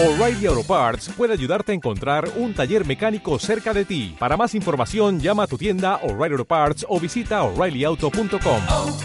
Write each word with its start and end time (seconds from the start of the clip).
O'Reilly 0.00 0.46
Auto 0.46 0.62
Parts 0.62 1.08
puede 1.08 1.32
ayudarte 1.32 1.72
a 1.72 1.74
encontrar 1.74 2.30
un 2.36 2.54
taller 2.54 2.86
mecánico 2.86 3.36
cerca 3.40 3.74
de 3.74 3.84
ti. 3.84 4.14
Para 4.16 4.36
más 4.36 4.54
información, 4.54 5.18
llama 5.18 5.42
a 5.42 5.46
tu 5.48 5.58
tienda 5.58 5.96
O'Reilly 6.04 6.34
Auto 6.34 6.44
Parts 6.44 6.86
o 6.88 7.00
visita 7.00 7.42
oreillyauto.com. 7.42 8.62
oh, 8.70 8.96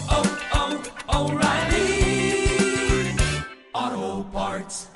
oh, 3.74 4.26
Parts. 4.32 4.88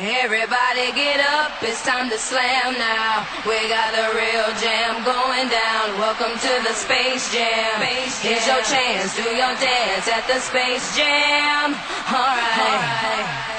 Everybody 0.00 0.92
get 0.94 1.20
up, 1.20 1.52
it's 1.60 1.84
time 1.84 2.08
to 2.08 2.16
slam 2.16 2.78
now. 2.78 3.26
We 3.44 3.68
got 3.68 3.92
the 3.92 4.08
real 4.16 4.48
jam 4.56 5.04
going 5.04 5.48
down. 5.50 5.98
Welcome 5.98 6.32
to 6.32 6.62
the 6.64 6.72
Space 6.72 7.30
Jam. 7.30 7.82
Here's 8.22 8.46
your 8.46 8.62
chance, 8.62 9.16
do 9.16 9.28
your 9.36 9.54
dance 9.60 10.08
at 10.08 10.26
the 10.26 10.40
Space 10.40 10.96
Jam. 10.96 11.74
Alright. 12.08 13.48
Come 13.48 13.57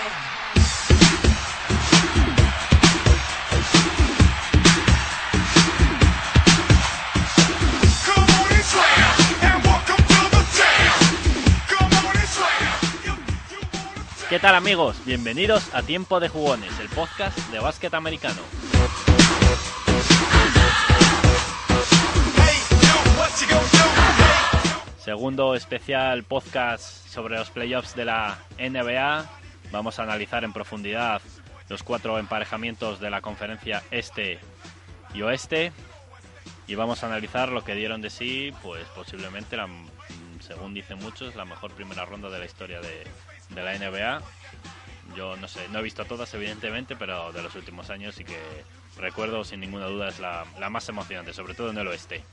¿Qué 14.29 14.37
tal 14.37 14.53
amigos? 14.53 15.03
Bienvenidos 15.07 15.73
a 15.73 15.81
Tiempo 15.81 16.19
de 16.19 16.29
Jugones, 16.29 16.79
el 16.79 16.87
podcast 16.89 17.35
de 17.49 17.57
básquet 17.57 17.91
americano. 17.95 18.39
Segundo 24.99 25.55
especial 25.55 26.23
podcast 26.25 27.07
sobre 27.07 27.39
los 27.39 27.49
playoffs 27.49 27.95
de 27.95 28.05
la 28.05 28.37
NBA. 28.59 29.27
Vamos 29.71 29.97
a 29.97 30.03
analizar 30.03 30.43
en 30.43 30.53
profundidad 30.53 31.23
los 31.67 31.81
cuatro 31.81 32.19
emparejamientos 32.19 32.99
de 32.99 33.09
la 33.09 33.21
conferencia 33.21 33.81
este 33.89 34.37
y 35.15 35.23
oeste. 35.23 35.71
Y 36.67 36.75
vamos 36.75 37.01
a 37.03 37.07
analizar 37.07 37.49
lo 37.49 37.63
que 37.63 37.73
dieron 37.73 37.99
de 37.99 38.11
sí, 38.11 38.53
pues 38.61 38.85
posiblemente, 38.89 39.57
la, 39.57 39.67
según 40.39 40.75
dicen 40.75 40.99
muchos, 40.99 41.35
la 41.35 41.45
mejor 41.45 41.71
primera 41.71 42.05
ronda 42.05 42.29
de 42.29 42.37
la 42.37 42.45
historia 42.45 42.79
de, 42.79 43.07
de 43.49 43.63
la 43.63 43.77
NBA. 43.77 44.21
Yo 45.15 45.35
no 45.37 45.47
sé, 45.47 45.67
no 45.69 45.79
he 45.79 45.83
visto 45.83 46.05
todas 46.05 46.33
evidentemente, 46.33 46.95
pero 46.95 47.31
de 47.31 47.41
los 47.41 47.55
últimos 47.55 47.89
años 47.89 48.15
sí 48.15 48.23
que 48.23 48.37
recuerdo 48.97 49.43
sin 49.43 49.59
ninguna 49.59 49.87
duda 49.87 50.09
es 50.09 50.19
la, 50.19 50.45
la 50.59 50.69
más 50.69 50.87
emocionante, 50.89 51.33
sobre 51.33 51.53
todo 51.53 51.71
en 51.71 51.77
el 51.77 51.87
oeste. 51.87 52.23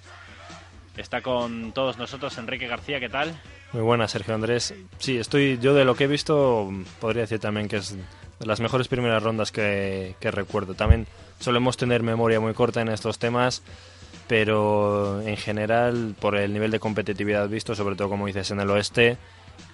Está 0.97 1.21
con 1.21 1.73
todos 1.73 1.99
nosotros 1.99 2.37
Enrique 2.39 2.67
García, 2.67 3.01
¿qué 3.01 3.09
tal? 3.09 3.39
Muy 3.73 3.83
buena, 3.83 4.09
Sergio 4.09 4.35
Andrés. 4.35 4.75
Sí, 4.99 5.19
estoy 5.19 5.59
yo 5.59 5.75
de 5.75 5.85
lo 5.85 5.95
que 5.95 6.05
he 6.05 6.07
visto, 6.07 6.71
podría 7.01 7.23
decir 7.23 7.39
también 7.39 7.69
que 7.69 7.77
es 7.77 7.97
de 8.39 8.47
las 8.47 8.61
mejores 8.61 8.89
primeras 8.89 9.23
rondas 9.23 9.53
que, 9.53 10.15
que 10.21 10.31
recuerdo. 10.31 10.75
También 10.75 11.07
solemos 11.41 11.77
tener 11.77 12.03
memoria 12.03 12.41
muy 12.41 12.55
corta 12.55 12.81
en 12.81 12.89
estos 12.89 13.19
temas, 13.19 13.63
pero 14.29 15.21
en 15.23 15.37
general, 15.37 16.15
por 16.19 16.37
el 16.37 16.53
nivel 16.53 16.71
de 16.71 16.81
competitividad 16.81 17.49
visto, 17.49 17.75
sobre 17.75 17.97
todo 17.97 18.09
como 18.09 18.27
dices 18.27 18.51
en 18.51 18.61
el 18.61 18.71
oeste, 18.71 19.19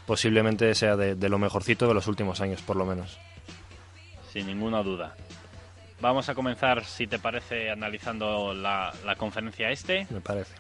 posiblemente 0.07 0.75
sea 0.75 0.97
de, 0.97 1.15
de 1.15 1.29
lo 1.29 1.39
mejorcito 1.39 1.87
de 1.87 1.95
los 1.95 2.07
últimos 2.07 2.41
años, 2.41 2.63
por 2.63 2.77
lo 2.77 2.85
menos. 2.85 3.19
Sin 4.33 4.47
ninguna 4.47 4.83
duda. 4.83 5.15
Vamos 6.01 6.29
a 6.29 6.35
comenzar, 6.35 6.85
si 6.85 7.07
te 7.07 7.19
parece, 7.19 7.71
analizando 7.71 8.53
la, 8.55 8.93
la 9.05 9.15
conferencia 9.15 9.71
este. 9.71 10.07
Me 10.11 10.21
parece. 10.21 10.53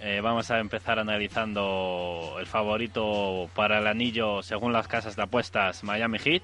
Eh, 0.00 0.20
vamos 0.22 0.50
a 0.50 0.58
empezar 0.58 0.98
analizando 0.98 2.36
el 2.38 2.46
favorito 2.46 3.48
para 3.54 3.78
el 3.78 3.86
anillo 3.86 4.42
según 4.42 4.72
las 4.74 4.88
casas 4.88 5.16
de 5.16 5.22
apuestas 5.22 5.82
Miami 5.82 6.18
Heat, 6.18 6.42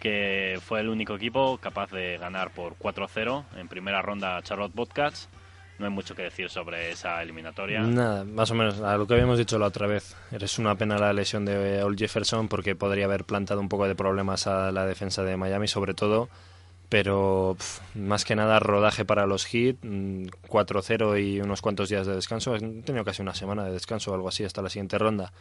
que 0.00 0.60
fue 0.62 0.80
el 0.80 0.90
único 0.90 1.14
equipo 1.14 1.56
capaz 1.56 1.90
de 1.90 2.18
ganar 2.18 2.50
por 2.50 2.76
4-0 2.76 3.44
en 3.56 3.68
primera 3.68 4.02
ronda 4.02 4.42
Charlotte 4.42 4.74
Bobcats. 4.74 5.30
No 5.78 5.86
hay 5.86 5.92
mucho 5.92 6.14
que 6.14 6.22
decir 6.22 6.48
sobre 6.50 6.92
esa 6.92 7.20
eliminatoria. 7.20 7.80
Nada, 7.80 8.24
más 8.24 8.50
o 8.50 8.54
menos 8.54 8.80
a 8.80 8.96
lo 8.96 9.06
que 9.06 9.14
habíamos 9.14 9.38
dicho 9.38 9.58
la 9.58 9.66
otra 9.66 9.86
vez. 9.88 10.14
Eres 10.30 10.58
una 10.58 10.76
pena 10.76 10.98
la 10.98 11.12
lesión 11.12 11.44
de 11.44 11.82
Old 11.82 11.98
Jefferson 11.98 12.48
porque 12.48 12.76
podría 12.76 13.06
haber 13.06 13.24
plantado 13.24 13.60
un 13.60 13.68
poco 13.68 13.88
de 13.88 13.96
problemas 13.96 14.46
a 14.46 14.70
la 14.70 14.86
defensa 14.86 15.24
de 15.24 15.36
Miami, 15.36 15.66
sobre 15.66 15.94
todo. 15.94 16.28
Pero 16.88 17.56
más 17.94 18.24
que 18.24 18.36
nada 18.36 18.60
rodaje 18.60 19.04
para 19.04 19.26
los 19.26 19.46
Heat, 19.46 19.78
mm, 19.82 20.26
4-0 20.48 21.18
y 21.18 21.40
unos 21.40 21.60
cuantos 21.60 21.88
días 21.88 22.06
de 22.06 22.14
descanso. 22.14 22.54
Han 22.54 22.82
tenido 22.82 23.04
casi 23.04 23.22
una 23.22 23.34
semana 23.34 23.64
de 23.64 23.72
descanso 23.72 24.12
o 24.12 24.14
algo 24.14 24.28
así 24.28 24.44
hasta 24.44 24.62
la 24.62 24.70
siguiente 24.70 24.98
ronda. 24.98 25.32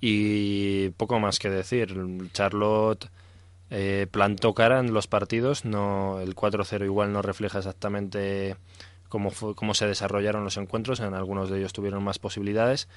Y 0.00 0.88
poco 0.90 1.20
más 1.20 1.38
que 1.38 1.48
decir. 1.48 1.96
Charlotte 2.32 3.08
eh, 3.70 4.08
plantó 4.10 4.52
cara 4.52 4.80
en 4.80 4.92
los 4.92 5.06
partidos. 5.06 5.64
No, 5.64 6.18
el 6.20 6.34
4-0 6.34 6.84
igual 6.84 7.12
no 7.12 7.22
refleja 7.22 7.58
exactamente 7.58 8.56
cómo, 9.10 9.30
fue- 9.30 9.54
cómo 9.54 9.74
se 9.74 9.86
desarrollaron 9.86 10.44
los 10.44 10.56
encuentros. 10.56 11.00
En 11.00 11.12
algunos 11.12 11.50
de 11.50 11.58
ellos 11.58 11.74
tuvieron 11.74 12.02
más 12.02 12.18
posibilidades. 12.18 12.88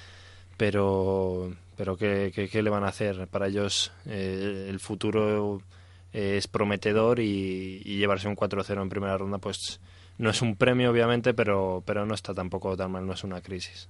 Pero, 0.56 1.52
pero 1.76 1.98
¿qué, 1.98 2.32
qué, 2.52 2.62
le 2.64 2.70
van 2.70 2.86
a 2.86 2.90
hacer? 2.90 3.28
Para 3.28 3.48
ellos 3.48 3.92
eh, 4.06 4.68
el 4.70 4.80
futuro 4.80 5.62
es 6.14 6.48
prometedor 6.48 7.20
y, 7.20 7.80
llevarse 7.80 8.28
un 8.28 8.36
4-0 8.36 8.82
en 8.82 8.90
primera 8.90 9.18
ronda 9.18 9.40
pues 9.40 9.82
no 10.20 10.30
es 10.30 10.44
un 10.44 10.56
premio 10.56 10.92
obviamente, 10.92 11.34
pero, 11.34 11.84
pero 11.88 12.06
no 12.06 12.14
está 12.14 12.36
tampoco 12.36 12.78
tan 12.78 12.92
mal, 12.92 13.06
no 13.08 13.14
es 13.14 13.24
una 13.24 13.42
crisis. 13.42 13.90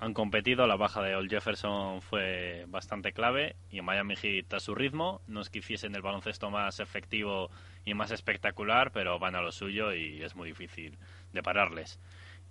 Han 0.00 0.14
competido, 0.14 0.68
la 0.68 0.76
baja 0.76 1.02
de 1.02 1.16
Old 1.16 1.28
Jefferson 1.28 2.00
fue 2.00 2.64
bastante 2.68 3.12
clave 3.12 3.56
y 3.68 3.80
Miami 3.80 4.14
Heat 4.14 4.54
a 4.54 4.60
su 4.60 4.76
ritmo. 4.76 5.20
No 5.26 5.40
es 5.40 5.50
que 5.50 5.58
hiciesen 5.58 5.96
el 5.96 6.02
baloncesto 6.02 6.50
más 6.50 6.78
efectivo 6.78 7.50
y 7.88 7.94
más 7.94 8.10
espectacular, 8.10 8.92
pero 8.92 9.18
van 9.18 9.34
a 9.34 9.42
lo 9.42 9.52
suyo 9.52 9.92
y 9.94 10.22
es 10.22 10.34
muy 10.36 10.48
difícil 10.48 10.98
de 11.32 11.42
pararles. 11.42 11.98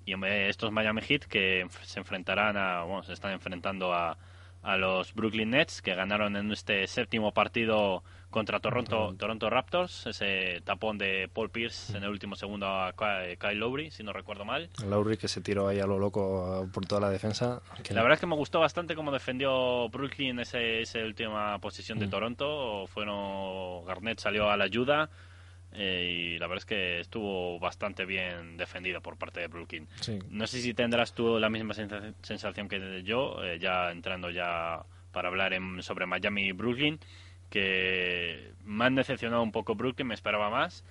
Y 0.06 0.14
estos 0.26 0.72
Miami 0.72 1.02
Heat 1.02 1.26
que 1.26 1.68
se 1.84 2.00
enfrentarán 2.00 2.56
a, 2.58 2.84
bueno, 2.84 3.04
se 3.04 3.14
están 3.14 3.34
enfrentando 3.34 3.94
a, 3.94 4.18
a 4.64 4.78
los 4.78 5.14
Brooklyn 5.14 5.50
Nets 5.52 5.82
que 5.82 5.96
ganaron 5.96 6.36
en 6.38 6.52
este 6.52 6.88
séptimo 6.88 7.34
partido 7.34 8.04
contra 8.30 8.60
Toronto, 8.60 9.16
Toronto 9.18 9.50
Raptors, 9.50 10.06
ese 10.08 10.62
tapón 10.64 10.98
de 10.98 11.30
Paul 11.34 11.50
Pierce 11.50 11.96
en 11.98 12.04
el 12.04 12.10
último 12.10 12.36
segundo 12.36 12.68
a 12.68 12.92
Ky- 12.94 13.38
Kyle 13.38 13.56
Lowry, 13.60 13.90
si 13.92 14.04
no 14.04 14.12
recuerdo 14.14 14.44
mal. 14.46 14.70
Lowry 14.86 15.18
que 15.18 15.28
se 15.30 15.40
tiró 15.42 15.68
ahí 15.70 15.80
a 15.80 15.86
lo 15.88 15.98
loco 15.98 16.70
por 16.74 16.86
toda 16.86 17.02
la 17.02 17.10
defensa. 17.10 17.62
que 17.84 17.94
La 17.94 18.02
verdad 18.02 18.16
es 18.16 18.20
que 18.22 18.28
me 18.28 18.36
gustó 18.36 18.60
bastante 18.60 18.96
cómo 18.96 19.12
defendió 19.12 19.88
Brooklyn 19.90 20.40
ese, 20.40 20.82
esa 20.82 21.00
última 21.00 21.58
posición 21.60 21.98
Mm. 21.98 22.02
de 22.02 22.08
Toronto. 22.08 22.88
Fueron 22.88 23.86
Garnett 23.86 24.20
salió 24.20 24.50
a 24.50 24.58
la 24.58 24.66
ayuda 24.66 25.10
eh, 25.78 26.34
y 26.36 26.40
la 26.40 26.48
verdad 26.48 26.64
es 26.64 26.66
que 26.66 27.00
estuvo 27.00 27.60
bastante 27.60 28.06
bien 28.06 28.58
defendido 28.58 29.02
por 29.02 29.16
parte 29.18 29.40
de 29.40 29.48
Brooklyn. 29.48 29.88
sí. 30.02 30.20
No 30.30 30.48
sé 30.48 30.60
si 30.62 30.74
tendrás 30.74 31.14
tú 31.14 31.38
la 31.40 31.50
misma 31.50 31.74
sensa- 31.74 32.14
sensación 32.24 32.68
que 32.68 33.04
yo, 33.04 33.44
eh, 33.44 33.60
ya 33.60 33.92
entrando 33.92 34.30
ya 34.30 34.82
para 35.12 35.30
hablar 35.30 35.54
en- 35.54 35.82
sobre 35.84 36.06
Miami 36.06 36.48
y 36.48 36.52
Brooklyn, 36.52 37.00
que 37.50 38.52
me 38.64 38.86
han 38.86 38.96
decepcionado 38.96 39.42
un 39.42 39.52
poco 39.52 39.76
Brooklyn, 39.76 40.08
me 40.08 40.14
esperaba 40.14 40.50
más. 40.50 40.84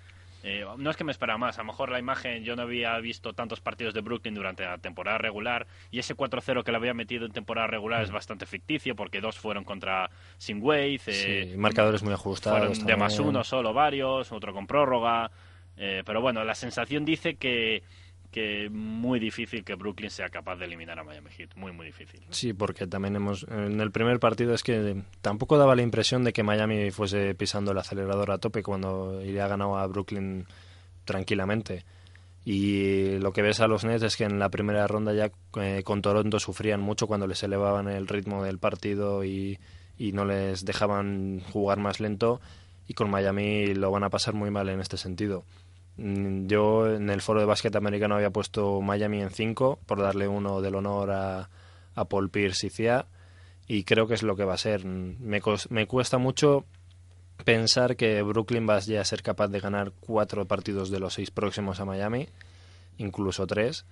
Eh, 0.49 0.65
no 0.79 0.91
es 0.91 0.97
que 0.97 1.03
me 1.03 1.11
esperaba 1.11 1.39
más, 1.39 1.59
a 1.59 1.63
lo 1.63 1.67
mejor 1.67 1.91
la 1.91 1.99
imagen 1.99 2.45
yo 2.45 2.55
no 2.55 2.63
había 2.63 2.97
visto 2.99 3.33
tantos 3.33 3.61
partidos 3.61 3.95
de 3.95 4.01
Brooklyn 4.01 4.33
durante 4.33 4.65
la 4.65 4.79
temporada 4.79 5.19
regular 5.19 5.67
y 5.91 5.99
ese 5.99 6.15
4-0 6.15 6.63
que 6.63 6.71
le 6.71 6.77
había 6.77 6.95
metido 6.95 7.27
en 7.27 7.33
temporada 7.33 7.67
regular 7.67 8.05
es 8.05 8.13
bastante 8.13 8.47
ficticio 8.47 8.95
porque 8.95 9.21
dos 9.21 9.37
fueron 9.37 9.65
contra 9.65 10.09
Sin 10.39 10.63
Wade, 10.63 11.01
eh, 11.07 11.49
Sí, 11.51 11.57
marcadores 11.57 12.05
muy 12.05 12.13
ajustados. 12.13 12.61
fueron 12.61 12.87
de 12.87 12.97
más 12.97 13.19
uno 13.19 13.43
solo 13.43 13.73
varios, 13.75 14.31
otro 14.31 14.55
con 14.55 14.69
prórroga. 14.69 15.33
eh, 15.77 16.05
pero 16.07 16.21
bueno, 16.21 16.45
la 16.45 16.55
sensación 16.55 17.05
dice 17.05 17.35
que, 17.35 17.83
que 18.37 18.69
muy 18.69 19.19
difícil 19.19 19.65
que 19.65 19.77
Brooklyn 19.77 20.11
sea 20.11 20.29
capaz 20.29 20.57
de 20.57 20.67
eliminar 20.67 20.99
a 20.99 21.05
Miami 21.05 21.31
Heat. 21.31 21.57
Muy, 21.57 21.73
muy 21.73 21.87
difícil. 21.87 22.21
Sí, 22.29 22.53
porque 22.53 22.87
también 22.87 23.17
hemos. 23.17 23.47
En 23.49 23.81
el 23.81 23.91
primer 23.91 24.21
partido 24.21 24.53
es 24.53 24.63
que 24.63 25.03
tampoco 25.23 25.57
daba 25.57 25.75
la 25.75 25.81
impresión 25.81 26.23
de 26.23 26.35
que 26.35 26.43
Miami 26.43 26.91
fuese 26.91 27.35
pisando 27.35 27.73
el 27.73 27.79
acelerador 27.79 28.31
a 28.31 28.37
tope 28.37 28.63
cuando 28.63 29.25
iría 29.25 29.49
ganado 29.49 29.79
a 29.79 29.87
Brooklyn 29.87 30.45
tranquilamente. 31.07 31.87
Y 32.45 33.19
lo 33.21 33.33
que 33.33 33.41
ves 33.41 33.61
a 33.61 33.69
los 33.69 33.87
Nets 33.87 34.03
es 34.03 34.17
que 34.19 34.25
en 34.25 34.39
la 34.39 34.51
primera 34.51 34.87
ronda 34.87 35.15
ya 35.15 35.33
eh, 35.59 35.83
con 35.83 36.03
Toronto 36.03 36.39
sufrían 36.39 36.83
mucho 36.83 37.07
cuando 37.07 37.27
les 37.27 37.43
elevaban 37.43 37.89
el 37.89 38.07
ritmo 38.07 38.45
del 38.45 38.59
partido 38.59 39.25
y, 39.25 39.59
y 39.97 40.13
no 40.13 40.27
les 40.27 40.67
dejaban 40.67 41.41
jugar 41.41 41.79
más 41.79 42.01
lento. 42.01 42.43
Y 42.87 42.93
con 42.93 43.09
Miami 43.09 43.73
lo 43.73 43.91
van 43.91 44.05
a 44.05 44.11
pasar 44.11 44.35
muy 44.35 44.51
mal 44.51 44.69
en 44.69 44.81
este 44.81 44.99
sentido. 44.99 45.47
Mm, 45.97 46.47
Yo 46.47 46.93
en 46.95 47.11
el 47.11 47.23
foro 47.23 47.41
de 47.41 47.47
básquet 47.47 47.75
americano 47.77 48.17
había 48.17 48.31
puesto 48.31 48.81
Miami 48.81 49.23
en 49.23 49.31
5 49.31 49.81
por 49.87 50.01
darle 50.01 50.29
uno 50.29 50.61
del 50.61 50.75
honor 50.75 51.11
a, 51.11 51.49
Paul 52.09 52.29
Pierce 52.29 52.67
y 52.67 52.71
Cia 52.71 53.07
y 53.67 53.85
creo 53.85 54.07
que 54.07 54.15
es 54.15 54.23
lo 54.23 54.37
que 54.37 54.45
va 54.45 54.55
a 54.55 54.59
ser. 54.59 54.85
Me, 54.85 55.41
me 55.71 55.87
cuesta 55.87 56.19
mucho 56.19 56.67
pensar 57.45 57.97
que 57.97 58.23
Brooklyn 58.23 58.69
va 58.69 58.77
a 58.77 59.05
ser 59.05 59.23
capaz 59.23 59.49
de 59.49 59.61
ganar 59.61 59.93
cuatro 60.01 60.45
partidos 60.47 60.91
de 60.91 61.01
los 61.01 61.15
seis 61.15 61.31
próximos 61.31 61.81
a 61.81 61.85
Miami, 61.85 62.29
incluso 62.99 63.47
tres. 63.47 63.87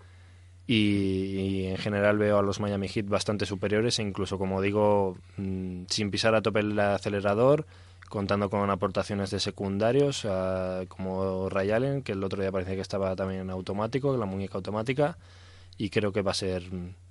Y, 0.67 0.75
y 0.75 1.67
en 1.67 1.77
general 1.77 2.17
veo 2.17 2.39
a 2.39 2.43
los 2.43 2.59
Miami 2.59 2.89
Heat 2.89 3.07
bastante 3.07 3.45
superiores 3.45 3.99
e 3.99 4.03
incluso, 4.03 4.39
como 4.39 4.63
digo, 4.63 5.19
mm, 5.37 5.85
sin 5.89 6.11
pisar 6.11 6.35
a 6.35 6.43
tope 6.43 6.61
el 6.61 6.79
acelerador, 6.79 7.67
contando 8.15 8.49
con 8.49 8.71
aportaciones 8.71 9.31
de 9.31 9.41
secundarios 9.41 10.25
ah, 10.25 10.85
como 10.87 11.51
Ray 11.51 11.73
Allen, 11.73 12.03
que 12.03 12.13
el 12.13 12.23
otro 12.23 12.41
día 12.41 12.53
parecía 12.53 12.77
que 12.77 12.81
estaba 12.81 13.17
también 13.17 13.41
en 13.41 13.51
automático, 13.51 14.17
la 14.17 14.25
muñeca 14.25 14.57
automática, 14.57 15.19
y 15.77 15.91
creo 15.91 16.13
que 16.13 16.23
va 16.23 16.31
a 16.31 16.35
ser 16.35 16.63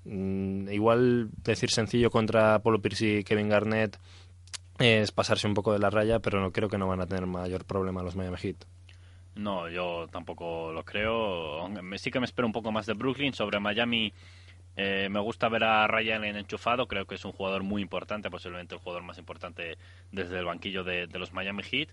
mm, 0.05 0.69
igual 0.71 1.29
decir 1.43 1.69
sencillo 1.71 2.09
contra 2.09 2.59
Polo 2.59 2.81
Pierce 2.81 3.19
y 3.19 3.23
Kevin 3.25 3.49
Garnett 3.49 3.99
es 4.79 5.11
pasarse 5.11 5.45
un 5.45 5.53
poco 5.53 5.73
de 5.73 5.79
la 5.79 5.89
raya, 5.89 6.19
pero 6.19 6.39
no 6.39 6.53
creo 6.53 6.69
que 6.69 6.77
no 6.77 6.87
van 6.87 7.01
a 7.01 7.05
tener 7.05 7.25
mayor 7.25 7.65
problema 7.65 8.01
los 8.01 8.15
Miami 8.15 8.37
Heat. 8.37 8.65
No, 9.35 9.67
yo 9.69 10.07
tampoco 10.09 10.71
lo 10.71 10.85
creo. 10.85 11.67
Sí 11.97 12.11
que 12.11 12.19
me 12.19 12.25
espero 12.25 12.47
un 12.47 12.53
poco 12.53 12.71
más 12.71 12.85
de 12.85 12.93
Brooklyn. 12.93 13.33
Sobre 13.33 13.59
Miami, 13.59 14.13
eh, 14.75 15.07
me 15.09 15.19
gusta 15.19 15.49
ver 15.49 15.63
a 15.63 15.87
Ryan 15.87 16.23
en 16.23 16.37
enchufado. 16.37 16.87
Creo 16.87 17.05
que 17.05 17.15
es 17.15 17.25
un 17.25 17.31
jugador 17.31 17.63
muy 17.63 17.81
importante, 17.81 18.29
posiblemente 18.29 18.75
el 18.75 18.81
jugador 18.81 19.03
más 19.03 19.17
importante 19.17 19.77
desde 20.11 20.39
el 20.39 20.45
banquillo 20.45 20.83
de, 20.83 21.07
de 21.07 21.19
los 21.19 21.33
Miami 21.33 21.63
Heat. 21.63 21.89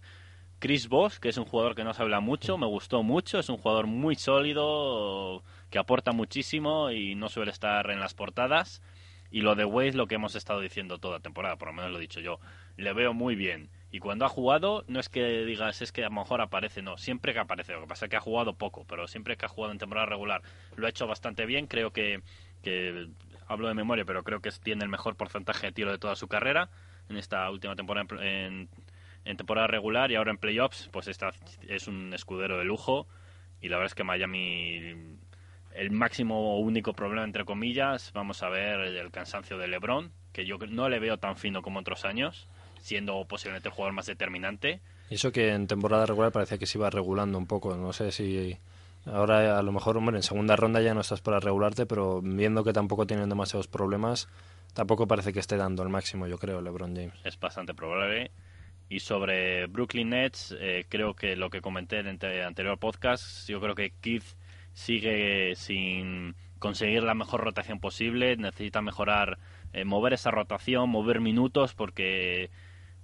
Chris 0.61 0.89
Bosh, 0.89 1.19
que 1.19 1.31
es 1.31 1.39
un 1.39 1.47
jugador 1.47 1.75
que 1.75 1.85
no 1.85 1.95
se 1.95 2.03
habla 2.03 2.21
mucho, 2.21 2.59
me 2.59 2.67
gustó 2.67 3.03
mucho. 3.03 3.39
Es 3.39 3.49
un 3.49 3.57
jugador 3.57 3.87
muy 3.87 4.15
sólido, 4.15 5.43
que 5.71 5.79
aporta 5.79 6.13
muchísimo 6.13 6.91
y 6.91 7.15
no 7.15 7.31
suele 7.31 7.51
estar 7.51 7.91
en 7.91 7.99
las 7.99 8.13
portadas. 8.13 8.83
Y 9.31 9.41
lo 9.41 9.55
de 9.55 9.65
Wade, 9.65 9.93
lo 9.93 10.07
que 10.07 10.17
hemos 10.17 10.35
estado 10.35 10.61
diciendo 10.61 10.99
toda 10.99 11.21
temporada, 11.21 11.57
por 11.57 11.69
lo 11.69 11.75
menos 11.75 11.93
lo 11.93 11.99
he 11.99 12.03
dicho 12.03 12.21
yo, 12.21 12.41
le 12.77 12.93
veo 12.93 13.15
muy 13.15 13.37
bien. 13.37 13.71
Y 13.93 14.01
cuando 14.01 14.25
ha 14.25 14.29
jugado, 14.29 14.85
no 14.87 15.01
es 15.01 15.09
que 15.09 15.45
digas, 15.45 15.83
es 15.83 15.93
que 15.93 16.05
a 16.05 16.09
lo 16.09 16.15
mejor 16.17 16.41
aparece, 16.41 16.83
no, 16.83 16.99
siempre 16.99 17.33
que 17.33 17.39
aparece. 17.39 17.73
Lo 17.73 17.81
que 17.81 17.87
pasa 17.87 18.07
es 18.07 18.11
que 18.11 18.17
ha 18.17 18.21
jugado 18.21 18.55
poco, 18.55 18.85
pero 18.87 19.07
siempre 19.09 19.37
que 19.37 19.47
ha 19.47 19.49
jugado 19.49 19.73
en 19.73 19.79
temporada 19.79 20.07
regular 20.07 20.43
lo 20.77 20.87
ha 20.87 20.91
hecho 20.91 21.07
bastante 21.07 21.47
bien. 21.47 21.67
Creo 21.69 21.93
que, 21.93 22.23
que 22.63 23.09
hablo 23.47 23.69
de 23.69 23.75
memoria, 23.75 24.05
pero 24.05 24.23
creo 24.23 24.41
que 24.41 24.51
tiene 24.63 24.85
el 24.85 24.91
mejor 24.91 25.17
porcentaje 25.17 25.67
de 25.67 25.73
tiro 25.73 25.91
de 25.91 25.99
toda 25.99 26.17
su 26.17 26.29
carrera 26.29 26.71
en 27.09 27.17
esta 27.17 27.51
última 27.51 27.75
temporada 27.75 28.07
en, 28.21 28.69
temporada 29.37 29.67
regular 29.67 30.11
y 30.11 30.17
ahora 30.17 30.31
en 30.31 30.39
playoffs, 30.39 30.89
pues 30.93 31.09
esta 31.09 31.31
es 31.69 31.89
un 31.89 32.15
escudero 32.15 32.59
de 32.59 32.65
lujo. 32.65 33.07
Y 33.61 33.69
la 33.69 33.77
verdad 33.77 33.91
es 33.91 33.95
que 33.95 34.05
Miami 34.05 35.19
el 35.75 35.91
máximo 35.91 36.55
o 36.55 36.59
único 36.59 36.95
problema, 36.95 37.25
entre 37.25 37.45
comillas, 37.45 38.13
vamos 38.13 38.43
a 38.43 38.49
ver 38.49 38.81
el 38.81 39.11
cansancio 39.11 39.59
de 39.59 39.69
LeBron, 39.69 40.13
que 40.33 40.45
yo 40.45 40.59
no 40.69 40.89
le 40.89 40.99
veo 40.99 41.19
tan 41.19 41.37
fino 41.37 41.63
como 41.63 41.81
otros 41.81 42.05
años, 42.05 42.49
siendo 42.81 43.25
posiblemente 43.27 43.69
el 43.69 43.75
jugador 43.75 43.95
más 43.95 44.07
determinante. 44.07 44.81
Eso 45.11 45.33
que 45.33 45.53
en 45.53 45.67
temporada 45.67 46.07
regular 46.07 46.33
parecía 46.33 46.59
que 46.59 46.67
se 46.67 46.79
iba 46.79 46.91
regulando 46.91 47.39
un 47.39 47.47
poco. 47.47 47.77
No 47.77 47.93
sé 47.93 48.11
si 48.13 48.59
ahora 49.07 49.59
a 49.59 49.63
lo 49.63 49.73
mejor, 49.73 49.97
hombre, 49.97 50.17
en 50.17 50.23
segunda 50.23 50.57
ronda 50.57 50.81
ya 50.81 50.95
no 50.95 51.01
estás 51.01 51.21
para 51.21 51.41
regularte, 51.41 51.87
pero 51.87 52.21
viendo 52.23 52.65
que 52.65 52.73
tampoco 52.73 53.07
tienen 53.07 53.29
demasiados 53.29 53.69
problemas, 53.69 54.29
tampoco 54.75 55.07
parece 55.07 55.33
que 55.33 55.41
esté 55.41 55.57
dando 55.57 55.83
el 55.83 55.89
máximo, 55.89 56.27
yo 56.27 56.39
creo, 56.39 56.61
LeBron 56.61 56.95
James. 56.95 57.15
Es 57.25 57.39
bastante 57.39 57.75
probable. 57.75 58.31
Y 58.89 59.01
sobre 59.01 59.67
Brooklyn 59.67 60.11
Nets, 60.11 60.55
eh, 60.59 60.85
creo 60.89 61.15
que 61.15 61.37
lo 61.37 61.49
que 61.49 61.61
comenté 61.61 62.01
en 62.01 62.19
el 62.21 62.43
anterior 62.43 62.79
podcast, 62.79 63.49
yo 63.49 63.61
creo 63.61 63.77
que 63.77 63.93
Keith 64.01 64.25
sigue 64.73 65.55
sin 65.55 66.35
conseguir 66.59 67.05
la 67.05 67.15
mejor 67.15 67.41
rotación 67.41 67.79
posible, 67.79 68.37
necesita 68.37 68.83
mejorar, 68.83 69.39
eh, 69.73 69.85
mover 69.85 70.13
esa 70.13 70.31
rotación, 70.31 70.91
mover 70.91 71.21
minutos, 71.21 71.75
porque 71.75 72.51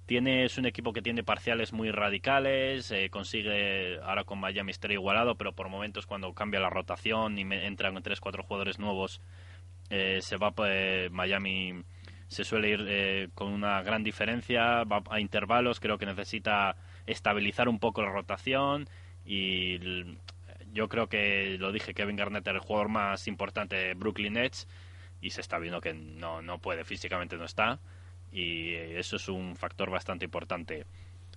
tiene 0.07 0.45
es 0.45 0.57
un 0.57 0.65
equipo 0.65 0.93
que 0.93 1.01
tiene 1.01 1.21
parciales 1.23 1.73
muy 1.73 1.91
radicales, 1.91 2.89
eh, 2.91 3.09
consigue 3.11 3.99
ahora 4.01 4.23
con 4.23 4.39
Miami 4.39 4.71
estar 4.71 4.91
igualado, 4.91 5.35
pero 5.35 5.51
por 5.53 5.67
momentos 5.69 6.07
cuando 6.07 6.33
cambia 6.33 6.61
la 6.61 6.69
rotación 6.69 7.37
y 7.37 7.45
me- 7.45 7.67
entran 7.67 8.01
tres 8.01 8.21
cuatro 8.21 8.41
jugadores 8.43 8.79
nuevos, 8.79 9.21
eh, 9.89 10.19
se 10.21 10.37
va 10.37 10.51
pues, 10.51 11.11
Miami 11.11 11.83
se 12.27 12.45
suele 12.45 12.69
ir 12.69 12.85
eh, 12.87 13.29
con 13.35 13.51
una 13.53 13.81
gran 13.83 14.03
diferencia, 14.03 14.83
va 14.85 15.03
a 15.09 15.19
intervalos, 15.19 15.79
creo 15.81 15.97
que 15.97 16.05
necesita 16.05 16.77
estabilizar 17.05 17.67
un 17.69 17.79
poco 17.79 18.01
la 18.01 18.11
rotación 18.11 18.87
y 19.25 19.77
yo 20.71 20.87
creo 20.87 21.07
que 21.07 21.57
lo 21.59 21.73
dije, 21.73 21.93
Kevin 21.93 22.15
Garnett 22.15 22.47
era 22.47 22.57
el 22.59 22.63
jugador 22.63 22.89
más 22.89 23.27
importante 23.27 23.75
de 23.75 23.93
Brooklyn 23.93 24.33
Nets 24.33 24.67
y 25.19 25.31
se 25.31 25.41
está 25.41 25.59
viendo 25.59 25.81
que 25.81 25.93
no, 25.93 26.41
no 26.41 26.59
puede, 26.59 26.85
físicamente 26.85 27.37
no 27.37 27.45
está 27.45 27.79
y 28.31 28.73
eh, 28.73 28.99
eso 28.99 29.15
es 29.15 29.27
un 29.29 29.55
factor 29.55 29.89
bastante 29.89 30.25
importante. 30.25 30.85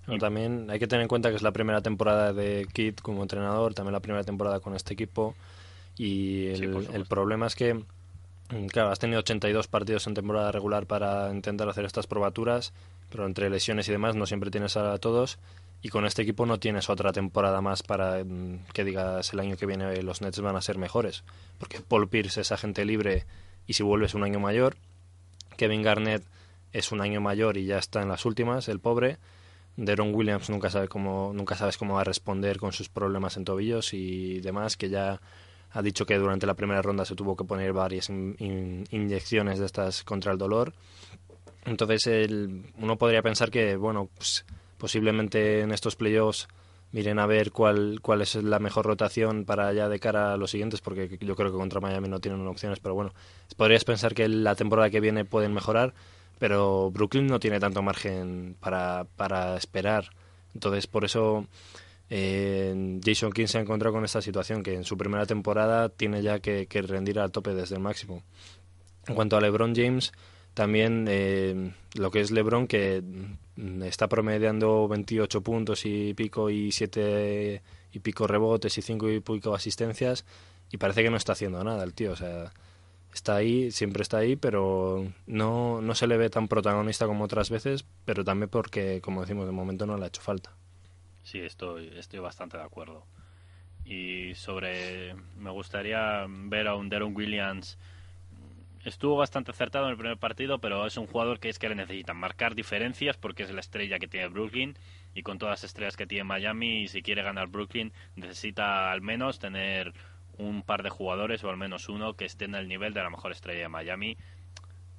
Pero 0.07 0.19
también 0.19 0.71
hay 0.71 0.79
que 0.79 0.87
tener 0.87 1.03
en 1.03 1.09
cuenta 1.09 1.31
que 1.31 1.37
es 1.37 1.43
la 1.43 1.53
primera 1.53 1.83
temporada 1.83 2.33
de 2.33 2.67
Kid 2.73 2.97
como 2.97 3.23
entrenador, 3.23 3.75
también 3.75 3.93
la 3.93 4.01
primera 4.01 4.25
temporada 4.25 4.61
con 4.61 4.75
este 4.75 4.95
equipo. 4.95 5.35
Y 5.97 6.47
el, 6.47 6.87
Sí, 6.87 6.89
el 6.95 7.07
problema 7.07 7.47
es 7.47 7.55
que, 7.55 7.75
mm, 7.75 8.67
claro, 8.73 8.91
has 8.91 8.99
tenido 8.99 9.21
82 9.21 9.69
partidos 9.69 10.07
en 10.07 10.15
temporada 10.15 10.51
regular 10.53 10.87
para 10.87 11.31
intentar 11.31 11.69
hacer 11.69 11.85
estas 11.85 12.07
probaturas, 12.07 12.73
pero 13.11 13.27
entre 13.27 13.51
lesiones 13.51 13.89
y 13.89 13.93
demás 13.93 14.17
no 14.17 14.27
siempre 14.27 14.51
tienes 14.51 14.77
a 14.77 14.97
todos. 14.99 15.39
Y 15.83 15.89
con 15.89 16.05
este 16.05 16.23
equipo 16.23 16.45
no 16.45 16.59
tienes 16.59 16.91
otra 16.91 17.13
temporada 17.13 17.61
más 17.61 17.83
para 17.83 18.23
mm, 18.25 18.67
que 18.73 18.85
digas 18.85 19.33
el 19.33 19.41
año 19.41 19.57
que 19.57 19.67
viene 19.67 20.03
los 20.03 20.23
Nets 20.23 20.41
van 20.41 20.57
a 20.57 20.63
ser 20.63 20.79
mejores. 20.79 21.25
Porque 21.59 21.81
Paul 21.81 22.09
Pierce 22.09 22.41
es 22.41 22.53
agente 22.53 22.85
libre 22.85 23.27
y 23.67 23.75
si 23.75 23.83
vuelves 23.83 24.15
un 24.15 24.25
año 24.25 24.41
mayor, 24.41 24.77
Kevin 25.57 25.83
Garnett 25.83 26.23
es 26.73 26.93
un 26.93 27.01
año 27.01 27.21
mayor 27.21 27.57
y 27.57 27.65
ya 27.67 27.79
está 27.79 28.03
en 28.03 28.09
las 28.09 28.25
últimas, 28.25 28.69
el 28.69 28.81
pobre. 28.81 29.19
Deron 29.77 30.15
Williams 30.15 30.51
nunca 30.51 30.69
sabe 30.71 30.89
cómo 30.89 31.33
nunca 31.35 31.55
sabes 31.57 31.79
cómo 31.79 31.95
va 31.95 32.03
a 32.03 32.05
responder 32.05 32.59
con 32.59 32.73
sus 32.73 32.89
problemas 32.89 33.37
en 33.37 33.45
tobillos 33.45 33.95
y 33.95 34.41
demás, 34.41 34.77
que 34.77 34.89
ya 34.91 35.21
ha 35.73 35.83
dicho 35.83 36.05
que 36.05 36.19
durante 36.19 36.47
la 36.47 36.55
primera 36.55 36.83
ronda 36.83 37.05
se 37.05 37.15
tuvo 37.15 37.37
que 37.37 37.45
poner 37.45 37.73
varias 37.73 38.09
in- 38.11 38.35
in- 38.41 38.85
inyecciones 38.91 39.59
de 39.59 39.67
estas 39.67 40.03
contra 40.03 40.33
el 40.33 40.39
dolor. 40.39 40.73
Entonces 41.65 42.07
el- 42.07 42.65
uno 42.79 42.97
podría 42.97 43.23
pensar 43.23 43.51
que 43.51 43.77
bueno, 43.77 44.09
pues, 44.17 44.45
posiblemente 44.79 45.61
en 45.61 45.73
estos 45.73 45.95
playoffs 45.97 46.49
miren 46.93 47.19
a 47.21 47.27
ver 47.27 47.53
cuál 47.53 48.01
cuál 48.03 48.21
es 48.23 48.35
la 48.35 48.59
mejor 48.59 48.87
rotación 48.87 49.45
para 49.45 49.73
ya 49.73 49.89
de 49.89 50.01
cara 50.01 50.33
a 50.33 50.37
los 50.37 50.51
siguientes, 50.51 50.81
porque 50.81 51.19
yo 51.21 51.37
creo 51.37 51.53
que 51.53 51.59
contra 51.59 51.81
Miami 51.81 52.09
no 52.09 52.19
tienen 52.19 52.45
opciones, 52.47 52.81
pero 52.81 52.95
bueno, 52.95 53.13
podrías 53.57 53.85
pensar 53.85 54.15
que 54.15 54.29
la 54.29 54.57
temporada 54.57 54.91
que 54.91 55.01
viene 55.01 55.25
pueden 55.25 55.55
mejorar, 55.55 55.95
pero 56.41 56.91
Brooklyn 56.91 57.27
no 57.27 57.39
tiene 57.39 57.61
tanto 57.61 57.83
margen 57.83 58.57
para, 58.59 59.07
para 59.15 59.57
esperar. 59.59 60.11
Entonces, 60.55 60.87
por 60.87 61.05
eso 61.05 61.47
eh, 62.09 62.99
Jason 63.05 63.31
King 63.31 63.47
se 63.47 63.59
ha 63.59 63.61
encontrado 63.61 63.95
con 63.95 64.07
esta 64.07 64.23
situación, 64.23 64.63
que 64.63 64.75
en 64.75 64.85
su 64.85 64.97
primera 64.97 65.27
temporada 65.27 65.91
tiene 65.91 66.23
ya 66.23 66.41
que, 66.41 66.67
rendir 66.83 67.21
al 67.21 67.31
tope 67.31 67.55
desde 67.55 67.75
el 67.75 67.83
máximo. 67.83 68.23
En 69.07 69.15
cuanto 69.15 69.37
a 69.37 69.41
LeBron 69.43 69.75
James, 69.77 70.13
también 70.55 71.05
eh, 71.11 71.75
lo 71.95 72.11
que 72.11 72.23
es 72.23 72.31
LeBron, 72.31 72.67
que 72.67 73.03
mm, 73.57 73.83
está 73.83 74.09
promediando 74.09 74.89
28 74.89 75.43
puntos 75.43 75.85
y 75.85 76.15
pico 76.15 76.49
y 76.49 76.73
7 76.73 77.63
y 77.93 77.99
pico 77.99 78.27
rebotes 78.27 78.79
y 78.79 78.83
5 78.83 79.11
y 79.11 79.21
pico 79.21 79.55
asistencias, 79.55 80.25
y 80.73 80.79
parece 80.79 81.03
que 81.03 81.11
no 81.11 81.19
está 81.19 81.33
haciendo 81.33 81.63
nada 81.63 81.85
el 81.85 81.93
tío. 81.93 82.13
O 82.13 82.17
sea, 82.17 82.51
está 83.13 83.37
ahí, 83.37 83.71
siempre 83.71 84.03
está 84.03 84.19
ahí, 84.19 84.37
pero 84.37 85.13
no, 85.27 85.81
no 85.81 85.95
se 85.95 86.07
le 86.07 86.17
ve 86.17 86.31
tan 86.31 86.49
protagonista 86.49 87.07
como 87.07 87.25
otras 87.25 87.51
veces, 87.51 87.85
pero 88.05 88.25
también 88.25 88.49
porque, 88.49 89.01
como 89.01 89.21
decimos, 89.23 89.47
de 89.47 89.53
momento 89.53 89.87
no 89.87 89.97
le 89.97 90.05
ha 90.05 90.09
hecho 90.09 90.23
falta. 90.23 90.51
Sí, 91.23 91.41
estoy, 91.41 91.93
estoy 91.97 92.21
bastante 92.21 92.57
de 92.57 92.65
acuerdo. 92.65 93.05
Y 93.85 94.35
sobre. 94.35 95.15
Me 95.37 95.51
gustaría 95.51 96.27
ver 96.29 96.69
a 96.69 96.75
un 96.75 96.89
Deron 96.89 97.15
Williams. 97.15 97.79
Estuvo 98.85 99.17
bastante 99.17 99.51
acertado 99.51 99.87
en 99.87 99.91
el 99.91 99.99
primer 99.99 100.17
partido, 100.17 100.59
pero 100.59 100.87
es 100.87 100.97
un 100.97 101.07
jugador 101.07 101.39
que 101.39 101.51
es 101.51 101.59
que 101.59 101.69
le 101.69 101.75
necesitan 101.75 102.17
marcar 102.17 102.55
diferencias 102.55 103.19
porque 103.19 103.43
es 103.43 103.51
la 103.51 103.61
estrella 103.61 103.99
que 103.99 104.09
tiene 104.09 104.29
Brooklyn. 104.29 104.77
Y 105.15 105.23
con 105.23 105.39
todas 105.39 105.55
las 105.55 105.65
estrellas 105.65 105.97
que 105.97 106.07
tiene 106.07 106.25
Miami, 106.25 106.89
si 106.89 107.03
quiere 107.03 107.23
ganar 107.23 107.49
Brooklyn, 107.49 107.93
necesita 108.17 108.91
al 108.93 109.03
menos 109.03 109.39
tener 109.39 109.93
un 110.39 110.63
par 110.63 110.83
de 110.83 110.91
jugadores 110.91 111.45
o 111.45 111.51
al 111.51 111.57
menos 111.57 111.89
uno 111.89 112.15
que 112.15 112.25
estén 112.25 112.55
al 112.55 112.69
nivel 112.69 112.95
de 112.95 113.03
la 113.03 113.11
mejor 113.11 113.33
estrella 113.33 113.63
de 113.63 113.69
Miami, 113.69 114.17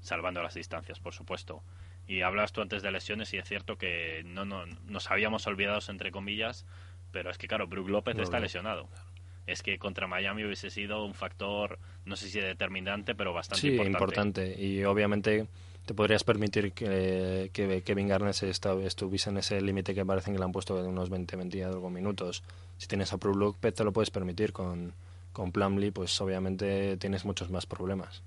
salvando 0.01 0.41
las 0.41 0.53
distancias, 0.55 0.99
por 0.99 1.13
supuesto. 1.13 1.63
Y 2.07 2.21
hablas 2.21 2.51
tú 2.51 2.61
antes 2.61 2.81
de 2.81 2.91
lesiones 2.91 3.33
y 3.33 3.37
es 3.37 3.47
cierto 3.47 3.77
que 3.77 4.23
no, 4.25 4.43
no 4.45 4.65
nos 4.85 5.09
habíamos 5.11 5.47
olvidado, 5.47 5.79
entre 5.89 6.11
comillas, 6.11 6.65
pero 7.11 7.29
es 7.29 7.37
que 7.37 7.47
claro, 7.47 7.67
Brook 7.67 7.89
López 7.89 8.17
está 8.17 8.39
lesionado. 8.39 8.87
Es 9.47 9.63
que 9.63 9.77
contra 9.77 10.07
Miami 10.07 10.43
hubiese 10.43 10.69
sido 10.69 11.03
un 11.03 11.13
factor, 11.13 11.79
no 12.05 12.15
sé 12.15 12.29
si 12.29 12.39
determinante, 12.39 13.15
pero 13.15 13.33
bastante 13.33 13.61
Sí, 13.61 13.67
importante. 13.69 13.97
importante. 13.97 14.61
Y 14.61 14.83
obviamente 14.85 15.47
te 15.85 15.93
podrías 15.93 16.23
permitir 16.23 16.73
que, 16.73 17.49
que 17.51 17.81
Kevin 17.81 18.07
Garnett 18.07 18.43
estuviese 18.43 19.29
en 19.29 19.37
ese 19.37 19.59
límite 19.61 19.95
que 19.95 20.05
parece 20.05 20.31
que 20.31 20.37
le 20.37 20.43
han 20.45 20.51
puesto 20.51 20.81
de 20.81 20.87
unos 20.87 21.09
20, 21.09 21.35
20 21.35 21.57
y 21.57 21.61
algo 21.61 21.89
minutos. 21.89 22.43
Si 22.77 22.87
tienes 22.87 23.11
a 23.13 23.17
Brook 23.17 23.35
López 23.35 23.73
te 23.73 23.83
lo 23.83 23.91
puedes 23.91 24.09
permitir. 24.11 24.53
Con, 24.53 24.93
con 25.31 25.51
Plumlee 25.51 25.91
pues 25.91 26.19
obviamente 26.21 26.97
tienes 26.97 27.25
muchos 27.25 27.49
más 27.49 27.65
problemas. 27.65 28.23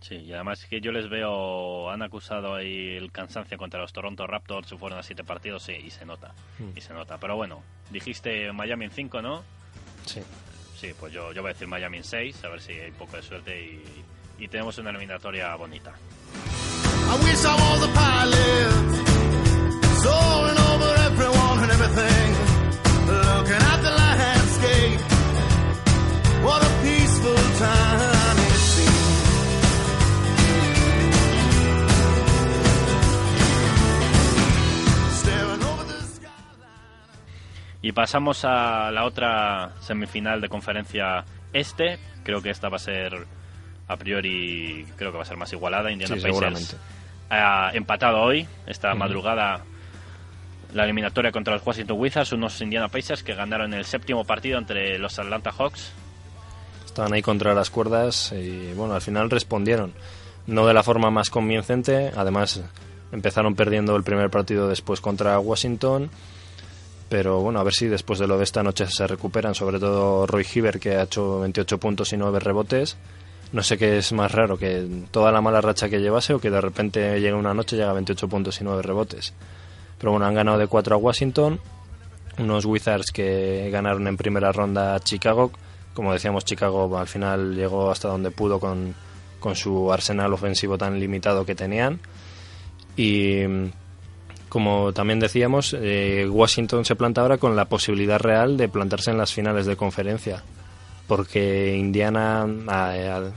Sí, 0.00 0.14
y 0.14 0.32
además 0.32 0.64
que 0.66 0.80
yo 0.80 0.92
les 0.92 1.08
veo, 1.10 1.90
han 1.90 2.02
acusado 2.02 2.54
ahí 2.54 2.96
el 2.96 3.10
cansancio 3.10 3.58
contra 3.58 3.80
los 3.80 3.92
Toronto 3.92 4.26
Raptors, 4.28 4.68
se 4.68 4.76
fueron 4.78 5.00
a 5.00 5.02
siete 5.02 5.24
partidos 5.24 5.64
sí, 5.64 5.72
y 5.72 5.90
se 5.90 6.04
nota, 6.06 6.32
Mm. 6.60 6.76
y 6.76 6.80
se 6.80 6.94
nota. 6.94 7.18
Pero 7.18 7.34
bueno, 7.36 7.62
dijiste 7.90 8.52
Miami 8.52 8.84
en 8.84 8.90
5, 8.92 9.20
¿no? 9.22 9.42
Sí. 10.06 10.20
Sí, 10.76 10.92
pues 11.00 11.12
yo, 11.12 11.32
yo 11.32 11.42
voy 11.42 11.50
a 11.50 11.52
decir 11.54 11.66
Miami 11.66 11.96
en 11.98 12.04
6, 12.04 12.44
a 12.44 12.48
ver 12.48 12.60
si 12.60 12.72
hay 12.74 12.92
poco 12.92 13.16
de 13.16 13.22
suerte 13.22 13.60
y, 13.60 13.82
y 14.44 14.46
tenemos 14.46 14.78
una 14.78 14.90
eliminatoria 14.90 15.54
bonita. 15.56 15.90
I 15.90 17.24
wish 17.24 17.44
I 17.44 17.54
was 17.54 17.82
a 17.82 17.92
pilot 17.92 19.06
so 19.96 20.10
soaring 20.10 20.58
over 20.58 20.94
everyone 21.06 21.62
and 21.64 21.72
everything, 21.72 22.34
looking 23.08 23.62
at 23.66 23.82
the 23.82 23.90
landscape. 23.90 25.00
What 26.48 26.62
a 26.62 26.70
peaceful 26.82 27.34
time 27.58 28.38
it 28.38 28.60
seems. 28.72 29.28
Staring 35.20 35.62
over 35.62 35.84
the 35.86 36.00
sky. 36.06 36.28
Y 37.82 37.92
pasamos 37.92 38.44
a 38.44 38.90
la 38.90 39.04
otra 39.04 39.72
semifinal 39.80 40.40
de 40.40 40.48
conferencia 40.48 41.24
este. 41.52 41.98
Creo 42.24 42.42
que 42.42 42.50
esta 42.50 42.68
va 42.68 42.76
a 42.76 42.80
ser, 42.80 43.12
a 43.86 43.96
priori, 43.96 44.86
creo 44.96 45.10
que 45.12 45.16
va 45.18 45.22
a 45.22 45.26
ser 45.26 45.36
más 45.36 45.52
igualada. 45.52 45.90
Indiana 45.90 46.14
Sí, 46.16 46.20
Pacers 46.20 46.34
seguramente. 46.34 46.76
ha 47.30 47.70
empatado 47.74 48.20
hoy, 48.22 48.46
esta 48.66 48.94
madrugada, 48.94 49.64
la 50.74 50.84
eliminatoria 50.84 51.32
contra 51.32 51.54
los 51.54 51.66
Washington 51.66 51.98
Wizards, 51.98 52.32
unos 52.32 52.60
Indiana 52.60 52.88
Pacers 52.88 53.22
que 53.22 53.34
ganaron 53.34 53.72
el 53.74 53.84
séptimo 53.84 54.24
partido 54.24 54.58
entre 54.58 54.98
los 54.98 55.18
Atlanta 55.18 55.50
Hawks. 55.52 55.92
Estaban 56.88 57.12
ahí 57.12 57.22
contra 57.22 57.54
las 57.54 57.68
cuerdas 57.68 58.32
y 58.32 58.72
bueno, 58.72 58.94
al 58.94 59.02
final 59.02 59.28
respondieron. 59.30 59.92
No 60.46 60.66
de 60.66 60.72
la 60.72 60.82
forma 60.82 61.10
más 61.10 61.28
convincente, 61.28 62.10
además 62.16 62.62
empezaron 63.12 63.54
perdiendo 63.54 63.94
el 63.94 64.02
primer 64.02 64.30
partido 64.30 64.68
después 64.68 65.00
contra 65.00 65.38
Washington. 65.38 66.10
Pero 67.10 67.40
bueno, 67.40 67.60
a 67.60 67.62
ver 67.62 67.74
si 67.74 67.86
después 67.86 68.18
de 68.18 68.26
lo 68.26 68.38
de 68.38 68.44
esta 68.44 68.62
noche 68.62 68.86
se 68.86 69.06
recuperan, 69.06 69.54
sobre 69.54 69.78
todo 69.78 70.26
Roy 70.26 70.46
Hibbert 70.52 70.80
que 70.80 70.96
ha 70.96 71.02
hecho 71.02 71.40
28 71.40 71.78
puntos 71.78 72.12
y 72.14 72.16
9 72.16 72.40
rebotes. 72.40 72.96
No 73.52 73.62
sé 73.62 73.76
qué 73.78 73.98
es 73.98 74.12
más 74.12 74.32
raro, 74.32 74.58
que 74.58 75.04
toda 75.10 75.30
la 75.30 75.40
mala 75.40 75.60
racha 75.60 75.88
que 75.88 76.00
llevase 76.00 76.34
o 76.34 76.40
que 76.40 76.50
de 76.50 76.60
repente 76.60 77.20
llega 77.20 77.36
una 77.36 77.54
noche 77.54 77.76
y 77.76 77.78
llega 77.78 77.90
a 77.90 77.94
28 77.94 78.28
puntos 78.28 78.60
y 78.60 78.64
9 78.64 78.82
rebotes. 78.82 79.34
Pero 79.98 80.12
bueno, 80.12 80.26
han 80.26 80.34
ganado 80.34 80.58
de 80.58 80.66
4 80.66 80.94
a 80.94 80.98
Washington, 80.98 81.60
unos 82.38 82.64
Wizards 82.64 83.10
que 83.12 83.68
ganaron 83.70 84.06
en 84.06 84.16
primera 84.16 84.50
ronda 84.52 84.94
a 84.94 85.00
Chicago. 85.00 85.50
Como 85.98 86.12
decíamos, 86.12 86.44
Chicago 86.44 86.96
al 86.96 87.08
final 87.08 87.56
llegó 87.56 87.90
hasta 87.90 88.06
donde 88.06 88.30
pudo 88.30 88.60
con, 88.60 88.94
con 89.40 89.56
su 89.56 89.92
arsenal 89.92 90.32
ofensivo 90.32 90.78
tan 90.78 91.00
limitado 91.00 91.44
que 91.44 91.56
tenían. 91.56 91.98
Y 92.96 93.42
como 94.48 94.92
también 94.92 95.18
decíamos, 95.18 95.74
eh, 95.76 96.24
Washington 96.30 96.84
se 96.84 96.94
planta 96.94 97.22
ahora 97.22 97.38
con 97.38 97.56
la 97.56 97.64
posibilidad 97.64 98.20
real 98.20 98.56
de 98.56 98.68
plantarse 98.68 99.10
en 99.10 99.18
las 99.18 99.34
finales 99.34 99.66
de 99.66 99.74
conferencia. 99.74 100.44
Porque 101.08 101.74
Indiana, 101.76 102.46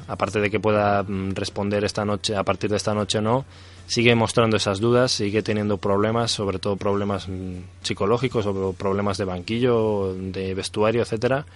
aparte 0.07 0.39
de 0.39 0.51
que 0.51 0.59
pueda 0.59 1.01
mm, 1.01 1.31
responder 1.31 1.83
esta 1.83 2.05
noche, 2.05 2.35
a 2.35 2.43
partir 2.43 2.69
de 2.69 2.77
esta 2.77 2.93
noche 2.93 3.17
o 3.17 3.21
no, 3.23 3.43
sigue 3.87 4.13
mostrando 4.13 4.57
esas 4.57 4.79
dudas, 4.79 5.11
sigue 5.11 5.41
teniendo 5.41 5.77
problemas, 5.77 6.29
sobre 6.29 6.59
todo 6.59 6.75
problemas 6.75 7.27
mm, 7.27 7.81
psicológicos 7.81 8.45
o 8.45 8.73
problemas 8.73 9.17
de 9.17 9.25
banquillo, 9.25 10.13
de 10.13 10.53
vestuario, 10.53 11.01
etcétera. 11.01 11.47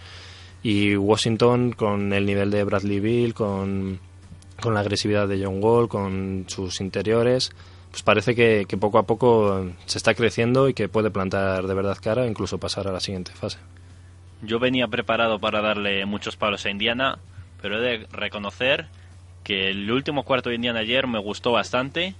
Y 0.65 0.95
Washington 0.95 1.73
con 1.73 2.11
el 2.11 2.25
nivel 2.25 2.49
de 2.49 2.63
Bradley 2.63 2.99
Bill, 2.99 3.35
con, 3.35 3.99
con 4.59 4.73
la 4.73 4.79
agresividad 4.79 5.27
de 5.27 5.45
John 5.45 5.63
Wall, 5.63 5.87
con 5.87 6.45
sus 6.47 6.81
interiores, 6.81 7.51
pues 7.91 8.01
parece 8.01 8.33
que, 8.33 8.65
que 8.67 8.75
poco 8.75 8.97
a 8.97 9.03
poco 9.03 9.69
se 9.85 9.99
está 9.99 10.15
creciendo 10.15 10.67
y 10.67 10.73
que 10.73 10.89
puede 10.89 11.11
plantar 11.11 11.67
de 11.67 11.73
verdad 11.75 11.99
cara, 12.01 12.25
incluso 12.25 12.57
pasar 12.57 12.87
a 12.87 12.91
la 12.91 12.99
siguiente 12.99 13.31
fase. 13.31 13.59
Yo 14.41 14.57
venía 14.57 14.87
preparado 14.87 15.37
para 15.37 15.61
darle 15.61 16.03
muchos 16.07 16.35
palos 16.35 16.65
a 16.65 16.71
Indiana, 16.71 17.19
pero 17.61 17.77
he 17.77 17.81
de 17.99 18.07
reconocer 18.07 18.87
que 19.43 19.69
el 19.69 19.91
último 19.91 20.23
cuarto 20.23 20.49
de 20.49 20.55
Indiana 20.55 20.79
ayer 20.79 21.05
me 21.05 21.19
gustó 21.19 21.51
bastante. 21.51 22.15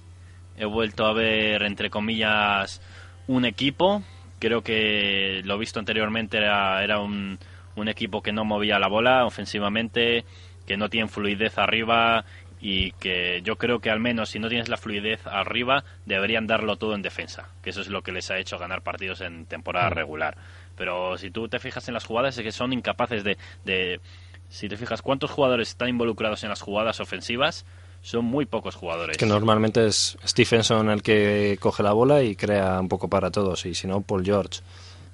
He 0.56 0.66
vuelto 0.66 1.04
a 1.06 1.12
ver, 1.12 1.64
entre 1.64 1.90
comillas, 1.90 2.80
un 3.26 3.44
equipo. 3.44 4.04
Creo 4.38 4.62
que 4.62 5.42
lo 5.44 5.58
visto 5.58 5.80
anteriormente 5.80 6.36
era, 6.36 6.84
era 6.84 7.00
un, 7.00 7.40
un 7.76 7.88
equipo 7.88 8.22
que 8.22 8.32
no 8.32 8.44
movía 8.44 8.78
la 8.78 8.88
bola 8.88 9.24
ofensivamente, 9.24 10.24
que 10.66 10.76
no 10.76 10.90
tiene 10.90 11.08
fluidez 11.08 11.58
arriba 11.58 12.24
y 12.60 12.92
que 12.92 13.42
yo 13.42 13.56
creo 13.56 13.80
que 13.80 13.90
al 13.90 14.00
menos 14.00 14.30
si 14.30 14.38
no 14.38 14.48
tienes 14.48 14.68
la 14.68 14.76
fluidez 14.76 15.26
arriba 15.26 15.84
deberían 16.06 16.46
darlo 16.46 16.76
todo 16.76 16.94
en 16.94 17.02
defensa, 17.02 17.50
que 17.62 17.70
eso 17.70 17.80
es 17.80 17.88
lo 17.88 18.02
que 18.02 18.12
les 18.12 18.30
ha 18.30 18.38
hecho 18.38 18.58
ganar 18.58 18.82
partidos 18.82 19.20
en 19.20 19.46
temporada 19.46 19.90
regular. 19.90 20.36
Pero 20.76 21.16
si 21.18 21.30
tú 21.30 21.48
te 21.48 21.58
fijas 21.58 21.86
en 21.88 21.94
las 21.94 22.04
jugadas 22.04 22.36
es 22.36 22.42
que 22.42 22.52
son 22.52 22.72
incapaces 22.72 23.24
de, 23.24 23.36
de 23.64 24.00
si 24.48 24.68
te 24.68 24.76
fijas 24.76 25.02
cuántos 25.02 25.30
jugadores 25.30 25.68
están 25.68 25.88
involucrados 25.88 26.42
en 26.44 26.50
las 26.50 26.62
jugadas 26.62 27.00
ofensivas, 27.00 27.66
son 28.02 28.24
muy 28.24 28.46
pocos 28.46 28.74
jugadores. 28.74 29.16
Que 29.16 29.26
normalmente 29.26 29.86
es 29.86 30.16
Stephenson 30.24 30.90
el 30.90 31.02
que 31.02 31.58
coge 31.60 31.82
la 31.82 31.92
bola 31.92 32.22
y 32.22 32.36
crea 32.36 32.78
un 32.80 32.88
poco 32.88 33.08
para 33.08 33.30
todos, 33.30 33.66
y 33.66 33.74
si 33.74 33.86
no, 33.86 34.00
Paul 34.00 34.24
George. 34.24 34.60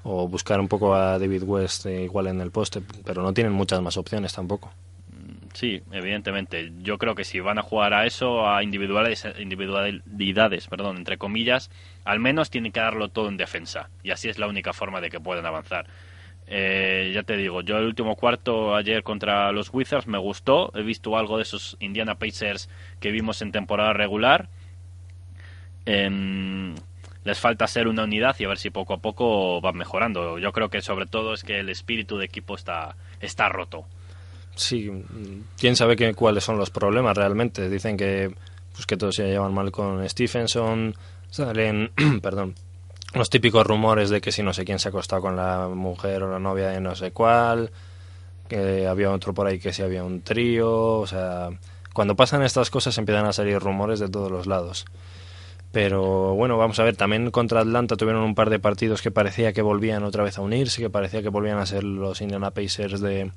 O 0.04 0.28
buscar 0.28 0.60
un 0.60 0.68
poco 0.68 0.94
a 0.94 1.18
David 1.18 1.44
West 1.44 1.86
eh, 1.86 2.02
igual 2.04 2.26
en 2.26 2.40
el 2.40 2.50
poste, 2.50 2.82
pero 3.04 3.22
no 3.22 3.32
tienen 3.32 3.52
muchas 3.52 3.80
más 3.80 3.96
opciones 3.96 4.32
tampoco. 4.32 4.72
Sí, 5.54 5.82
evidentemente. 5.92 6.72
Yo 6.82 6.98
creo 6.98 7.14
que 7.14 7.24
si 7.24 7.40
van 7.40 7.58
a 7.58 7.62
jugar 7.62 7.92
a 7.92 8.06
eso, 8.06 8.48
a 8.48 8.62
individuales, 8.62 9.26
individualidades, 9.38 10.66
perdón, 10.66 10.96
entre 10.96 11.18
comillas, 11.18 11.70
al 12.04 12.20
menos 12.20 12.50
tienen 12.50 12.72
que 12.72 12.80
darlo 12.80 13.08
todo 13.08 13.28
en 13.28 13.36
defensa. 13.36 13.90
Y 14.02 14.10
así 14.10 14.28
es 14.28 14.38
la 14.38 14.46
única 14.46 14.72
forma 14.72 15.00
de 15.00 15.10
que 15.10 15.20
puedan 15.20 15.44
avanzar. 15.44 15.86
Eh, 16.46 17.12
ya 17.14 17.22
te 17.22 17.36
digo, 17.36 17.60
yo 17.62 17.78
el 17.78 17.84
último 17.84 18.16
cuarto 18.16 18.74
ayer 18.74 19.02
contra 19.02 19.52
los 19.52 19.72
Wizards 19.72 20.06
me 20.06 20.18
gustó. 20.18 20.72
He 20.74 20.82
visto 20.82 21.16
algo 21.16 21.36
de 21.36 21.42
esos 21.42 21.76
Indiana 21.80 22.14
Pacers 22.16 22.68
que 23.00 23.10
vimos 23.10 23.42
en 23.42 23.52
temporada 23.52 23.92
regular. 23.92 24.48
Em, 25.84 26.74
les 27.24 27.38
falta 27.38 27.66
ser 27.66 27.88
una 27.88 28.04
unidad 28.04 28.36
y 28.38 28.44
a 28.44 28.48
ver 28.48 28.58
si 28.58 28.70
poco 28.70 28.94
a 28.94 28.98
poco 28.98 29.60
van 29.60 29.76
mejorando. 29.76 30.38
Yo 30.38 30.52
creo 30.52 30.68
que 30.70 30.82
sobre 30.82 31.06
todo 31.06 31.34
es 31.34 31.44
que 31.44 31.60
el 31.60 31.68
espíritu 31.68 32.18
de 32.18 32.24
equipo 32.24 32.54
está, 32.54 32.96
está 33.20 33.48
roto. 33.48 33.84
Sí, 34.54 34.90
quién 35.58 35.76
sabe 35.76 35.96
qué, 35.96 36.14
cuáles 36.14 36.44
son 36.44 36.58
los 36.58 36.70
problemas 36.70 37.16
realmente. 37.16 37.70
Dicen 37.70 37.96
que 37.96 38.34
pues 38.72 38.86
que 38.86 38.96
todos 38.96 39.14
se 39.14 39.26
llevan 39.26 39.54
mal 39.54 39.70
con 39.70 40.08
Stephenson, 40.08 40.94
salen, 41.30 41.92
perdón, 42.22 42.54
los 43.14 43.30
típicos 43.30 43.66
rumores 43.66 44.10
de 44.10 44.20
que 44.20 44.32
si 44.32 44.42
no 44.42 44.52
sé 44.52 44.64
quién 44.64 44.78
se 44.78 44.88
ha 44.88 44.90
acostado 44.90 45.22
con 45.22 45.36
la 45.36 45.68
mujer 45.68 46.22
o 46.22 46.30
la 46.30 46.38
novia 46.38 46.68
de 46.68 46.80
no 46.80 46.94
sé 46.94 47.12
cuál, 47.12 47.70
que 48.48 48.86
había 48.86 49.10
otro 49.10 49.34
por 49.34 49.46
ahí 49.46 49.58
que 49.58 49.72
si 49.72 49.82
había 49.82 50.04
un 50.04 50.22
trío, 50.22 51.00
o 51.00 51.06
sea, 51.06 51.50
cuando 51.92 52.16
pasan 52.16 52.42
estas 52.42 52.70
cosas 52.70 52.96
empiezan 52.98 53.26
a 53.26 53.32
salir 53.32 53.58
rumores 53.58 54.00
de 54.00 54.08
todos 54.08 54.30
los 54.30 54.46
lados. 54.46 54.86
Pero 55.72 56.34
bueno, 56.34 56.58
vamos 56.58 56.78
a 56.78 56.84
ver, 56.84 56.96
también 56.96 57.30
contra 57.30 57.60
Atlanta 57.60 57.96
tuvieron 57.96 58.22
un 58.22 58.34
par 58.34 58.50
de 58.50 58.58
partidos 58.58 59.00
que 59.00 59.10
parecía 59.10 59.54
que 59.54 59.62
volvían 59.62 60.04
otra 60.04 60.22
vez 60.22 60.36
a 60.36 60.42
unirse, 60.42 60.82
que 60.82 60.90
parecía 60.90 61.22
que 61.22 61.30
volvían 61.30 61.58
a 61.58 61.66
ser 61.66 61.82
los 61.82 62.20
Indiana 62.20 62.50
Pacers 62.50 63.00
de, 63.00 63.32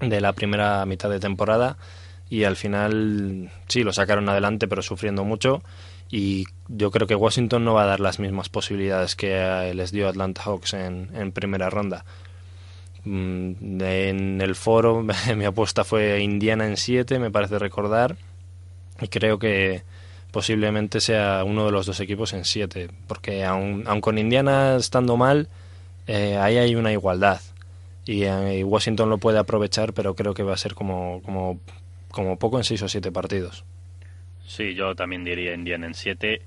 de 0.00 0.20
la 0.20 0.32
primera 0.32 0.84
mitad 0.86 1.08
de 1.08 1.20
temporada. 1.20 1.76
Y 2.28 2.44
al 2.44 2.56
final 2.56 3.50
sí 3.68 3.82
lo 3.82 3.92
sacaron 3.92 4.28
adelante 4.28 4.68
pero 4.68 4.82
sufriendo 4.82 5.24
mucho. 5.24 5.62
Y 6.10 6.46
yo 6.66 6.90
creo 6.90 7.06
que 7.06 7.14
Washington 7.14 7.64
no 7.64 7.74
va 7.74 7.84
a 7.84 7.86
dar 7.86 8.00
las 8.00 8.18
mismas 8.18 8.48
posibilidades 8.48 9.14
que 9.14 9.72
les 9.74 9.92
dio 9.92 10.08
Atlanta 10.08 10.42
Hawks 10.42 10.74
en, 10.74 11.08
en 11.14 11.30
primera 11.30 11.70
ronda. 11.70 12.04
Mm, 13.04 13.80
En 13.80 14.40
el 14.40 14.54
foro 14.56 15.02
mi 15.36 15.44
apuesta 15.44 15.84
fue 15.84 16.20
Indiana 16.20 16.66
en 16.66 16.76
7, 16.76 17.18
me 17.18 17.30
parece 17.30 17.58
recordar, 17.58 18.16
y 19.00 19.08
creo 19.08 19.38
que 19.38 19.82
posiblemente 20.32 21.00
sea 21.00 21.44
uno 21.44 21.66
de 21.66 21.72
los 21.72 21.86
dos 21.86 22.00
equipos 22.00 22.32
en 22.32 22.44
7, 22.44 22.90
porque 23.06 23.44
aun, 23.44 23.84
aun 23.86 24.00
con 24.00 24.18
Indiana 24.18 24.76
estando 24.76 25.16
mal, 25.16 25.48
eh, 26.06 26.36
ahí 26.36 26.56
hay 26.58 26.74
una 26.74 26.92
igualdad 26.92 27.40
y, 28.04 28.24
eh, 28.24 28.58
y 28.58 28.62
Washington 28.64 29.08
lo 29.10 29.18
puede 29.18 29.38
aprovechar, 29.38 29.92
pero 29.92 30.14
creo 30.14 30.34
que 30.34 30.42
va 30.42 30.54
a 30.54 30.56
ser 30.56 30.74
como, 30.74 31.22
como, 31.22 31.60
como 32.10 32.38
poco 32.38 32.58
en 32.58 32.64
6 32.64 32.82
o 32.82 32.88
7 32.88 33.12
partidos. 33.12 33.64
Sí, 34.46 34.74
yo 34.74 34.96
también 34.96 35.22
diría 35.22 35.54
Indiana 35.54 35.86
en 35.86 35.94
7. 35.94 36.42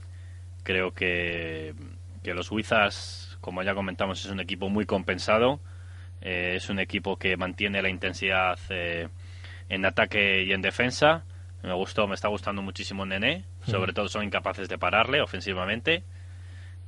Creo 0.64 0.94
que, 0.94 1.74
que 2.22 2.34
los 2.34 2.52
Wizards, 2.52 3.38
como 3.40 3.64
ya 3.64 3.74
comentamos, 3.76 4.26
es 4.26 4.30
un 4.30 4.42
equipo 4.42 4.68
muy 4.68 4.86
compensado. 4.86 5.62
Eh, 6.22 6.54
es 6.56 6.70
un 6.70 6.80
equipo 6.80 7.18
que 7.18 7.38
mantiene 7.38 7.82
la 7.82 7.90
intensidad 7.90 8.60
eh, 8.70 9.08
en 9.70 9.86
ataque 9.86 10.44
y 10.44 10.52
en 10.52 10.62
defensa. 10.62 11.24
Me 11.62 11.74
gustó, 11.74 12.08
me 12.08 12.16
está 12.16 12.28
gustando 12.28 12.62
muchísimo 12.62 13.06
Nene. 13.06 13.46
Sobre 13.66 13.94
todo 13.94 14.10
son 14.10 14.24
incapaces 14.24 14.70
de 14.70 14.78
pararle 14.78 15.22
ofensivamente. 15.22 16.04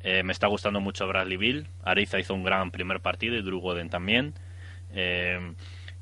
Eh, 0.01 0.23
me 0.23 0.33
está 0.33 0.47
gustando 0.47 0.79
mucho 0.79 1.07
Bradley 1.07 1.37
Bill. 1.37 1.67
Ariza 1.83 2.19
hizo 2.19 2.33
un 2.33 2.43
gran 2.43 2.71
primer 2.71 2.99
partido 2.99 3.35
y 3.35 3.41
Drew 3.41 3.59
Gooden 3.59 3.89
también. 3.89 4.33
Eh, 4.93 5.53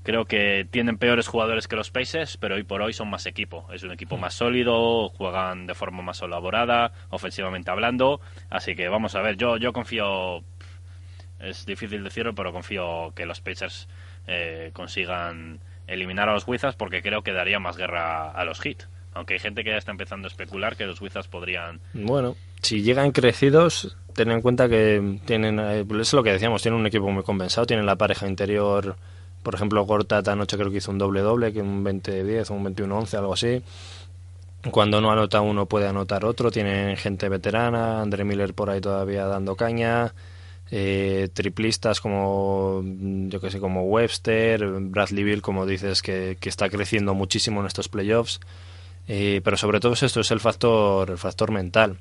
creo 0.04 0.26
que 0.26 0.68
tienen 0.70 0.98
peores 0.98 1.28
jugadores 1.28 1.68
que 1.68 1.76
los 1.76 1.90
Pacers, 1.90 2.38
pero 2.38 2.56
hoy 2.56 2.64
por 2.64 2.82
hoy 2.82 2.94
son 2.94 3.10
más 3.10 3.26
equipo. 3.26 3.66
Es 3.72 3.84
un 3.84 3.92
equipo 3.92 4.18
más 4.18 4.34
sólido, 4.34 5.10
juegan 5.10 5.68
de 5.68 5.74
forma 5.74 6.04
más 6.04 6.22
elaborada, 6.22 6.92
ofensivamente 7.10 7.72
hablando. 7.72 8.20
Así 8.50 8.76
que 8.76 8.90
vamos 8.90 9.16
a 9.16 9.22
ver, 9.22 9.38
yo, 9.38 9.58
yo 9.58 9.72
confío, 9.72 10.44
es 11.40 11.66
difícil 11.66 12.04
decirlo, 12.04 12.36
pero 12.36 12.52
confío 12.52 13.14
que 13.16 13.26
los 13.26 13.40
Pacers 13.42 13.88
eh, 14.28 14.72
consigan 14.74 15.60
eliminar 15.88 16.30
a 16.30 16.34
los 16.34 16.48
Wizards 16.48 16.76
porque 16.76 17.02
creo 17.02 17.24
que 17.24 17.34
daría 17.34 17.60
más 17.60 17.78
guerra 17.78 18.32
a 18.32 18.46
los 18.46 18.60
Heat. 18.60 18.88
Aunque 19.14 19.36
hay 19.36 19.40
gente 19.40 19.64
que 19.64 19.72
ya 19.72 19.78
está 19.78 19.92
empezando 19.92 20.28
a 20.28 20.30
especular 20.30 20.76
que 20.76 20.86
los 20.86 21.00
Wizards 21.02 21.28
podrían... 21.28 21.80
Bueno, 21.94 22.36
si 22.62 22.82
llegan 22.82 23.12
crecidos, 23.12 23.96
ten 24.14 24.32
en 24.32 24.42
cuenta 24.42 24.68
que 24.70 25.20
tienen, 25.26 25.60
eh, 25.60 25.86
es 26.00 26.14
lo 26.14 26.24
que 26.24 26.32
decíamos, 26.32 26.62
tienen 26.62 26.80
un 26.80 26.88
equipo 26.88 27.10
muy 27.10 27.24
compensado, 27.24 27.68
tienen 27.68 27.86
la 27.86 27.96
pareja 27.96 28.28
interior, 28.28 28.96
por 29.44 29.56
ejemplo, 29.56 29.86
Gortat 29.86 30.28
anoche 30.30 30.58
creo 30.58 30.72
que 30.72 30.78
hizo 30.78 30.92
un 30.92 30.98
doble-doble, 30.98 31.52
que 31.52 31.62
un 31.62 31.84
20-10 31.84 32.50
o 32.50 32.54
un 32.54 32.66
21-11, 32.66 33.18
algo 33.18 33.34
así. 33.34 33.62
Cuando 34.72 35.02
no 35.02 35.12
anota 35.12 35.42
uno 35.42 35.66
puede 35.66 35.88
anotar 35.88 36.24
otro, 36.24 36.50
tienen 36.50 36.96
gente 36.96 37.28
veterana, 37.28 38.02
André 38.02 38.24
Miller 38.24 38.54
por 38.54 38.70
ahí 38.70 38.80
todavía 38.80 39.26
dando 39.26 39.58
caña, 39.58 40.14
eh, 40.72 41.28
triplistas 41.34 42.00
como 42.00 42.82
yo 43.28 43.42
que 43.42 43.52
sé 43.52 43.60
como 43.60 43.84
Webster, 43.84 44.66
Bradley 44.66 45.26
Bill 45.26 45.42
como 45.42 45.66
dices 45.66 46.02
que, 46.02 46.38
que 46.40 46.48
está 46.48 46.70
creciendo 46.70 47.14
muchísimo 47.14 47.60
en 47.60 47.68
estos 47.68 47.90
playoffs, 47.90 48.40
Eh, 49.08 49.42
pero 49.44 49.58
sobre 49.58 49.80
todo 49.80 49.94
esto 49.94 50.22
es 50.22 50.32
el 50.32 50.40
factor 50.40 51.10
el 51.10 51.18
factor 51.18 51.52
mental. 51.52 51.98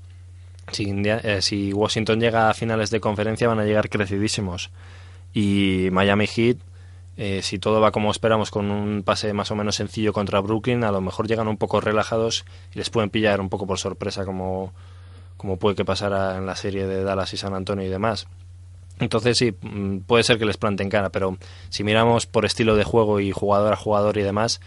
Eh, 0.79 1.43
si 1.43 1.73
Washington 1.73 2.21
llega 2.21 2.49
a 2.49 2.55
finales 2.55 2.91
de 2.91 3.01
conferencia 3.01 3.49
van 3.49 3.59
a 3.59 3.65
llegar 3.65 3.91
crecidísimos 3.91 4.71
y 5.35 5.89
Miami 5.91 6.27
Heat 6.27 6.59
eh, 7.17 7.43
si 7.43 7.59
todo 7.59 7.81
va 7.81 7.93
como 7.93 8.11
esperamos 8.11 8.51
con 8.51 8.71
un 8.71 9.03
pase 9.03 9.33
más 9.35 9.51
o 9.51 9.55
menos 9.55 9.77
sencillo 9.77 10.13
contra 10.13 10.41
Brooklyn, 10.41 10.83
a 10.83 10.93
lo 10.93 11.01
mejor 11.01 11.29
llegan 11.29 11.47
un 11.47 11.59
poco 11.59 11.81
relajados 11.81 12.45
y 12.75 12.79
les 12.79 12.89
pueden 12.89 13.11
pillar 13.11 13.41
un 13.41 13.51
poco 13.51 13.67
por 13.67 13.79
sorpresa 13.79 14.25
como, 14.25 14.73
como 15.37 15.59
puede 15.59 15.77
que 15.77 15.85
pasara 15.85 16.39
en 16.39 16.47
la 16.47 16.57
serie 16.57 16.87
de 16.87 17.05
Dallas 17.05 17.35
y 17.35 17.37
San 17.37 17.55
Antonio 17.55 17.85
y 17.87 17.91
demás. 17.91 18.29
Entonces 18.99 19.37
sí, 19.37 19.55
mm, 19.61 19.99
puede 20.01 20.25
ser 20.25 20.39
que 20.39 20.47
les 20.47 20.57
planten 20.57 20.89
cara, 20.89 21.11
pero 21.11 21.37
si 21.69 21.85
miramos 21.85 22.27
por 22.27 22.47
estilo 22.47 22.77
de 22.77 22.85
juego 22.85 23.21
y 23.21 23.31
jugador 23.31 23.75
a 23.75 23.77
jugador 23.77 24.17
y 24.17 24.23
demás, 24.23 24.61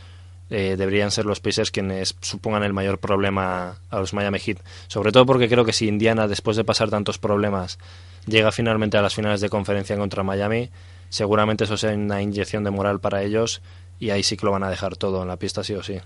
eh, 0.50 0.76
deberían 0.78 1.12
ser 1.12 1.26
los 1.26 1.40
Pacers 1.40 1.72
quienes 1.72 2.16
supongan 2.22 2.64
el 2.64 2.74
mayor 2.74 3.00
problema 3.00 3.80
a 3.90 4.00
los 4.00 4.14
Miami 4.14 4.40
Heat. 4.40 4.60
Sobre 4.88 5.12
todo 5.12 5.26
porque 5.26 5.50
creo 5.50 5.66
que 5.66 5.74
si 5.74 5.88
Indiana, 5.88 6.28
después 6.28 6.58
de 6.58 6.64
pasar 6.64 6.90
tantos 6.90 7.18
problemas, 7.18 7.80
llega 8.28 8.52
finalmente 8.52 8.98
a 8.98 9.02
las 9.02 9.16
finales 9.16 9.42
de 9.42 9.50
conferencia 9.50 9.98
contra 9.98 10.24
Miami, 10.24 10.70
seguramente 11.10 11.64
eso 11.64 11.78
sea 11.78 11.94
una 11.94 12.22
inyección 12.22 12.64
de 12.64 12.72
moral 12.72 13.00
para 13.00 13.24
ellos 13.24 13.62
y 14.00 14.10
ahí 14.10 14.24
sí 14.24 14.38
que 14.38 14.46
lo 14.46 14.52
van 14.52 14.64
a 14.64 14.70
dejar 14.70 14.98
todo 14.98 15.22
en 15.22 15.28
la 15.28 15.38
pista 15.38 15.64
sí 15.64 15.74
o 15.74 15.84
sí. 15.84 16.00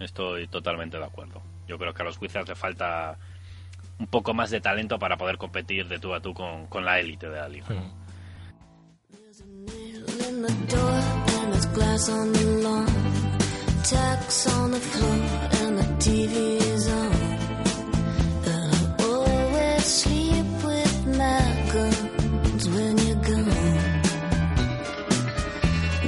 Estoy 0.00 0.48
totalmente 0.48 0.98
de 0.98 1.04
acuerdo. 1.04 1.42
Yo 1.68 1.78
creo 1.78 1.92
que 1.92 2.02
a 2.02 2.04
los 2.06 2.20
Wizards 2.20 2.48
le 2.48 2.54
falta 2.54 3.18
un 3.98 4.06
poco 4.06 4.32
más 4.32 4.50
de 4.50 4.60
talento 4.60 4.98
para 4.98 5.16
poder 5.16 5.36
competir 5.36 5.86
de 5.86 5.98
tú 5.98 6.14
a 6.14 6.20
tú 6.20 6.32
con, 6.32 6.66
con 6.66 6.84
la 6.84 6.98
élite 6.98 7.28
de 7.28 7.36
la 7.36 7.48
liga. 7.48 7.66
in 12.08 13.19
glass 13.88 14.46
on 14.46 14.70
the 14.70 14.80
floor 14.80 15.20
and 15.62 15.78
the 15.78 15.86
TV 16.04 16.56
is 16.74 16.88
on. 16.88 17.12
But 18.44 18.68
I 18.76 19.04
always 19.04 19.84
sleep 19.84 20.46
with 20.64 21.06
my 21.06 21.42
guns 21.72 22.68
when 22.68 22.98
you're 22.98 23.22
gone. 23.30 24.02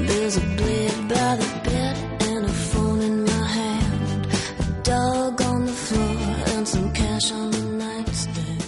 There's 0.07 0.37
a 0.37 0.47
blade 0.59 1.09
by 1.09 1.37
the 1.43 1.51
bed 1.65 1.97
and 2.31 2.45
a 2.45 2.55
phone 2.71 3.01
in 3.01 3.25
my 3.25 3.47
hand. 3.59 4.27
A 4.61 4.83
dog 4.83 5.41
on 5.43 5.67
the 5.67 5.73
floor 5.73 6.57
and 6.57 6.69
some 6.69 6.93
cash 6.93 7.33
on 7.33 7.51
the 7.51 7.63
nightstand. 7.85 8.65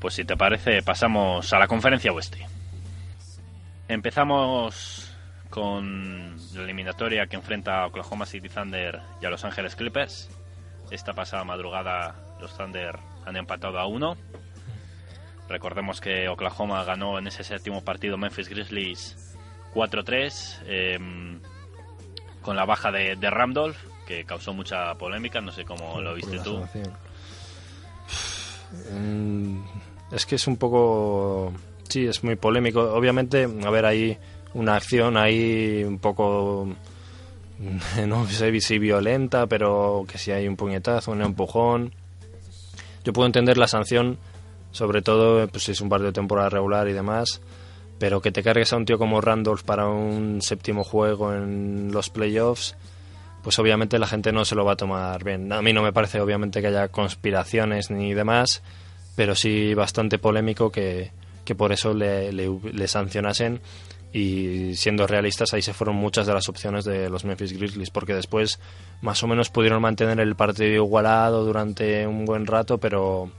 Pues 0.00 0.14
si 0.14 0.24
te 0.24 0.36
parece, 0.36 0.82
pasamos 0.82 1.52
a 1.52 1.58
la 1.58 1.66
conferencia 1.66 2.12
oeste. 2.12 2.46
Empezamos 3.88 4.95
con 5.50 6.36
la 6.54 6.62
eliminatoria 6.62 7.26
que 7.26 7.36
enfrenta 7.36 7.82
a 7.82 7.86
Oklahoma 7.86 8.26
City 8.26 8.48
Thunder 8.48 9.00
y 9.20 9.26
a 9.26 9.30
Los 9.30 9.44
Ángeles 9.44 9.76
Clippers. 9.76 10.28
Esta 10.90 11.12
pasada 11.14 11.44
madrugada 11.44 12.14
los 12.40 12.56
Thunder 12.56 12.98
han 13.24 13.36
empatado 13.36 13.78
a 13.78 13.86
uno. 13.86 14.16
Recordemos 15.48 16.00
que 16.00 16.28
Oklahoma 16.28 16.82
ganó 16.84 17.18
en 17.18 17.26
ese 17.28 17.44
séptimo 17.44 17.82
partido 17.82 18.16
Memphis 18.18 18.48
Grizzlies 18.48 19.34
4-3 19.74 20.58
eh, 20.66 20.98
con 22.42 22.56
la 22.56 22.64
baja 22.64 22.90
de, 22.90 23.16
de 23.16 23.30
Randolph, 23.30 23.76
que 24.06 24.24
causó 24.24 24.52
mucha 24.52 24.94
polémica. 24.94 25.40
No 25.40 25.52
sé 25.52 25.64
cómo 25.64 26.00
lo 26.00 26.14
viste 26.14 26.38
tú. 26.40 26.66
Mm, 28.92 29.62
Es 30.12 30.26
que 30.26 30.34
es 30.36 30.46
un 30.46 30.56
poco... 30.56 31.52
Sí, 31.88 32.06
es 32.06 32.24
muy 32.24 32.36
polémico. 32.36 32.80
Obviamente, 32.94 33.48
a 33.64 33.70
ver, 33.70 33.86
hay 33.86 34.18
una 34.56 34.76
acción 34.76 35.16
ahí 35.16 35.84
un 35.84 35.98
poco... 35.98 36.68
No 38.06 38.26
sé 38.28 38.60
si 38.60 38.78
violenta, 38.78 39.46
pero 39.46 40.04
que 40.06 40.18
si 40.18 40.30
hay 40.30 40.46
un 40.46 40.56
puñetazo, 40.56 41.12
un 41.12 41.22
empujón. 41.22 41.92
Yo 43.04 43.12
puedo 43.12 43.26
entender 43.26 43.56
la 43.56 43.66
sanción, 43.68 44.18
sobre 44.72 45.00
todo 45.00 45.46
pues, 45.48 45.64
si 45.64 45.72
es 45.72 45.80
un 45.80 45.88
partido 45.88 46.08
de 46.08 46.12
temporada 46.12 46.50
regular 46.50 46.86
y 46.88 46.92
demás, 46.92 47.40
pero 47.98 48.20
que 48.20 48.30
te 48.32 48.42
cargues 48.42 48.72
a 48.72 48.76
un 48.76 48.84
tío 48.84 48.98
como 48.98 49.20
Randolph 49.22 49.62
para 49.62 49.88
un 49.88 50.42
séptimo 50.42 50.84
juego 50.84 51.32
en 51.32 51.90
los 51.92 52.10
playoffs, 52.10 52.74
pues 53.42 53.58
obviamente 53.58 53.98
la 53.98 54.06
gente 54.08 54.32
no 54.32 54.44
se 54.44 54.54
lo 54.54 54.64
va 54.66 54.72
a 54.72 54.76
tomar 54.76 55.24
bien. 55.24 55.50
A 55.52 55.62
mí 55.62 55.72
no 55.72 55.82
me 55.82 55.92
parece 55.94 56.20
obviamente 56.20 56.60
que 56.60 56.66
haya 56.66 56.88
conspiraciones 56.88 57.90
ni 57.90 58.12
demás, 58.12 58.62
pero 59.14 59.34
sí 59.34 59.72
bastante 59.72 60.18
polémico 60.18 60.70
que, 60.70 61.10
que 61.46 61.54
por 61.54 61.72
eso 61.72 61.94
le, 61.94 62.32
le- 62.32 62.50
le 62.72 62.88
sancionasen 62.88 63.60
y 64.16 64.74
siendo 64.76 65.06
realistas 65.06 65.52
ahí 65.52 65.60
se 65.60 65.74
fueron 65.74 65.96
muchas 65.96 66.26
de 66.26 66.32
las 66.32 66.48
opciones 66.48 66.86
de 66.86 67.10
los 67.10 67.26
Memphis 67.26 67.52
Grizzlies 67.52 67.90
porque 67.90 68.14
después 68.14 68.58
más 69.02 69.22
o 69.22 69.26
menos 69.26 69.50
pudieron 69.50 69.82
mantener 69.82 70.18
el 70.20 70.34
partido 70.34 70.72
igualado 70.72 71.44
durante 71.44 72.06
un 72.06 72.24
buen 72.24 72.46
rato 72.46 72.78
pero 72.78 73.30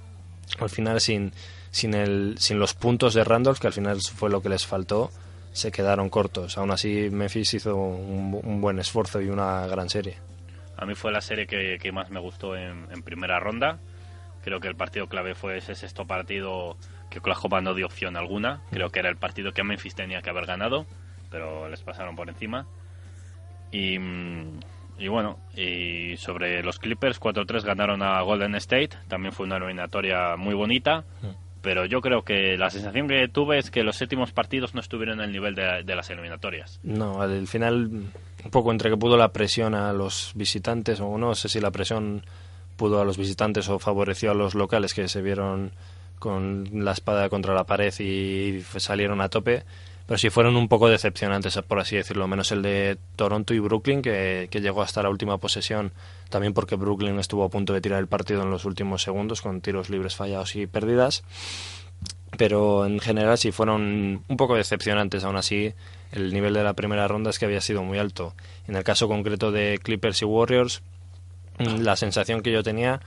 al 0.59 0.69
final 0.69 1.01
sin 1.01 1.33
sin 1.71 1.95
el 1.95 2.35
sin 2.37 2.59
los 2.59 2.75
puntos 2.75 3.15
de 3.15 3.23
Randolph 3.23 3.57
que 3.57 3.65
al 3.65 3.73
final 3.73 3.99
fue 4.01 4.29
lo 4.29 4.39
que 4.43 4.49
les 4.49 4.67
faltó 4.67 5.09
se 5.51 5.71
quedaron 5.71 6.11
cortos 6.11 6.59
aún 6.59 6.69
así 6.69 7.09
Memphis 7.09 7.55
hizo 7.55 7.75
un, 7.75 8.61
buen 8.61 8.77
esfuerzo 8.77 9.19
y 9.19 9.29
una 9.29 9.65
gran 9.65 9.89
serie 9.89 10.17
A 10.77 10.85
mí 10.85 10.93
fue 10.93 11.11
la 11.11 11.21
serie 11.21 11.47
que, 11.47 11.79
que 11.81 11.91
más 11.91 12.11
me 12.11 12.19
gustó 12.19 12.55
en, 12.55 12.85
en 12.91 13.01
primera 13.01 13.39
ronda. 13.39 13.79
Creo 14.43 14.59
que 14.59 14.67
el 14.67 14.75
partido 14.75 15.07
clave 15.07 15.33
fue 15.33 15.57
ese 15.57 15.73
sexto 15.73 16.05
partido 16.05 16.77
que 17.09 17.19
Oklahoma 17.19 17.61
no 17.61 17.73
dio 17.73 17.85
opción 17.85 18.17
alguna. 18.17 18.61
Creo 18.71 18.89
que 18.89 18.99
era 18.99 19.09
el 19.09 19.17
partido 19.17 19.53
que 19.53 19.63
Memphis 19.63 19.95
tenía 19.95 20.21
que 20.21 20.29
haber 20.29 20.45
ganado, 20.45 20.85
pero 21.29 21.69
les 21.69 21.81
pasaron 21.81 22.15
por 22.15 22.29
encima. 22.29 22.65
Y, 23.71 23.99
mm, 23.99 24.59
y 24.99 25.07
bueno, 25.07 25.39
y 25.55 26.17
sobre 26.17 26.63
los 26.63 26.79
Clippers, 26.79 27.19
4-3 27.19 27.63
ganaron 27.63 28.01
a 28.01 28.21
Golden 28.21 28.55
State. 28.55 28.91
También 29.07 29.33
fue 29.33 29.45
una 29.45 29.57
eliminatoria 29.57 30.35
muy 30.37 30.53
bonita. 30.53 31.03
Pero 31.61 31.85
yo 31.85 32.01
creo 32.01 32.21
que 32.21 32.55
la 32.55 32.69
sensación 32.69 33.07
que 33.07 33.27
tuve 33.27 33.57
es 33.57 33.71
que 33.71 33.83
los 33.83 33.97
séptimos 33.97 34.31
partidos 34.31 34.73
no 34.73 34.79
estuvieron 34.79 35.19
al 35.19 35.31
nivel 35.31 35.55
de, 35.55 35.83
de 35.83 35.95
las 35.95 36.09
eliminatorias. 36.09 36.79
No, 36.83 37.21
al 37.21 37.47
final, 37.47 37.87
un 37.87 38.51
poco 38.51 38.71
entre 38.71 38.89
que 38.89 38.95
pudo 38.95 39.17
la 39.17 39.33
presión 39.33 39.73
a 39.75 39.91
los 39.91 40.31
visitantes, 40.35 41.01
o 41.01 41.17
no 41.17 41.35
sé 41.35 41.49
si 41.49 41.59
la 41.59 41.71
presión 41.71 42.23
pudo 42.77 43.01
a 43.01 43.05
los 43.05 43.17
visitantes 43.17 43.67
o 43.67 43.79
favoreció 43.79 44.31
a 44.31 44.35
los 44.35 44.55
locales 44.55 44.93
que 44.93 45.07
se 45.09 45.21
vieron 45.21 45.71
con 46.19 46.67
la 46.73 46.91
espada 46.91 47.29
contra 47.29 47.53
la 47.53 47.65
pared 47.65 47.93
y 47.99 48.61
salieron 48.77 49.21
a 49.21 49.29
tope, 49.29 49.63
pero 50.05 50.17
sí 50.17 50.29
fueron 50.29 50.55
un 50.55 50.67
poco 50.67 50.87
decepcionantes, 50.87 51.59
por 51.67 51.79
así 51.79 51.97
decirlo, 51.97 52.27
menos 52.27 52.51
el 52.51 52.61
de 52.61 52.97
Toronto 53.15 53.53
y 53.53 53.59
Brooklyn, 53.59 54.01
que, 54.01 54.47
que 54.49 54.61
llegó 54.61 54.81
hasta 54.81 55.03
la 55.03 55.09
última 55.09 55.37
posesión, 55.37 55.91
también 56.29 56.53
porque 56.53 56.75
Brooklyn 56.75 57.19
estuvo 57.19 57.43
a 57.43 57.49
punto 57.49 57.73
de 57.73 57.81
tirar 57.81 57.99
el 57.99 58.07
partido 58.07 58.43
en 58.43 58.49
los 58.49 58.65
últimos 58.65 59.03
segundos 59.03 59.41
con 59.41 59.61
tiros 59.61 59.89
libres 59.89 60.15
fallados 60.15 60.55
y 60.55 60.65
pérdidas. 60.65 61.23
Pero 62.37 62.85
en 62.85 62.99
general 62.99 63.37
sí 63.37 63.51
fueron 63.51 64.23
un 64.27 64.37
poco 64.37 64.55
decepcionantes. 64.55 65.23
Aún 65.23 65.37
así 65.37 65.73
el 66.11 66.33
nivel 66.33 66.53
de 66.53 66.63
la 66.63 66.73
primera 66.73 67.07
ronda 67.07 67.29
es 67.29 67.39
que 67.39 67.45
había 67.45 67.61
sido 67.61 67.83
muy 67.83 67.97
alto. 67.97 68.35
En 68.67 68.75
el 68.75 68.83
caso 68.83 69.07
concreto 69.07 69.51
de 69.51 69.79
Clippers 69.81 70.21
y 70.21 70.25
Warriors 70.25 70.81
la 71.57 71.95
sensación 71.95 72.41
que 72.41 72.51
yo 72.51 72.63
tenía 72.63 73.01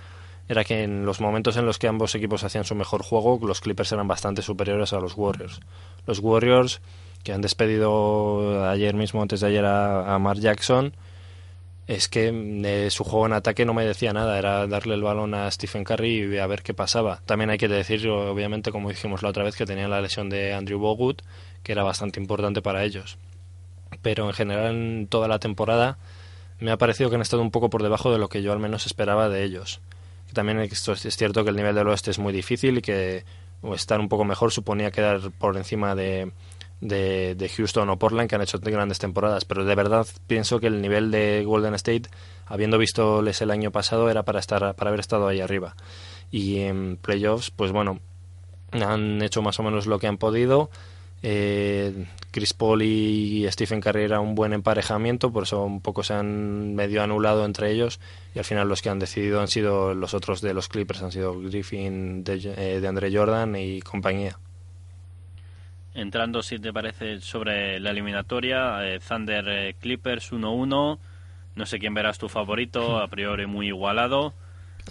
era 0.51 0.65
que 0.65 0.83
en 0.83 1.07
los 1.07 1.21
momentos 1.21 1.57
en 1.57 1.65
los 1.65 1.79
que 1.79 1.87
ambos 1.87 2.13
equipos 2.17 2.43
hacían 2.43 2.65
su 2.65 2.75
mejor 2.75 3.05
juego 3.05 3.39
los 3.47 3.61
Clippers 3.61 3.93
eran 3.93 4.09
bastante 4.09 4.43
superiores 4.43 4.93
a 4.93 4.99
los 4.99 5.17
Warriors 5.17 5.61
los 6.07 6.19
Warriors 6.19 6.81
que 7.23 7.33
han 7.33 7.41
despedido 7.41 8.69
ayer 8.69 8.95
mismo 8.95 9.23
antes 9.23 9.41
de 9.41 9.47
ayer 9.47 9.65
a, 9.65 10.19
Mark 10.19 10.41
Jackson 10.41 10.93
es 11.87 12.09
que 12.09 12.33
eh, 12.65 12.91
su 12.91 13.05
juego 13.05 13.27
en 13.27 13.33
ataque 13.33 13.65
no 13.65 13.75
me 13.75 13.85
decía 13.85 14.13
nada, 14.13 14.39
era 14.39 14.69
darle 14.69 14.95
el 14.95 15.03
balón 15.03 15.35
a 15.35 15.51
Stephen 15.51 15.83
Curry 15.83 16.35
y 16.35 16.39
a 16.39 16.47
ver 16.47 16.63
qué 16.63 16.73
pasaba. 16.73 17.21
También 17.27 17.51
hay 17.51 17.59
que 17.59 17.67
decir, 17.67 18.09
obviamente, 18.09 18.71
como 18.71 18.91
dijimos 18.91 19.25
la 19.25 19.31
otra 19.31 19.43
vez, 19.43 19.57
que 19.57 19.67
tenían 19.67 19.91
la 19.91 20.01
lesión 20.01 20.31
de 20.31 20.55
Andrew 20.55 20.79
Bogut, 20.79 21.23
que 21.65 21.73
era 21.73 21.83
bastante 21.83 22.21
importante 22.21 22.63
para 22.63 22.85
ellos. 22.85 23.19
Pero 24.03 24.27
en 24.27 24.35
general, 24.35 24.73
en 24.73 25.09
toda 25.09 25.27
la 25.27 25.41
temporada, 25.41 25.99
me 26.61 26.71
ha 26.71 26.79
parecido 26.79 27.11
que 27.11 27.17
han 27.17 27.23
estado 27.23 27.43
un 27.43 27.51
poco 27.51 27.71
por 27.71 27.83
debajo 27.83 28.13
de 28.13 28.19
lo 28.19 28.29
que 28.29 28.41
yo 28.41 28.53
al 28.53 28.61
menos 28.61 28.87
esperaba 28.87 29.29
de 29.29 29.43
ellos. 29.43 29.81
También 30.33 30.59
esto 30.61 30.93
es 30.93 31.17
cierto 31.17 31.45
que 31.45 31.51
el 31.51 31.57
nivel 31.57 31.75
del 31.75 31.89
oeste 31.89 32.11
es 32.11 32.19
muy 32.19 32.33
difícil 32.33 32.79
y 32.79 32.83
que 32.83 33.25
estar 33.75 34.01
un 34.01 34.09
poco 34.09 34.25
mejor 34.25 34.53
suponía 34.53 34.91
quedar 34.91 35.31
por 35.39 35.57
encima 35.57 35.95
de 35.95 36.33
de, 36.81 37.51
Houston 37.57 37.89
o 37.91 37.99
Portland 37.99 38.29
que 38.29 38.35
han 38.37 38.43
hecho 38.43 38.59
grandes 38.59 38.99
temporadas, 38.99 39.45
pero 39.45 39.65
de 39.65 39.75
verdad 39.75 40.07
pienso 40.27 40.61
que 40.61 40.67
el 40.67 40.81
nivel 40.81 41.11
de 41.11 41.45
Golden 41.45 41.75
State, 41.75 42.09
habiendo 42.47 42.79
vistoles 42.79 43.41
el 43.43 43.51
año 43.51 43.71
pasado, 43.71 44.11
era 44.11 44.23
para 44.23 44.41
estar 44.41 44.75
para 44.75 44.89
haber 44.89 45.01
estado 45.01 45.29
ahí 45.29 45.41
arriba. 45.41 45.77
Y 46.31 46.61
en 46.61 46.97
playoffs, 46.97 47.51
pues 47.51 47.73
bueno, 47.73 48.01
han 48.73 49.21
hecho 49.23 49.43
más 49.43 49.59
o 49.61 49.63
menos 49.63 49.87
lo 49.87 49.99
que 49.99 50.07
han 50.07 50.19
podido. 50.19 50.71
Eh, 51.23 52.07
Chris 52.31 52.55
Paul 52.55 52.83
y 52.83 53.47
Stephen 53.51 53.81
Curry 53.81 54.05
era 54.05 54.21
un 54.21 54.35
buen 54.35 54.53
emparejamiento, 54.53 55.33
por 55.33 55.43
eso 55.43 55.65
un 55.65 55.81
poco 55.81 56.03
se 56.03 56.15
han 56.15 56.75
medio 56.75 57.03
anulado 57.03 57.45
entre 57.45 57.71
ellos 57.73 58.01
y 58.35 58.39
al 58.39 58.45
final 58.45 58.69
los 58.69 58.83
que 58.83 58.89
han 58.89 58.99
decidido 58.99 59.41
han 59.41 59.49
sido 59.49 59.95
los 59.95 60.15
otros 60.15 60.41
de 60.41 60.55
los 60.55 60.69
Clippers, 60.69 61.03
han 61.03 61.13
sido 61.13 61.39
Griffin, 61.41 62.25
de, 62.25 62.55
eh, 62.57 62.81
de 62.81 62.89
Andre 62.89 63.15
Jordan 63.15 63.57
y 63.57 63.81
compañía. 63.81 64.39
Entrando, 65.93 66.43
si 66.43 66.59
te 66.59 66.73
parece, 66.73 67.21
sobre 67.21 67.81
la 67.81 67.91
eliminatoria, 67.91 68.87
eh, 68.87 69.01
Thunder 69.01 69.45
eh, 69.49 69.75
Clippers 69.81 70.33
1-1. 70.33 70.99
No 71.57 71.67
sé 71.67 71.79
quién 71.81 71.95
verás 71.95 72.19
tu 72.19 72.29
favorito, 72.29 72.99
a 72.99 73.09
priori 73.09 73.47
muy 73.47 73.67
igualado. 73.67 74.33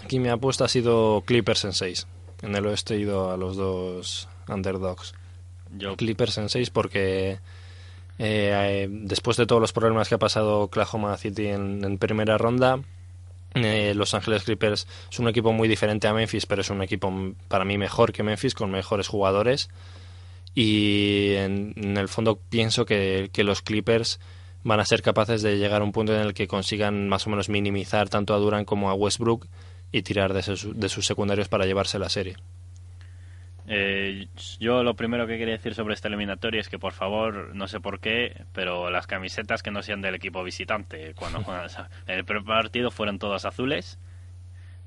Aquí 0.04 0.18
mi 0.18 0.28
apuesta 0.28 0.66
ha 0.66 0.68
sido 0.68 1.22
Clippers 1.26 1.64
en 1.64 1.72
6. 1.72 2.06
En 2.42 2.54
el 2.54 2.66
oeste 2.66 2.94
he 2.94 2.98
ido 2.98 3.30
a 3.30 3.38
los 3.38 3.56
dos 3.56 4.28
underdogs. 4.46 5.14
Yo, 5.76 5.96
Clippers 5.96 6.38
en 6.38 6.48
6 6.48 6.70
porque 6.70 7.32
eh, 7.32 7.38
eh, 8.18 8.88
después 8.90 9.36
de 9.36 9.46
todos 9.46 9.62
los 9.62 9.72
problemas 9.72 10.08
que 10.08 10.14
ha 10.14 10.18
pasado 10.18 10.60
Oklahoma 10.60 11.16
City 11.16 11.46
en, 11.48 11.96
primera 11.98 12.36
ronda, 12.36 12.80
eh, 13.54 13.94
Los 13.96 14.12
Ángeles 14.14 14.44
Clippers 14.44 14.86
es 15.10 15.18
un 15.18 15.28
equipo 15.28 15.52
muy 15.52 15.68
diferente 15.68 16.06
a 16.06 16.12
Memphis, 16.12 16.44
pero 16.44 16.60
es 16.60 16.68
un 16.68 16.82
equipo 16.82 17.12
para 17.48 17.64
mí 17.64 17.78
mejor 17.78 18.12
que 18.12 18.22
Memphis, 18.22 18.54
con 18.54 18.70
mejores 18.70 19.08
jugadores. 19.08 19.70
Y 20.54 21.32
en, 21.36 21.96
el 21.96 22.08
fondo 22.08 22.38
pienso 22.50 22.84
que, 22.84 23.30
que 23.32 23.42
los 23.42 23.62
Clippers 23.62 24.20
van 24.64 24.80
a 24.80 24.84
ser 24.84 25.00
capaces 25.00 25.40
de 25.40 25.56
llegar 25.56 25.80
a 25.80 25.84
un 25.84 25.92
punto 25.92 26.14
en 26.14 26.20
el 26.20 26.34
que 26.34 26.46
consigan 26.46 27.08
más 27.08 27.26
o 27.26 27.30
menos 27.30 27.48
minimizar 27.48 28.10
tanto 28.10 28.34
a 28.34 28.38
Durant 28.38 28.66
como 28.66 28.90
a 28.90 28.94
Westbrook 28.94 29.46
y 29.92 30.02
tirar 30.02 30.34
de 30.34 30.42
sus, 30.42 30.78
de 30.78 30.88
sus 30.88 31.06
secundarios 31.06 31.48
para 31.48 31.64
llevarse 31.64 31.98
la 31.98 32.08
serie. 32.08 32.36
Eh, 33.72 34.26
yo 34.58 34.82
lo 34.82 34.96
primero 34.96 35.28
que 35.28 35.38
quería 35.38 35.54
decir 35.54 35.76
sobre 35.76 35.94
esta 35.94 36.08
eliminatoria 36.08 36.60
es 36.60 36.68
que, 36.68 36.80
por 36.80 36.92
favor, 36.92 37.54
no 37.54 37.68
sé 37.68 37.78
por 37.78 38.00
qué, 38.00 38.44
pero 38.52 38.90
las 38.90 39.06
camisetas 39.06 39.62
que 39.62 39.70
no 39.70 39.80
sean 39.82 40.00
del 40.00 40.16
equipo 40.16 40.42
visitante, 40.42 41.14
cuando 41.14 41.38
en 42.08 42.18
el 42.18 42.24
primer 42.24 42.42
partido 42.42 42.90
fueron 42.90 43.20
todas 43.20 43.44
azules. 43.44 44.00